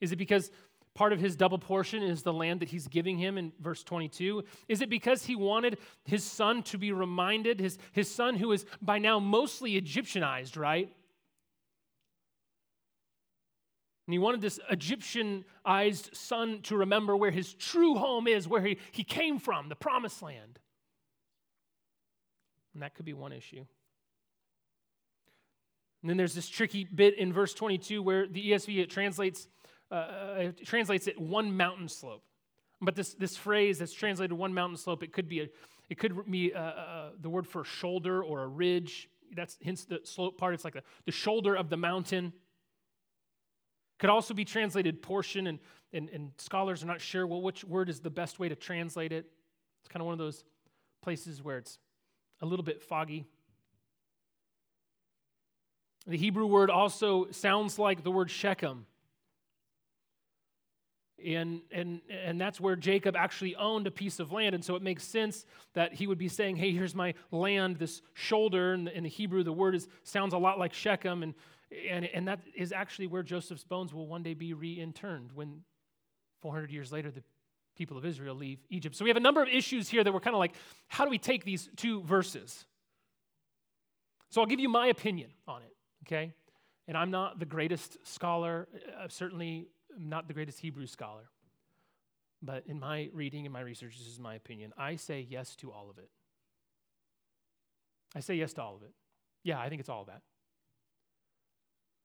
Is 0.00 0.12
it 0.12 0.16
because 0.16 0.50
part 0.94 1.12
of 1.12 1.20
his 1.20 1.36
double 1.36 1.58
portion 1.58 2.02
is 2.02 2.22
the 2.22 2.32
land 2.32 2.60
that 2.60 2.68
he's 2.68 2.88
giving 2.88 3.18
him 3.18 3.38
in 3.38 3.52
verse 3.60 3.82
22? 3.84 4.44
Is 4.68 4.80
it 4.80 4.90
because 4.90 5.24
he 5.24 5.36
wanted 5.36 5.78
his 6.04 6.24
son 6.24 6.62
to 6.64 6.78
be 6.78 6.92
reminded, 6.92 7.60
his, 7.60 7.78
his 7.92 8.12
son 8.12 8.36
who 8.36 8.52
is 8.52 8.64
by 8.82 8.98
now 8.98 9.18
mostly 9.18 9.80
Egyptianized, 9.80 10.56
right? 10.56 10.90
And 14.06 14.12
he 14.12 14.18
wanted 14.18 14.40
this 14.40 14.58
Egyptianized 14.70 16.16
son 16.16 16.62
to 16.62 16.76
remember 16.76 17.16
where 17.16 17.30
his 17.30 17.54
true 17.54 17.94
home 17.94 18.26
is, 18.26 18.48
where 18.48 18.60
he, 18.60 18.78
he 18.90 19.04
came 19.04 19.38
from, 19.38 19.68
the 19.68 19.76
promised 19.76 20.20
land. 20.20 20.58
And 22.74 22.82
that 22.82 22.94
could 22.94 23.04
be 23.04 23.14
one 23.14 23.32
issue. 23.32 23.64
And 26.02 26.08
then 26.08 26.16
there's 26.16 26.34
this 26.34 26.48
tricky 26.48 26.84
bit 26.84 27.18
in 27.18 27.32
verse 27.32 27.52
22 27.52 28.02
where 28.02 28.26
the 28.26 28.50
ESV 28.52 28.78
it 28.78 28.90
translates 28.90 29.48
uh, 29.90 29.94
uh, 29.94 30.34
it 30.38 30.64
translates 30.64 31.08
it 31.08 31.20
one 31.20 31.56
mountain 31.56 31.88
slope. 31.88 32.22
But 32.80 32.94
this, 32.94 33.14
this 33.14 33.36
phrase 33.36 33.78
that's 33.78 33.92
translated 33.92 34.32
one 34.32 34.54
mountain 34.54 34.76
slope, 34.76 35.02
it 35.02 35.12
could 35.12 35.28
be, 35.28 35.40
a, 35.40 35.48
it 35.88 35.98
could 35.98 36.30
be 36.30 36.54
uh, 36.54 36.60
uh, 36.60 37.10
the 37.20 37.28
word 37.28 37.46
for 37.46 37.64
shoulder 37.64 38.22
or 38.22 38.42
a 38.42 38.46
ridge. 38.46 39.08
That's 39.34 39.58
hence 39.64 39.84
the 39.84 40.00
slope 40.04 40.38
part. 40.38 40.54
It's 40.54 40.64
like 40.64 40.74
the, 40.74 40.82
the 41.06 41.12
shoulder 41.12 41.54
of 41.54 41.68
the 41.68 41.76
mountain. 41.76 42.32
Could 43.98 44.10
also 44.10 44.32
be 44.32 44.46
translated 44.46 45.02
portion, 45.02 45.46
and, 45.46 45.58
and, 45.92 46.08
and 46.08 46.30
scholars 46.38 46.82
are 46.82 46.86
not 46.86 47.02
sure, 47.02 47.26
well, 47.26 47.42
which 47.42 47.64
word 47.64 47.90
is 47.90 48.00
the 48.00 48.10
best 48.10 48.38
way 48.38 48.48
to 48.48 48.56
translate 48.56 49.12
it? 49.12 49.26
It's 49.82 49.88
kind 49.88 50.00
of 50.00 50.06
one 50.06 50.14
of 50.14 50.18
those 50.18 50.44
places 51.02 51.42
where 51.42 51.58
it's 51.58 51.78
a 52.40 52.46
little 52.46 52.64
bit 52.64 52.82
foggy. 52.82 53.26
The 56.06 56.16
Hebrew 56.16 56.46
word 56.46 56.70
also 56.70 57.30
sounds 57.30 57.78
like 57.78 58.02
the 58.02 58.10
word 58.10 58.30
Shechem. 58.30 58.86
And, 61.24 61.60
and, 61.70 62.00
and 62.10 62.40
that's 62.40 62.58
where 62.58 62.76
Jacob 62.76 63.14
actually 63.14 63.54
owned 63.56 63.86
a 63.86 63.90
piece 63.90 64.20
of 64.20 64.32
land. 64.32 64.54
And 64.54 64.64
so 64.64 64.74
it 64.74 64.82
makes 64.82 65.04
sense 65.04 65.44
that 65.74 65.92
he 65.92 66.06
would 66.06 66.16
be 66.16 66.28
saying, 66.28 66.56
Hey, 66.56 66.72
here's 66.72 66.94
my 66.94 67.12
land, 67.30 67.76
this 67.76 68.00
shoulder. 68.14 68.76
The, 68.76 68.96
in 68.96 69.04
the 69.04 69.10
Hebrew, 69.10 69.42
the 69.42 69.52
word 69.52 69.74
is, 69.74 69.86
sounds 70.02 70.32
a 70.32 70.38
lot 70.38 70.58
like 70.58 70.72
Shechem. 70.72 71.22
And, 71.22 71.34
and, 71.88 72.06
and 72.06 72.26
that 72.26 72.40
is 72.54 72.72
actually 72.72 73.06
where 73.06 73.22
Joseph's 73.22 73.64
bones 73.64 73.92
will 73.92 74.06
one 74.06 74.22
day 74.22 74.32
be 74.32 74.54
reinterred 74.54 75.34
when 75.34 75.60
400 76.40 76.70
years 76.70 76.90
later 76.90 77.10
the 77.10 77.22
people 77.76 77.96
of 77.96 78.04
Israel 78.04 78.34
leave 78.34 78.58
Egypt. 78.68 78.96
So 78.96 79.04
we 79.04 79.10
have 79.10 79.16
a 79.16 79.20
number 79.20 79.42
of 79.42 79.48
issues 79.48 79.88
here 79.88 80.04
that 80.04 80.12
we're 80.12 80.20
kind 80.20 80.34
of 80.34 80.40
like, 80.40 80.54
how 80.88 81.04
do 81.04 81.10
we 81.10 81.18
take 81.18 81.44
these 81.44 81.68
two 81.76 82.02
verses? 82.02 82.64
So 84.30 84.40
I'll 84.40 84.46
give 84.46 84.60
you 84.60 84.68
my 84.68 84.88
opinion 84.88 85.30
on 85.48 85.62
it, 85.62 85.74
okay? 86.06 86.32
And 86.86 86.96
I'm 86.96 87.10
not 87.10 87.38
the 87.38 87.46
greatest 87.46 87.98
scholar, 88.04 88.68
uh, 88.98 89.08
certainly 89.08 89.68
not 89.98 90.28
the 90.28 90.34
greatest 90.34 90.60
Hebrew 90.60 90.86
scholar, 90.86 91.28
but 92.42 92.64
in 92.66 92.78
my 92.78 93.10
reading 93.12 93.46
and 93.46 93.52
my 93.52 93.60
research, 93.60 93.98
this 93.98 94.06
is 94.06 94.18
my 94.18 94.34
opinion. 94.34 94.72
I 94.78 94.96
say 94.96 95.26
yes 95.28 95.56
to 95.56 95.72
all 95.72 95.90
of 95.90 95.98
it. 95.98 96.08
I 98.14 98.20
say 98.20 98.34
yes 98.34 98.52
to 98.54 98.62
all 98.62 98.76
of 98.76 98.82
it. 98.82 98.92
Yeah, 99.42 99.60
I 99.60 99.68
think 99.68 99.80
it's 99.80 99.88
all 99.88 100.02
of 100.02 100.06
that. 100.08 100.22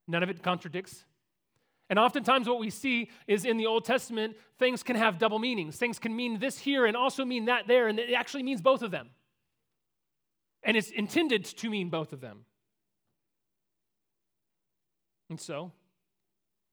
None 0.08 0.24
of 0.24 0.30
it 0.30 0.44
contradicts. 0.44 1.04
And 1.90 2.00
oftentimes, 2.00 2.48
what 2.48 2.60
we 2.60 2.70
see 2.70 3.12
is 3.28 3.46
in 3.46 3.58
the 3.58 3.68
Old 3.68 3.86
Testament, 3.86 4.36
things 4.58 4.82
can 4.82 4.96
have 4.96 5.20
double 5.20 5.38
meanings. 5.38 5.78
Things 5.78 6.00
can 6.00 6.16
mean 6.16 6.40
this 6.40 6.58
here 6.58 6.86
and 6.86 6.98
also 6.98 7.24
mean 7.24 7.46
that 7.46 7.68
there, 7.68 7.88
and 7.88 8.00
it 8.00 8.14
actually 8.14 8.44
means 8.44 8.62
both 8.62 8.82
of 8.82 8.92
them. 8.92 9.10
And 10.64 10.76
it's 10.76 10.90
intended 10.90 11.46
to 11.46 11.70
mean 11.70 11.90
both 11.90 12.12
of 12.12 12.22
them. 12.22 12.46
And 15.30 15.40
so, 15.40 15.72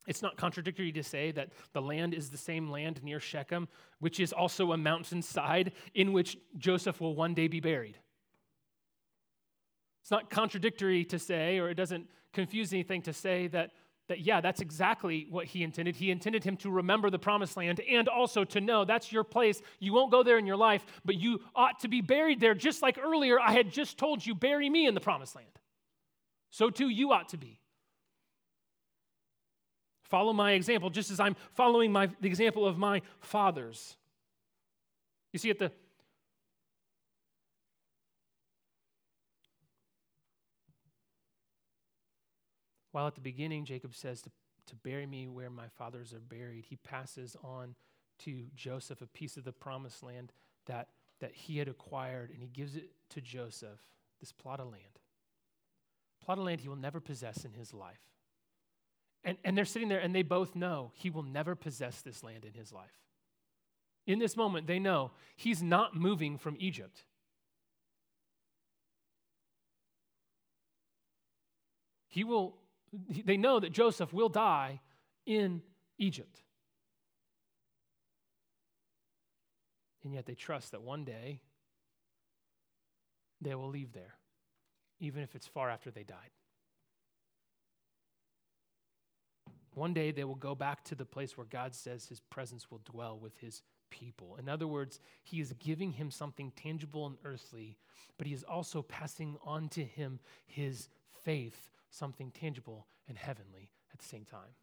it's 0.07 0.23
not 0.23 0.37
contradictory 0.37 0.93
to 0.93 1.03
say 1.03 1.31
that 1.33 1.51
the 1.73 1.83
land 1.83 2.15
is 2.15 2.31
the 2.31 2.39
same 2.39 2.71
land 2.71 3.03
near 3.03 3.21
Shechem, 3.21 3.69
which 4.01 4.19
is 4.19 4.33
also 4.33 4.73
a 4.73 4.77
mountainside 4.77 5.73
in 5.95 6.13
which 6.13 6.39
Joseph 6.57 7.01
will 7.01 7.15
one 7.15 7.35
day 7.35 7.49
be 7.49 7.61
buried. 7.61 7.99
It's 10.03 10.11
not 10.11 10.31
contradictory 10.31 11.05
to 11.07 11.19
say, 11.19 11.59
or 11.59 11.69
it 11.69 11.75
doesn't 11.75 12.09
confuse 12.33 12.73
anything 12.73 13.03
to 13.03 13.13
say 13.13 13.47
that, 13.49 13.71
that, 14.13 14.21
yeah, 14.21 14.43
that's 14.43 14.61
exactly 14.61 15.27
what 15.31 15.47
he 15.47 15.63
intended. 15.63 15.97
He 15.97 16.11
intended 16.11 16.45
him 16.45 16.59
to 16.59 16.71
remember 16.71 17.09
the 17.09 17.19
promised 17.19 17.57
land 17.57 17.81
and 17.81 18.09
also 18.09 18.45
to 18.45 18.61
know 18.61 18.85
that's 18.85 19.11
your 19.11 19.25
place. 19.25 19.63
You 19.81 19.95
won't 19.95 20.11
go 20.11 20.23
there 20.23 20.37
in 20.37 20.45
your 20.45 20.59
life, 20.59 20.85
but 21.03 21.15
you 21.15 21.41
ought 21.57 21.81
to 21.81 21.89
be 21.89 22.03
buried 22.03 22.39
there, 22.39 22.55
just 22.55 22.83
like 22.83 22.99
earlier 23.03 23.41
I 23.41 23.53
had 23.53 23.73
just 23.73 23.97
told 23.97 24.25
you, 24.25 24.35
bury 24.35 24.69
me 24.69 24.87
in 24.87 24.93
the 24.93 25.01
promised 25.01 25.35
land. 25.35 25.49
So 26.51 26.69
too 26.69 26.91
you 26.91 27.13
ought 27.13 27.31
to 27.31 27.39
be. 27.39 27.59
Follow 30.03 30.35
my 30.35 30.53
example, 30.53 30.91
just 30.91 31.11
as 31.11 31.19
I'm 31.19 31.35
following 31.55 31.91
my, 31.91 32.11
the 32.21 32.29
example 32.29 32.67
of 32.67 32.77
my 32.77 33.01
fathers. 33.21 33.97
You 35.33 35.39
see, 35.39 35.49
at 35.49 35.59
the 35.59 35.73
While 42.93 43.07
at 43.07 43.15
the 43.15 43.21
beginning, 43.21 43.65
Jacob 43.65 43.95
says 43.95 44.23
to, 44.23 44.31
to 44.67 44.77
bury 44.77 45.07
me 45.07 45.29
where 45.29 45.51
my 45.51 45.69
fathers 45.77 46.13
are 46.13 46.21
buried, 46.21 46.67
he 46.69 46.77
passes 46.77 47.37
on 47.43 47.75
to 48.21 48.45
Joseph 48.55 49.03
a 49.03 49.07
piece 49.07 49.37
of 49.37 49.45
the 49.45 49.53
promised 49.53 50.03
land 50.03 50.33
that, 50.67 50.89
that 51.21 51.33
he 51.33 51.59
had 51.59 51.69
acquired, 51.69 52.31
and 52.31 52.41
he 52.41 52.49
gives 52.49 52.77
it 52.77 52.91
to 53.11 53.21
Joseph, 53.21 53.81
this 54.21 54.33
plot 54.33 54.61
of 54.61 54.67
land, 54.67 55.01
plot 56.25 56.39
of 56.39 56.45
land 56.45 56.61
he 56.61 56.69
will 56.69 56.77
never 56.77 57.01
possess 57.01 57.45
in 57.45 57.53
his 57.53 57.75
life. 57.75 58.01
And, 59.25 59.39
and 59.45 59.57
they're 59.57 59.65
sitting 59.65 59.89
there 59.89 60.01
and 60.01 60.15
they 60.15 60.23
both 60.23 60.57
know 60.57 60.91
he 60.95 61.11
will 61.11 61.23
never 61.23 61.55
possess 61.55 62.01
this 62.03 62.25
land 62.25 62.45
in 62.45 62.55
his 62.55 62.73
life. 62.73 62.91
In 64.07 64.19
this 64.19 64.37
moment, 64.37 64.67
they 64.67 64.81
know 64.81 65.13
he's 65.37 65.63
not 65.63 65.95
moving 65.95 66.39
from 66.39 66.57
Egypt. 66.59 67.05
He 72.09 72.25
will, 72.25 72.57
they 72.93 73.37
know 73.37 73.61
that 73.61 73.73
Joseph 73.73 74.13
will 74.13 74.29
die 74.29 74.81
in 75.27 75.63
Egypt. 75.99 76.43
And 80.05 80.13
yet 80.13 80.27
they 80.27 80.35
trust 80.35 80.73
that 80.73 80.83
one 80.83 81.05
day 81.05 81.41
they 83.41 83.55
will 83.55 83.69
leave 83.69 83.93
there, 83.93 84.15
even 85.01 85.23
if 85.23 85.35
it's 85.35 85.47
far 85.47 85.71
after 85.71 85.91
they 85.91 86.03
died. 86.03 86.31
One 89.75 89.95
day 89.95 90.11
they 90.11 90.25
will 90.25 90.35
go 90.35 90.55
back 90.55 90.85
to 90.85 90.95
the 90.95 91.07
place 91.07 91.37
where 91.37 91.47
God 91.47 91.75
says 91.75 92.07
his 92.07 92.21
presence 92.21 92.71
will 92.71 92.83
dwell 92.85 93.19
with 93.19 93.39
his 93.39 93.63
people. 93.91 94.37
In 94.37 94.49
other 94.49 94.67
words, 94.67 95.01
he 95.23 95.41
is 95.41 95.55
giving 95.55 95.93
him 95.93 96.11
something 96.11 96.53
tangible 96.57 97.07
and 97.07 97.17
earthly, 97.25 97.79
but 98.19 98.27
he 98.27 98.35
is 98.35 98.43
also 98.43 98.83
passing 98.83 99.39
on 99.45 99.69
to 99.71 99.85
him 99.85 100.19
his 100.47 100.89
faith, 101.25 101.71
something 101.93 102.33
tangible 102.33 102.87
and 103.07 103.17
heavenly 103.17 103.71
at 103.93 104.01
the 104.01 104.05
same 104.05 104.25
time. 104.25 104.57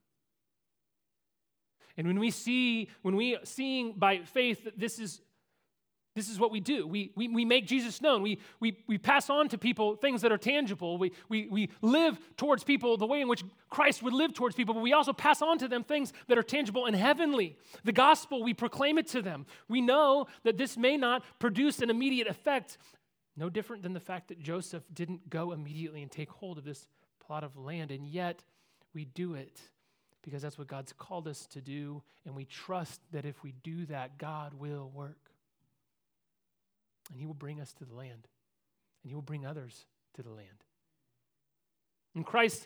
And 1.95 2.07
when 2.07 2.19
we 2.19 2.31
see, 2.31 2.89
when 3.01 3.15
we 3.15 3.37
seeing 3.43 3.93
by 3.93 4.19
faith 4.19 4.65
that 4.65 4.77
this 4.77 4.99
is 4.99 5.21
this 6.15 6.27
is 6.27 6.39
what 6.39 6.51
we 6.51 6.59
do. 6.59 6.85
We, 6.85 7.11
we, 7.15 7.29
we 7.29 7.45
make 7.45 7.65
Jesus 7.65 8.01
known. 8.01 8.21
We, 8.21 8.39
we, 8.59 8.77
we 8.87 8.97
pass 8.97 9.29
on 9.29 9.47
to 9.49 9.57
people 9.57 9.95
things 9.95 10.21
that 10.23 10.33
are 10.33 10.37
tangible. 10.37 10.97
We, 10.97 11.13
we, 11.29 11.47
we 11.47 11.69
live 11.81 12.19
towards 12.35 12.63
people 12.63 12.97
the 12.97 13.05
way 13.05 13.21
in 13.21 13.29
which 13.29 13.43
Christ 13.69 14.03
would 14.03 14.11
live 14.11 14.33
towards 14.33 14.55
people, 14.55 14.73
but 14.73 14.83
we 14.83 14.91
also 14.91 15.13
pass 15.13 15.41
on 15.41 15.59
to 15.59 15.69
them 15.69 15.83
things 15.83 16.11
that 16.27 16.37
are 16.37 16.43
tangible 16.43 16.87
and 16.87 16.95
heavenly. 16.95 17.57
The 17.85 17.93
gospel, 17.93 18.43
we 18.43 18.53
proclaim 18.53 18.97
it 18.97 19.07
to 19.09 19.21
them. 19.21 19.45
We 19.69 19.79
know 19.79 20.25
that 20.43 20.57
this 20.57 20.75
may 20.75 20.97
not 20.97 21.23
produce 21.37 21.79
an 21.79 21.89
immediate 21.89 22.27
effect, 22.27 22.79
no 23.37 23.49
different 23.49 23.83
than 23.83 23.93
the 23.93 24.01
fact 24.01 24.27
that 24.27 24.41
Joseph 24.41 24.83
didn't 24.91 25.29
go 25.29 25.53
immediately 25.53 26.01
and 26.01 26.11
take 26.11 26.31
hold 26.31 26.57
of 26.57 26.65
this 26.65 26.87
plot 27.29 27.43
of 27.43 27.55
land, 27.55 27.91
and 27.91 28.07
yet 28.07 28.43
we 28.95 29.05
do 29.05 29.35
it 29.35 29.61
because 30.23 30.41
that's 30.41 30.57
what 30.57 30.67
God's 30.67 30.93
called 30.93 31.27
us 31.27 31.45
to 31.51 31.61
do, 31.61 32.01
and 32.25 32.35
we 32.35 32.43
trust 32.43 32.99
that 33.11 33.23
if 33.23 33.43
we 33.43 33.53
do 33.63 33.85
that, 33.85 34.17
God 34.17 34.55
will 34.55 34.91
work 34.95 35.29
and 37.11 37.19
He 37.19 37.27
will 37.27 37.35
bring 37.35 37.61
us 37.61 37.71
to 37.73 37.85
the 37.85 37.93
land, 37.93 38.27
and 39.03 39.09
He 39.11 39.13
will 39.13 39.21
bring 39.21 39.45
others 39.45 39.85
to 40.15 40.23
the 40.23 40.31
land. 40.31 40.47
In 42.15 42.23
Christ, 42.23 42.65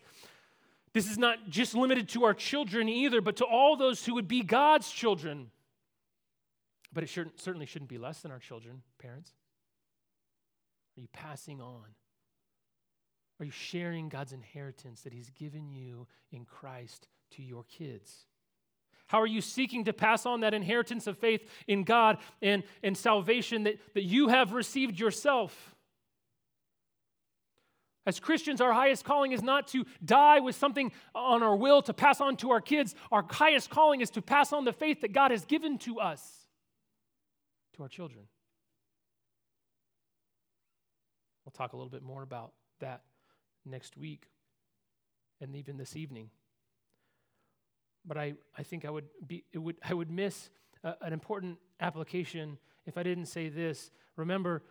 this 0.93 1.11
is 1.11 1.17
not 1.17 1.49
just 1.49 1.75
limited 1.75 2.07
to 2.09 2.23
our 2.23 2.33
children 2.33 2.87
either, 2.87 3.19
but 3.19 3.35
to 3.37 3.45
all 3.45 3.75
those 3.75 4.05
who 4.05 4.13
would 4.13 4.29
be 4.29 4.43
God's 4.43 4.89
children. 4.89 5.51
But 6.93 7.03
it 7.03 7.09
certainly 7.35 7.65
shouldn't 7.65 7.89
be 7.89 7.97
less 7.97 8.21
than 8.21 8.31
our 8.31 8.39
children, 8.39 8.81
parents. 8.97 9.33
Are 10.97 11.01
you 11.01 11.09
passing 11.11 11.59
on? 11.59 11.83
Are 13.39 13.45
you 13.45 13.51
sharing 13.51 14.09
God's 14.09 14.33
inheritance 14.33 15.01
that 15.01 15.13
He's 15.13 15.29
given 15.31 15.71
you 15.71 16.07
in 16.31 16.45
Christ 16.45 17.07
to 17.31 17.43
your 17.43 17.63
kids? 17.63 18.25
How 19.07 19.21
are 19.21 19.27
you 19.27 19.41
seeking 19.41 19.85
to 19.85 19.93
pass 19.93 20.25
on 20.25 20.41
that 20.41 20.53
inheritance 20.53 21.07
of 21.07 21.17
faith 21.17 21.47
in 21.67 21.83
God 21.83 22.17
and, 22.41 22.63
and 22.81 22.97
salvation 22.97 23.63
that, 23.63 23.79
that 23.93 24.03
you 24.03 24.29
have 24.29 24.53
received 24.53 24.99
yourself? 24.99 25.75
As 28.05 28.19
Christians, 28.19 28.59
our 28.59 28.73
highest 28.73 29.05
calling 29.05 29.31
is 29.31 29.41
not 29.41 29.67
to 29.67 29.85
die 30.03 30.39
with 30.39 30.55
something 30.55 30.91
on 31.15 31.41
our 31.41 31.55
will 31.55 31.81
to 31.83 31.93
pass 31.93 32.19
on 32.19 32.35
to 32.37 32.51
our 32.51 32.59
kids. 32.59 32.95
Our 33.11 33.25
highest 33.29 33.69
calling 33.69 34.01
is 34.01 34.09
to 34.11 34.21
pass 34.21 34.51
on 34.51 34.65
the 34.65 34.73
faith 34.73 35.01
that 35.01 35.13
God 35.13 35.31
has 35.31 35.45
given 35.45 35.77
to 35.79 35.99
us, 35.99 36.47
to 37.75 37.83
our 37.83 37.89
children. 37.89 38.25
We'll 41.45 41.51
talk 41.51 41.73
a 41.73 41.77
little 41.77 41.89
bit 41.89 42.03
more 42.03 42.23
about 42.23 42.53
that 42.79 43.03
next 43.65 43.97
week 43.97 44.27
and 45.41 45.55
even 45.55 45.77
this 45.77 45.95
evening 45.95 46.29
but 48.05 48.17
I, 48.17 48.33
I 48.57 48.63
think 48.63 48.85
I 48.85 48.89
would, 48.89 49.05
be, 49.25 49.43
it 49.53 49.57
would, 49.59 49.77
I 49.83 49.93
would 49.93 50.11
miss 50.11 50.49
a, 50.83 50.95
an 51.01 51.13
important 51.13 51.57
application 51.79 52.57
if 52.85 52.97
I 52.97 53.03
didn't 53.03 53.27
say 53.27 53.49
this. 53.49 53.91
Remember, 54.15 54.63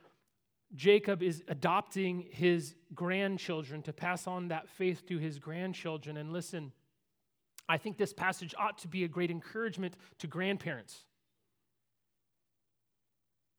Jacob 0.75 1.23
is 1.23 1.43
adopting 1.49 2.27
his 2.31 2.75
grandchildren 2.95 3.83
to 3.83 3.93
pass 3.93 4.27
on 4.27 4.49
that 4.49 4.69
faith 4.69 5.07
to 5.07 5.19
his 5.19 5.39
grandchildren. 5.39 6.17
And 6.17 6.33
listen, 6.33 6.73
I 7.69 7.79
think 7.79 7.97
this 7.97 8.13
passage 8.13 8.55
ought 8.59 8.79
to 8.79 8.89
be 8.89 9.05
a 9.05 9.09
great 9.09 9.31
encouragement 9.31 9.97
to 10.19 10.27
grandparents. 10.27 11.05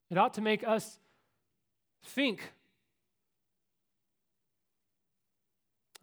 It 0.10 0.18
ought 0.18 0.36
to 0.36 0.42
make 0.42 0.68
us 0.68 1.00
think. 2.06 2.42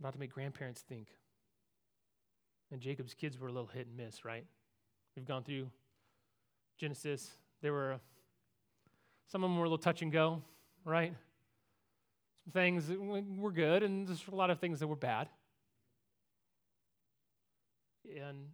Ought 0.05 0.13
to 0.13 0.19
make 0.19 0.33
grandparents 0.33 0.81
think. 0.81 1.09
And 2.73 2.81
Jacob's 2.81 3.15
kids 3.15 3.39
were 3.39 3.49
a 3.49 3.53
little 3.53 3.69
hit 3.69 3.87
and 3.87 3.97
miss, 3.97 4.25
right? 4.25 4.47
We've 5.15 5.27
gone 5.27 5.43
through 5.43 5.71
Genesis. 6.79 7.33
There 7.61 7.73
were 7.73 8.01
some 9.27 9.45
of 9.45 9.51
them 9.51 9.59
were 9.59 9.65
a 9.65 9.69
little 9.69 9.79
touch 9.79 10.03
and 10.03 10.11
go, 10.11 10.43
right? 10.85 11.13
Some 12.45 12.53
things 12.53 12.91
were 13.39 13.53
good, 13.53 13.83
and 13.83 14.09
there's 14.09 14.25
a 14.31 14.35
lot 14.35 14.51
of 14.51 14.59
things 14.59 14.81
that 14.81 14.89
were 14.89 14.97
bad. 14.97 15.29
And 18.05 18.49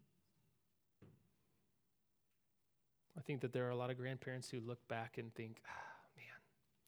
I 3.17 3.23
think 3.23 3.41
that 3.41 3.53
there 3.53 3.67
are 3.67 3.71
a 3.71 3.77
lot 3.77 3.91
of 3.91 3.97
grandparents 3.97 4.51
who 4.51 4.61
look 4.61 4.87
back 4.89 5.17
and 5.17 5.35
think, 5.35 5.63
ah, 5.67 5.95
man, 6.17 6.27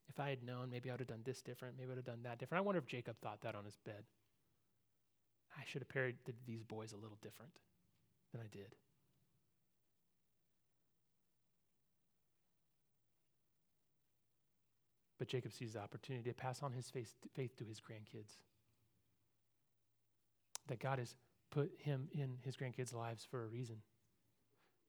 if 0.09 0.21
I 0.21 0.29
had 0.29 0.43
known, 0.43 0.69
maybe 0.71 0.91
I 0.91 0.93
would 0.93 1.01
have 1.01 1.09
done 1.09 1.23
this 1.25 1.41
different, 1.41 1.77
maybe 1.79 1.87
I 1.87 1.89
would 1.91 1.99
have 1.99 2.05
done 2.05 2.23
that 2.25 2.39
different. 2.39 2.63
I 2.63 2.67
wonder 2.67 2.79
if 2.79 2.87
Jacob 2.87 3.17
thought 3.23 3.41
that 3.43 3.55
on 3.55 3.65
his 3.65 3.77
bed. 3.87 4.05
I 5.57 5.63
should 5.67 5.83
have 5.83 5.89
parented 5.89 6.35
these 6.47 6.63
boys 6.63 6.93
a 6.93 6.97
little 6.97 7.19
different 7.23 7.53
than 8.33 8.41
I 8.41 8.47
did. 8.51 8.75
But 15.19 15.29
Jacob 15.29 15.53
sees 15.53 15.73
the 15.73 15.81
opportunity 15.81 16.31
to 16.31 16.35
pass 16.35 16.63
on 16.63 16.73
his 16.73 16.91
faith, 16.91 17.15
faith 17.35 17.57
to 17.57 17.65
his 17.65 17.81
grandkids. 17.81 18.37
That 20.69 20.79
God 20.79 20.99
has 20.99 21.17
put 21.51 21.73
him 21.79 22.09
in 22.13 22.39
his 22.45 22.57
grandkids' 22.57 22.95
lives 22.95 23.27
for 23.29 23.43
a 23.43 23.47
reason 23.47 23.79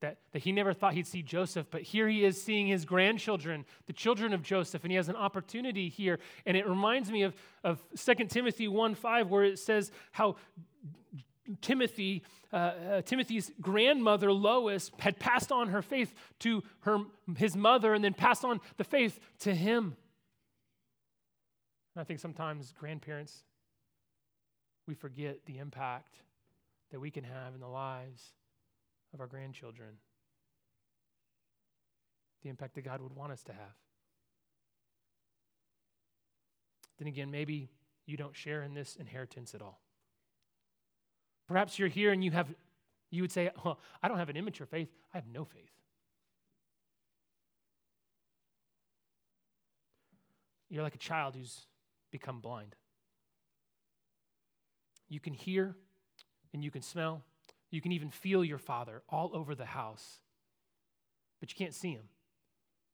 that, 0.01 0.17
that 0.31 0.39
he 0.39 0.51
never 0.51 0.73
thought 0.73 0.93
he'd 0.93 1.07
see 1.07 1.21
Joseph, 1.21 1.67
but 1.69 1.81
here 1.81 2.07
he 2.07 2.23
is 2.23 2.41
seeing 2.41 2.67
his 2.67 2.85
grandchildren, 2.85 3.65
the 3.85 3.93
children 3.93 4.33
of 4.33 4.41
Joseph, 4.41 4.83
and 4.83 4.91
he 4.91 4.95
has 4.95 5.09
an 5.09 5.15
opportunity 5.15 5.89
here. 5.89 6.19
And 6.45 6.55
it 6.55 6.67
reminds 6.67 7.11
me 7.11 7.23
of, 7.23 7.35
of 7.63 7.83
2 7.97 8.25
Timothy 8.25 8.67
1 8.67 8.95
5, 8.95 9.29
where 9.29 9.43
it 9.43 9.59
says 9.59 9.91
how 10.11 10.37
Timothy, 11.61 12.23
uh, 12.53 12.55
uh, 12.55 13.01
Timothy's 13.01 13.51
grandmother 13.59 14.31
Lois 14.31 14.91
had 14.99 15.19
passed 15.19 15.51
on 15.51 15.69
her 15.69 15.81
faith 15.81 16.13
to 16.39 16.63
her, 16.81 16.99
his 17.37 17.55
mother 17.55 17.93
and 17.93 18.03
then 18.03 18.13
passed 18.13 18.45
on 18.45 18.61
the 18.77 18.83
faith 18.83 19.19
to 19.39 19.53
him. 19.53 19.97
And 21.95 22.01
I 22.01 22.03
think 22.03 22.19
sometimes 22.19 22.73
grandparents, 22.77 23.43
we 24.87 24.93
forget 24.93 25.45
the 25.45 25.57
impact 25.57 26.15
that 26.91 26.99
we 26.99 27.11
can 27.11 27.23
have 27.23 27.53
in 27.53 27.59
the 27.59 27.67
lives 27.67 28.33
of 29.13 29.21
our 29.21 29.27
grandchildren, 29.27 29.97
the 32.43 32.49
impact 32.49 32.75
that 32.75 32.85
God 32.85 33.01
would 33.01 33.13
want 33.13 33.31
us 33.31 33.43
to 33.43 33.51
have. 33.51 33.75
Then 36.97 37.07
again, 37.07 37.31
maybe 37.31 37.69
you 38.05 38.17
don't 38.17 38.35
share 38.35 38.63
in 38.63 38.73
this 38.73 38.95
inheritance 38.97 39.55
at 39.55 39.61
all. 39.61 39.81
Perhaps 41.47 41.79
you're 41.79 41.87
here 41.87 42.11
and 42.11 42.23
you 42.23 42.31
have 42.31 42.53
you 43.11 43.23
would 43.23 43.31
say, 43.31 43.49
oh, 43.65 43.77
I 44.03 44.07
don't 44.07 44.17
have 44.17 44.29
an 44.29 44.37
immature 44.37 44.67
faith, 44.67 44.89
I 45.13 45.17
have 45.17 45.27
no 45.27 45.45
faith. 45.45 45.71
You're 50.69 50.83
like 50.83 50.93
a 50.93 50.99
child 50.99 51.35
who's 51.35 51.65
become 52.11 52.39
blind. 52.39 52.75
You 55.07 55.19
can 55.19 55.33
hear 55.33 55.75
and 56.53 56.63
you 56.63 56.69
can 56.69 56.83
smell 56.83 57.23
you 57.71 57.81
can 57.81 57.91
even 57.91 58.09
feel 58.09 58.43
your 58.43 58.57
father 58.57 59.01
all 59.09 59.31
over 59.33 59.55
the 59.55 59.65
house, 59.65 60.19
but 61.39 61.51
you 61.51 61.55
can't 61.55 61.73
see 61.73 61.91
him. 61.91 62.09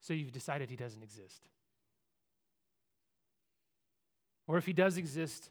So 0.01 0.13
you've 0.13 0.32
decided 0.32 0.69
he 0.69 0.76
doesn't 0.76 1.01
exist. 1.01 1.41
Or 4.47 4.57
if 4.57 4.65
he 4.65 4.73
does 4.73 4.97
exist, 4.97 5.49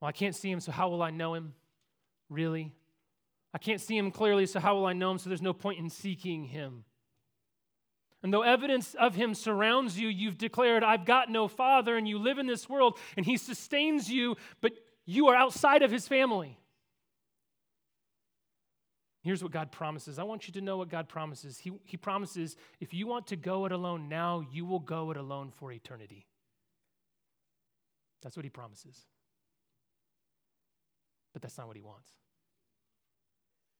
well, 0.00 0.08
I 0.08 0.12
can't 0.12 0.36
see 0.36 0.50
him, 0.50 0.60
so 0.60 0.70
how 0.72 0.88
will 0.88 1.02
I 1.02 1.10
know 1.10 1.34
him? 1.34 1.54
Really? 2.28 2.72
I 3.54 3.58
can't 3.58 3.80
see 3.80 3.96
him 3.96 4.10
clearly, 4.10 4.46
so 4.46 4.60
how 4.60 4.76
will 4.76 4.86
I 4.86 4.92
know 4.92 5.10
him? 5.10 5.18
So 5.18 5.28
there's 5.28 5.42
no 5.42 5.52
point 5.52 5.78
in 5.78 5.90
seeking 5.90 6.44
him. 6.44 6.84
And 8.22 8.32
though 8.32 8.42
evidence 8.42 8.94
of 8.94 9.16
him 9.16 9.34
surrounds 9.34 9.98
you, 9.98 10.08
you've 10.08 10.38
declared, 10.38 10.84
I've 10.84 11.04
got 11.04 11.28
no 11.28 11.48
father, 11.48 11.96
and 11.96 12.06
you 12.06 12.18
live 12.18 12.38
in 12.38 12.46
this 12.46 12.68
world, 12.68 12.98
and 13.16 13.26
he 13.26 13.36
sustains 13.36 14.08
you, 14.08 14.36
but 14.60 14.72
you 15.04 15.26
are 15.28 15.34
outside 15.34 15.82
of 15.82 15.90
his 15.90 16.06
family. 16.06 16.58
Here's 19.22 19.42
what 19.42 19.52
God 19.52 19.70
promises. 19.70 20.18
I 20.18 20.24
want 20.24 20.48
you 20.48 20.52
to 20.54 20.60
know 20.60 20.76
what 20.76 20.88
God 20.88 21.08
promises. 21.08 21.58
He, 21.58 21.72
he 21.84 21.96
promises 21.96 22.56
if 22.80 22.92
you 22.92 23.06
want 23.06 23.28
to 23.28 23.36
go 23.36 23.64
it 23.66 23.72
alone 23.72 24.08
now, 24.08 24.44
you 24.52 24.64
will 24.64 24.80
go 24.80 25.12
it 25.12 25.16
alone 25.16 25.52
for 25.54 25.70
eternity. 25.70 26.26
That's 28.20 28.36
what 28.36 28.44
He 28.44 28.50
promises. 28.50 29.06
But 31.32 31.42
that's 31.42 31.56
not 31.56 31.68
what 31.68 31.76
He 31.76 31.82
wants 31.82 32.21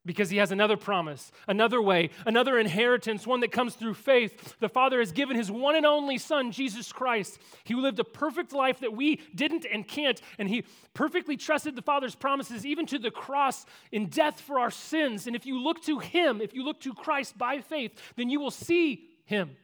because 0.05 0.30
he 0.30 0.38
has 0.38 0.50
another 0.50 0.76
promise, 0.76 1.30
another 1.46 1.80
way, 1.80 2.11
another 2.26 2.59
inheritance, 2.59 3.26
one 3.26 3.40
that 3.40 3.53
comes 3.53 3.74
through 3.74 3.94
faith. 3.94 4.57
The 4.59 4.68
Father 4.68 4.98
has 4.98 5.12
given 5.12 5.36
his 5.36 5.50
one 5.50 5.76
and 5.76 5.86
only 5.86 6.18
Son, 6.18 6.50
Jesus 6.50 6.92
Christ. 6.92 7.38
He 7.64 7.74
lived 7.74 8.00
a 8.00 8.05
perfect 8.05 8.53
life 8.53 8.80
that 8.80 8.94
we 8.94 9.20
didn't 9.34 9.64
and 9.64 9.86
can't, 9.86 10.20
and 10.38 10.48
he 10.48 10.64
perfectly 10.94 11.36
trusted 11.36 11.76
the 11.76 11.82
Father's 11.82 12.14
promises, 12.14 12.66
even 12.66 12.86
to 12.86 12.98
the 12.98 13.11
cross 13.11 13.64
in 13.92 14.07
death 14.07 14.40
for 14.40 14.59
our 14.59 14.70
sins. 14.70 15.26
And 15.26 15.36
if 15.36 15.46
you 15.46 15.62
look 15.62 15.82
to 15.84 15.98
him, 15.98 16.40
if 16.40 16.53
you 16.55 16.64
look 16.64 16.80
to 16.80 16.94
Christ 16.94 17.38
by 17.38 17.61
faith, 17.61 17.92
then 18.16 18.28
you 18.28 18.40
will 18.40 18.50
see 18.50 19.09
him. 19.24 19.57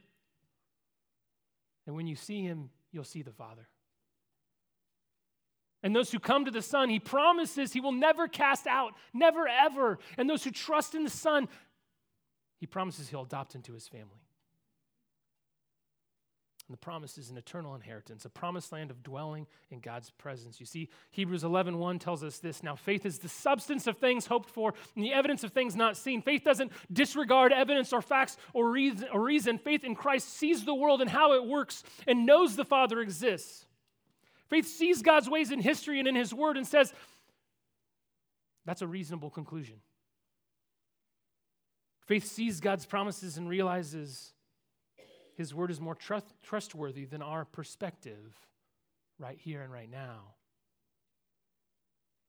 And 1.85 1.95
when 1.95 2.07
you 2.07 2.15
see 2.15 2.41
him, 2.41 2.69
you'll 2.91 3.03
see 3.03 3.23
the 3.23 3.31
Father. 3.31 3.67
And 5.81 5.95
those 5.95 6.11
who 6.11 6.19
come 6.19 6.45
to 6.45 6.51
the 6.51 6.61
Son, 6.61 6.89
He 6.89 6.99
promises 6.99 7.73
He 7.73 7.81
will 7.81 7.91
never 7.91 8.27
cast 8.27 8.67
out, 8.67 8.93
never 9.13 9.47
ever. 9.47 9.99
And 10.17 10.29
those 10.29 10.43
who 10.43 10.51
trust 10.51 10.95
in 10.95 11.03
the 11.03 11.09
Son, 11.09 11.47
He 12.57 12.67
promises 12.67 13.09
He'll 13.09 13.23
adopt 13.23 13.55
into 13.55 13.73
His 13.73 13.87
family. 13.87 14.19
And 16.69 16.75
the 16.75 16.79
promise 16.79 17.17
is 17.17 17.31
an 17.31 17.37
eternal 17.37 17.73
inheritance, 17.73 18.25
a 18.25 18.29
promised 18.29 18.71
land 18.71 18.91
of 18.91 19.01
dwelling 19.01 19.47
in 19.71 19.79
God's 19.79 20.11
presence. 20.11 20.59
You 20.59 20.67
see, 20.67 20.89
Hebrews 21.09 21.43
11 21.43 21.79
1 21.79 21.97
tells 21.97 22.23
us 22.23 22.37
this. 22.37 22.61
Now, 22.61 22.75
faith 22.75 23.07
is 23.07 23.17
the 23.17 23.27
substance 23.27 23.87
of 23.87 23.97
things 23.97 24.27
hoped 24.27 24.51
for 24.51 24.75
and 24.95 25.03
the 25.03 25.11
evidence 25.11 25.43
of 25.43 25.51
things 25.51 25.75
not 25.75 25.97
seen. 25.97 26.21
Faith 26.21 26.43
doesn't 26.43 26.71
disregard 26.93 27.51
evidence 27.51 27.91
or 27.91 28.03
facts 28.03 28.37
or 28.53 28.69
reason. 28.69 29.07
Or 29.11 29.19
reason. 29.19 29.57
Faith 29.57 29.83
in 29.83 29.95
Christ 29.95 30.29
sees 30.29 30.63
the 30.63 30.75
world 30.75 31.01
and 31.01 31.09
how 31.09 31.33
it 31.33 31.43
works 31.43 31.83
and 32.05 32.27
knows 32.27 32.55
the 32.55 32.65
Father 32.65 33.01
exists. 33.01 33.65
Faith 34.49 34.67
sees 34.67 35.01
God's 35.01 35.29
ways 35.29 35.51
in 35.51 35.59
history 35.59 35.99
and 35.99 36.07
in 36.07 36.15
His 36.15 36.33
Word 36.33 36.57
and 36.57 36.65
says, 36.65 36.93
that's 38.65 38.81
a 38.81 38.87
reasonable 38.87 39.29
conclusion. 39.29 39.75
Faith 42.05 42.25
sees 42.25 42.59
God's 42.59 42.85
promises 42.85 43.37
and 43.37 43.47
realizes 43.47 44.33
His 45.35 45.53
Word 45.53 45.71
is 45.71 45.79
more 45.79 45.95
trust, 45.95 46.25
trustworthy 46.43 47.05
than 47.05 47.21
our 47.21 47.45
perspective 47.45 48.35
right 49.19 49.37
here 49.39 49.61
and 49.61 49.71
right 49.71 49.89
now. 49.89 50.33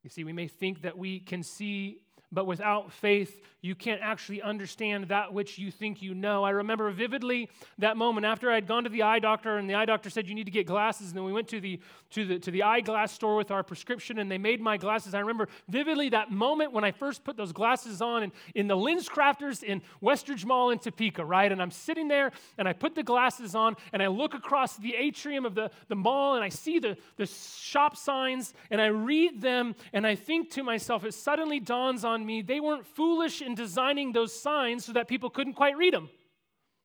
You 0.02 0.10
see, 0.10 0.24
we 0.24 0.32
may 0.32 0.48
think 0.48 0.82
that 0.82 0.96
we 0.96 1.20
can 1.20 1.42
see 1.42 2.00
but 2.32 2.46
without 2.46 2.92
faith, 2.92 3.42
you 3.62 3.74
can't 3.74 4.00
actually 4.02 4.40
understand 4.40 5.08
that 5.08 5.34
which 5.34 5.58
you 5.58 5.70
think 5.70 6.00
you 6.00 6.14
know. 6.14 6.44
I 6.44 6.50
remember 6.50 6.90
vividly 6.90 7.50
that 7.78 7.96
moment 7.96 8.24
after 8.24 8.50
I'd 8.50 8.66
gone 8.66 8.84
to 8.84 8.90
the 8.90 9.02
eye 9.02 9.18
doctor, 9.18 9.58
and 9.58 9.68
the 9.68 9.74
eye 9.74 9.84
doctor 9.84 10.08
said, 10.08 10.26
You 10.26 10.34
need 10.34 10.44
to 10.44 10.50
get 10.50 10.66
glasses. 10.66 11.08
And 11.08 11.16
then 11.16 11.24
we 11.24 11.32
went 11.32 11.48
to 11.48 11.60
the, 11.60 11.78
to 12.10 12.26
the, 12.26 12.38
to 12.38 12.50
the 12.50 12.62
eyeglass 12.62 13.12
store 13.12 13.36
with 13.36 13.50
our 13.50 13.62
prescription, 13.62 14.18
and 14.18 14.30
they 14.30 14.38
made 14.38 14.60
my 14.60 14.76
glasses. 14.76 15.12
I 15.12 15.20
remember 15.20 15.48
vividly 15.68 16.08
that 16.10 16.30
moment 16.30 16.72
when 16.72 16.84
I 16.84 16.92
first 16.92 17.22
put 17.22 17.36
those 17.36 17.52
glasses 17.52 18.00
on 18.00 18.22
in, 18.22 18.32
in 18.54 18.66
the 18.66 18.76
LensCrafters 18.76 19.62
in 19.62 19.82
Westridge 20.02 20.46
Mall 20.46 20.70
in 20.70 20.78
Topeka, 20.78 21.24
right? 21.24 21.52
And 21.52 21.60
I'm 21.60 21.70
sitting 21.70 22.08
there, 22.08 22.32
and 22.56 22.66
I 22.66 22.72
put 22.72 22.94
the 22.94 23.02
glasses 23.02 23.54
on, 23.54 23.76
and 23.92 24.02
I 24.02 24.06
look 24.06 24.32
across 24.32 24.76
the 24.78 24.94
atrium 24.94 25.44
of 25.44 25.54
the, 25.54 25.70
the 25.88 25.96
mall, 25.96 26.34
and 26.34 26.42
I 26.42 26.48
see 26.48 26.78
the, 26.78 26.96
the 27.16 27.26
shop 27.26 27.96
signs, 27.96 28.54
and 28.70 28.80
I 28.80 28.86
read 28.86 29.42
them, 29.42 29.74
and 29.92 30.06
I 30.06 30.14
think 30.14 30.50
to 30.52 30.62
myself, 30.62 31.04
it 31.04 31.12
suddenly 31.12 31.60
dawns 31.60 32.04
on 32.04 32.19
on 32.20 32.26
me, 32.26 32.42
they 32.42 32.60
weren't 32.60 32.86
foolish 32.86 33.40
in 33.40 33.54
designing 33.54 34.12
those 34.12 34.38
signs 34.38 34.84
so 34.84 34.92
that 34.92 35.08
people 35.08 35.30
couldn't 35.30 35.54
quite 35.54 35.76
read 35.76 35.94
them. 35.94 36.10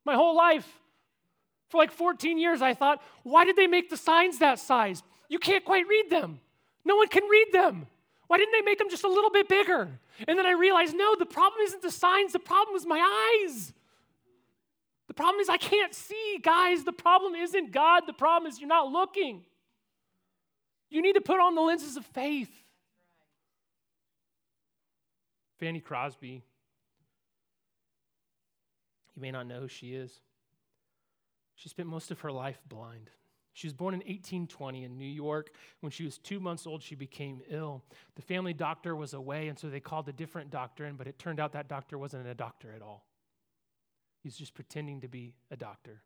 My 0.06 0.16
whole 0.16 0.36
life, 0.36 0.68
for 1.70 1.78
like 1.78 1.92
14 1.92 2.38
years, 2.38 2.62
I 2.62 2.74
thought, 2.74 3.02
why 3.24 3.44
did 3.44 3.56
they 3.56 3.68
make 3.68 3.90
the 3.90 3.98
signs 3.98 4.40
that 4.40 4.60
size? 4.60 5.04
You 5.30 5.40
can't 5.40 5.66
quite 5.66 5.88
read 5.88 6.10
them. 6.10 6.40
No 6.84 6.96
one 6.96 7.08
can 7.08 7.24
read 7.24 7.48
them. 7.52 7.88
Why 8.28 8.38
didn't 8.38 8.54
they 8.54 8.62
make 8.62 8.78
them 8.78 8.90
just 8.90 9.04
a 9.04 9.08
little 9.08 9.30
bit 9.30 9.50
bigger? 9.50 10.00
And 10.28 10.38
then 10.40 10.46
I 10.46 10.52
realized, 10.52 10.96
no, 10.96 11.16
the 11.16 11.26
problem 11.26 11.62
isn't 11.64 11.82
the 11.82 11.92
signs, 11.92 12.34
the 12.34 12.40
problem 12.40 12.76
is 12.76 12.86
my 12.86 13.00
eyes. 13.46 13.74
The 15.08 15.14
problem 15.14 15.40
is 15.40 15.50
I 15.50 15.58
can't 15.58 15.94
see, 15.94 16.40
guys. 16.42 16.84
The 16.84 16.92
problem 16.92 17.36
isn't 17.36 17.72
God, 17.72 18.04
the 18.08 18.14
problem 18.14 18.50
is 18.50 18.60
you're 18.60 18.68
not 18.68 18.92
looking. 18.92 19.44
You 20.90 21.02
need 21.02 21.14
to 21.14 21.22
put 21.22 21.40
on 21.40 21.56
the 21.56 21.62
lenses 21.62 21.98
of 21.98 22.06
faith. 22.08 22.50
Fanny 25.60 25.80
Crosby. 25.80 26.44
You 29.16 29.22
may 29.22 29.32
not 29.32 29.48
know 29.48 29.62
who 29.62 29.68
she 29.68 29.94
is. 29.94 30.20
She 31.56 31.70
spent 31.70 31.88
most 31.88 32.12
of 32.12 32.20
her 32.22 32.32
life 32.32 32.60
blind. 32.68 33.10
She 33.54 33.68
was 33.68 33.74
born 33.74 33.94
in 33.94 34.02
1820 34.02 34.84
in 34.84 34.98
New 34.98 35.06
York. 35.06 35.52
When 35.80 35.90
she 35.90 36.04
was 36.04 36.18
two 36.18 36.42
months 36.42 36.68
old, 36.68 36.84
she 36.84 36.94
became 36.94 37.42
ill. 37.50 37.86
The 38.16 38.22
family 38.22 38.54
doctor 38.54 38.98
was 38.98 39.14
away, 39.14 39.48
and 39.48 39.58
so 39.58 39.70
they 39.70 39.80
called 39.80 40.10
a 40.10 40.14
different 40.14 40.52
doctor 40.52 40.86
in, 40.86 40.98
but 40.98 41.08
it 41.08 41.18
turned 41.18 41.40
out 41.40 41.54
that 41.54 41.70
doctor 41.70 41.98
wasn't 41.98 42.28
a 42.28 42.36
doctor 42.36 42.74
at 42.76 42.82
all. 42.82 43.06
He's 44.22 44.36
just 44.36 44.56
pretending 44.56 45.02
to 45.02 45.08
be 45.08 45.36
a 45.52 45.56
doctor. 45.56 46.02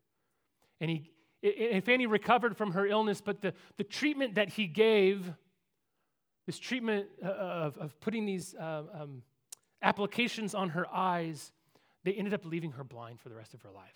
And, 0.80 0.90
he, 0.90 1.10
and 1.42 1.82
Fanny 1.82 2.06
recovered 2.06 2.56
from 2.56 2.70
her 2.72 2.86
illness, 2.86 3.20
but 3.20 3.40
the, 3.40 3.52
the 3.78 3.84
treatment 3.84 4.36
that 4.36 4.50
he 4.50 4.68
gave, 4.68 5.32
this 6.46 6.58
treatment 6.58 7.08
uh, 7.20 7.30
of, 7.30 7.78
of 7.78 7.98
putting 7.98 8.26
these 8.26 8.54
uh, 8.54 8.82
um, 8.94 9.22
applications 9.82 10.54
on 10.54 10.70
her 10.70 10.86
eyes, 10.92 11.52
they 12.04 12.12
ended 12.12 12.34
up 12.34 12.44
leaving 12.44 12.72
her 12.72 12.84
blind 12.84 13.20
for 13.20 13.28
the 13.28 13.34
rest 13.34 13.54
of 13.54 13.62
her 13.62 13.70
life. 13.70 13.94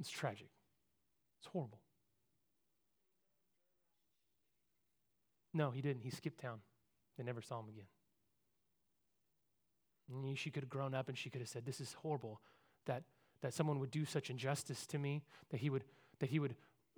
It's 0.00 0.10
tragic. 0.10 0.48
It's 1.40 1.48
horrible. 1.52 1.80
No, 5.54 5.70
he 5.70 5.80
didn't. 5.80 6.02
He 6.02 6.10
skipped 6.10 6.40
town. 6.40 6.60
They 7.16 7.24
never 7.24 7.40
saw 7.40 7.60
him 7.60 7.68
again. 7.68 7.86
And 10.10 10.38
she 10.38 10.50
could 10.50 10.62
have 10.62 10.70
grown 10.70 10.94
up 10.94 11.08
and 11.08 11.18
she 11.18 11.30
could 11.30 11.40
have 11.40 11.48
said, 11.48 11.66
This 11.66 11.80
is 11.80 11.94
horrible 11.94 12.40
that, 12.86 13.02
that 13.42 13.52
someone 13.52 13.78
would 13.80 13.90
do 13.90 14.04
such 14.04 14.30
injustice 14.30 14.86
to 14.86 14.98
me, 14.98 15.22
that 15.50 15.60
he 15.60 15.68
would, 15.68 15.84
that 16.20 16.30
he 16.30 16.38
would 16.38 16.54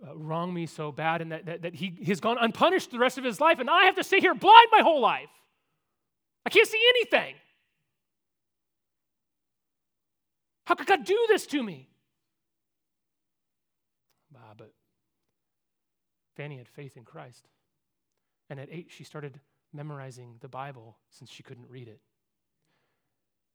uh, 0.07 0.17
wrong 0.17 0.53
me 0.55 0.67
so 0.67 0.93
bad, 0.93 1.21
and 1.21 1.33
that, 1.33 1.47
that, 1.47 1.63
that 1.63 1.75
he, 1.75 1.95
he's 2.01 2.21
gone 2.21 2.39
unpunished 2.41 2.91
the 2.91 2.99
rest 2.99 3.19
of 3.19 3.25
his 3.25 3.41
life, 3.41 3.59
and 3.59 3.69
I 3.69 3.85
have 3.85 3.97
to 3.97 4.05
stay 4.05 4.21
here 4.21 4.35
blind 4.35 4.69
my 4.71 4.81
whole 4.81 5.01
life. 5.01 5.29
I 6.47 6.51
can't 6.51 6.68
see 6.68 6.82
anything. 6.97 7.34
How 10.64 10.74
could 10.74 10.86
God 10.86 11.05
do 11.05 11.26
this 11.28 11.47
to 11.49 11.62
me? 11.62 11.91
But 14.57 14.72
Fanny 16.36 16.59
had 16.59 16.68
faith 16.68 16.97
in 16.97 17.05
Christ. 17.05 17.49
And 18.49 18.59
at 18.61 18.68
eight, 18.70 18.88
she 18.91 19.05
started 19.05 19.41
memorizing 19.72 20.36
the 20.41 20.49
Bible 20.49 20.99
since 21.11 21.30
she 21.30 21.43
couldn't 21.43 21.70
read 21.70 21.88
it. 21.88 22.01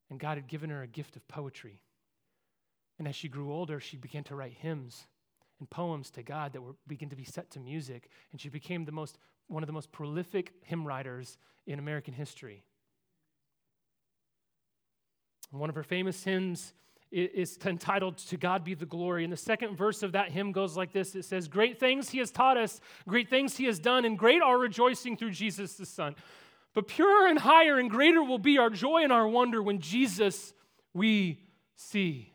And 0.10 0.20
God 0.20 0.38
had 0.38 0.48
given 0.48 0.70
her 0.70 0.82
a 0.82 0.88
gift 0.88 1.16
of 1.16 1.28
poetry. 1.28 1.82
And 2.98 3.08
as 3.08 3.16
she 3.16 3.28
grew 3.28 3.52
older, 3.52 3.80
she 3.80 3.98
began 3.98 4.24
to 4.26 4.36
write 4.36 4.54
hymns 4.54 5.06
and 5.60 5.70
poems 5.70 6.10
to 6.12 6.24
God 6.24 6.54
that 6.54 6.62
were 6.62 6.76
began 6.88 7.10
to 7.10 7.16
be 7.16 7.24
set 7.24 7.52
to 7.52 7.60
music. 7.60 8.10
And 8.32 8.40
she 8.40 8.50
became 8.50 8.86
the 8.86 8.92
most, 8.92 9.18
one 9.48 9.64
of 9.64 9.68
the 9.68 9.74
most 9.74 9.92
prolific 9.92 10.54
hymn 10.64 10.86
writers 10.86 11.38
in 11.66 11.80
American 11.80 12.14
history. 12.14 12.64
One 15.52 15.70
of 15.70 15.76
her 15.76 15.84
famous 15.84 16.24
hymns 16.24 16.74
is 17.12 17.58
entitled 17.66 18.18
To 18.18 18.38
God 18.38 18.64
Be 18.64 18.74
the 18.74 18.86
Glory. 18.86 19.24
And 19.24 19.32
the 19.32 19.38
second 19.38 19.78
verse 19.78 20.04
of 20.04 20.12
that 20.14 20.32
hymn 20.32 20.52
goes 20.52 20.76
like 20.76 20.92
this 20.92 21.16
It 21.16 21.26
says, 21.26 21.48
Great 21.48 21.80
things 21.80 22.10
he 22.10 22.20
has 22.20 22.32
taught 22.32 22.58
us, 22.58 22.82
great 23.08 23.30
things 23.30 23.58
he 23.58 23.66
has 23.66 23.80
done, 23.80 24.06
and 24.06 24.18
great 24.18 24.42
our 24.42 24.58
rejoicing 24.58 25.16
through 25.16 25.32
Jesus 25.32 25.76
the 25.76 25.86
Son. 25.86 26.16
But 26.74 26.88
purer 26.88 27.28
and 27.28 27.40
higher 27.40 27.80
and 27.80 27.90
greater 27.90 28.22
will 28.22 28.38
be 28.38 28.58
our 28.58 28.70
joy 28.70 29.04
and 29.04 29.14
our 29.14 29.28
wonder 29.28 29.64
when 29.64 29.80
Jesus 29.80 30.54
we 30.94 31.40
see. 31.76 32.34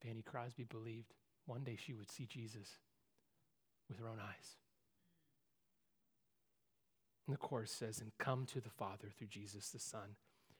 Fanny 0.00 0.22
Crosby 0.22 0.62
believed 0.62 1.12
one 1.46 1.64
day 1.64 1.76
she 1.76 1.92
would 1.92 2.10
see 2.10 2.26
Jesus 2.26 2.68
with 3.88 3.98
her 3.98 4.08
own 4.08 4.20
eyes. 4.20 4.56
And 7.26 7.34
the 7.34 7.38
chorus 7.38 7.70
says, 7.70 8.00
And 8.00 8.12
come 8.18 8.46
to 8.46 8.60
the 8.60 8.70
Father 8.70 9.08
through 9.16 9.28
Jesus 9.28 9.70
the 9.70 9.78
Son 9.78 10.16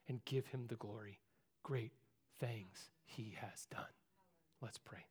and 0.08 0.24
give 0.24 0.48
him 0.48 0.66
the 0.68 0.76
glory. 0.76 1.20
Great 1.62 1.92
things 2.38 2.90
he 3.04 3.36
has 3.40 3.66
done. 3.70 3.84
Let's 4.60 4.78
pray. 4.78 5.06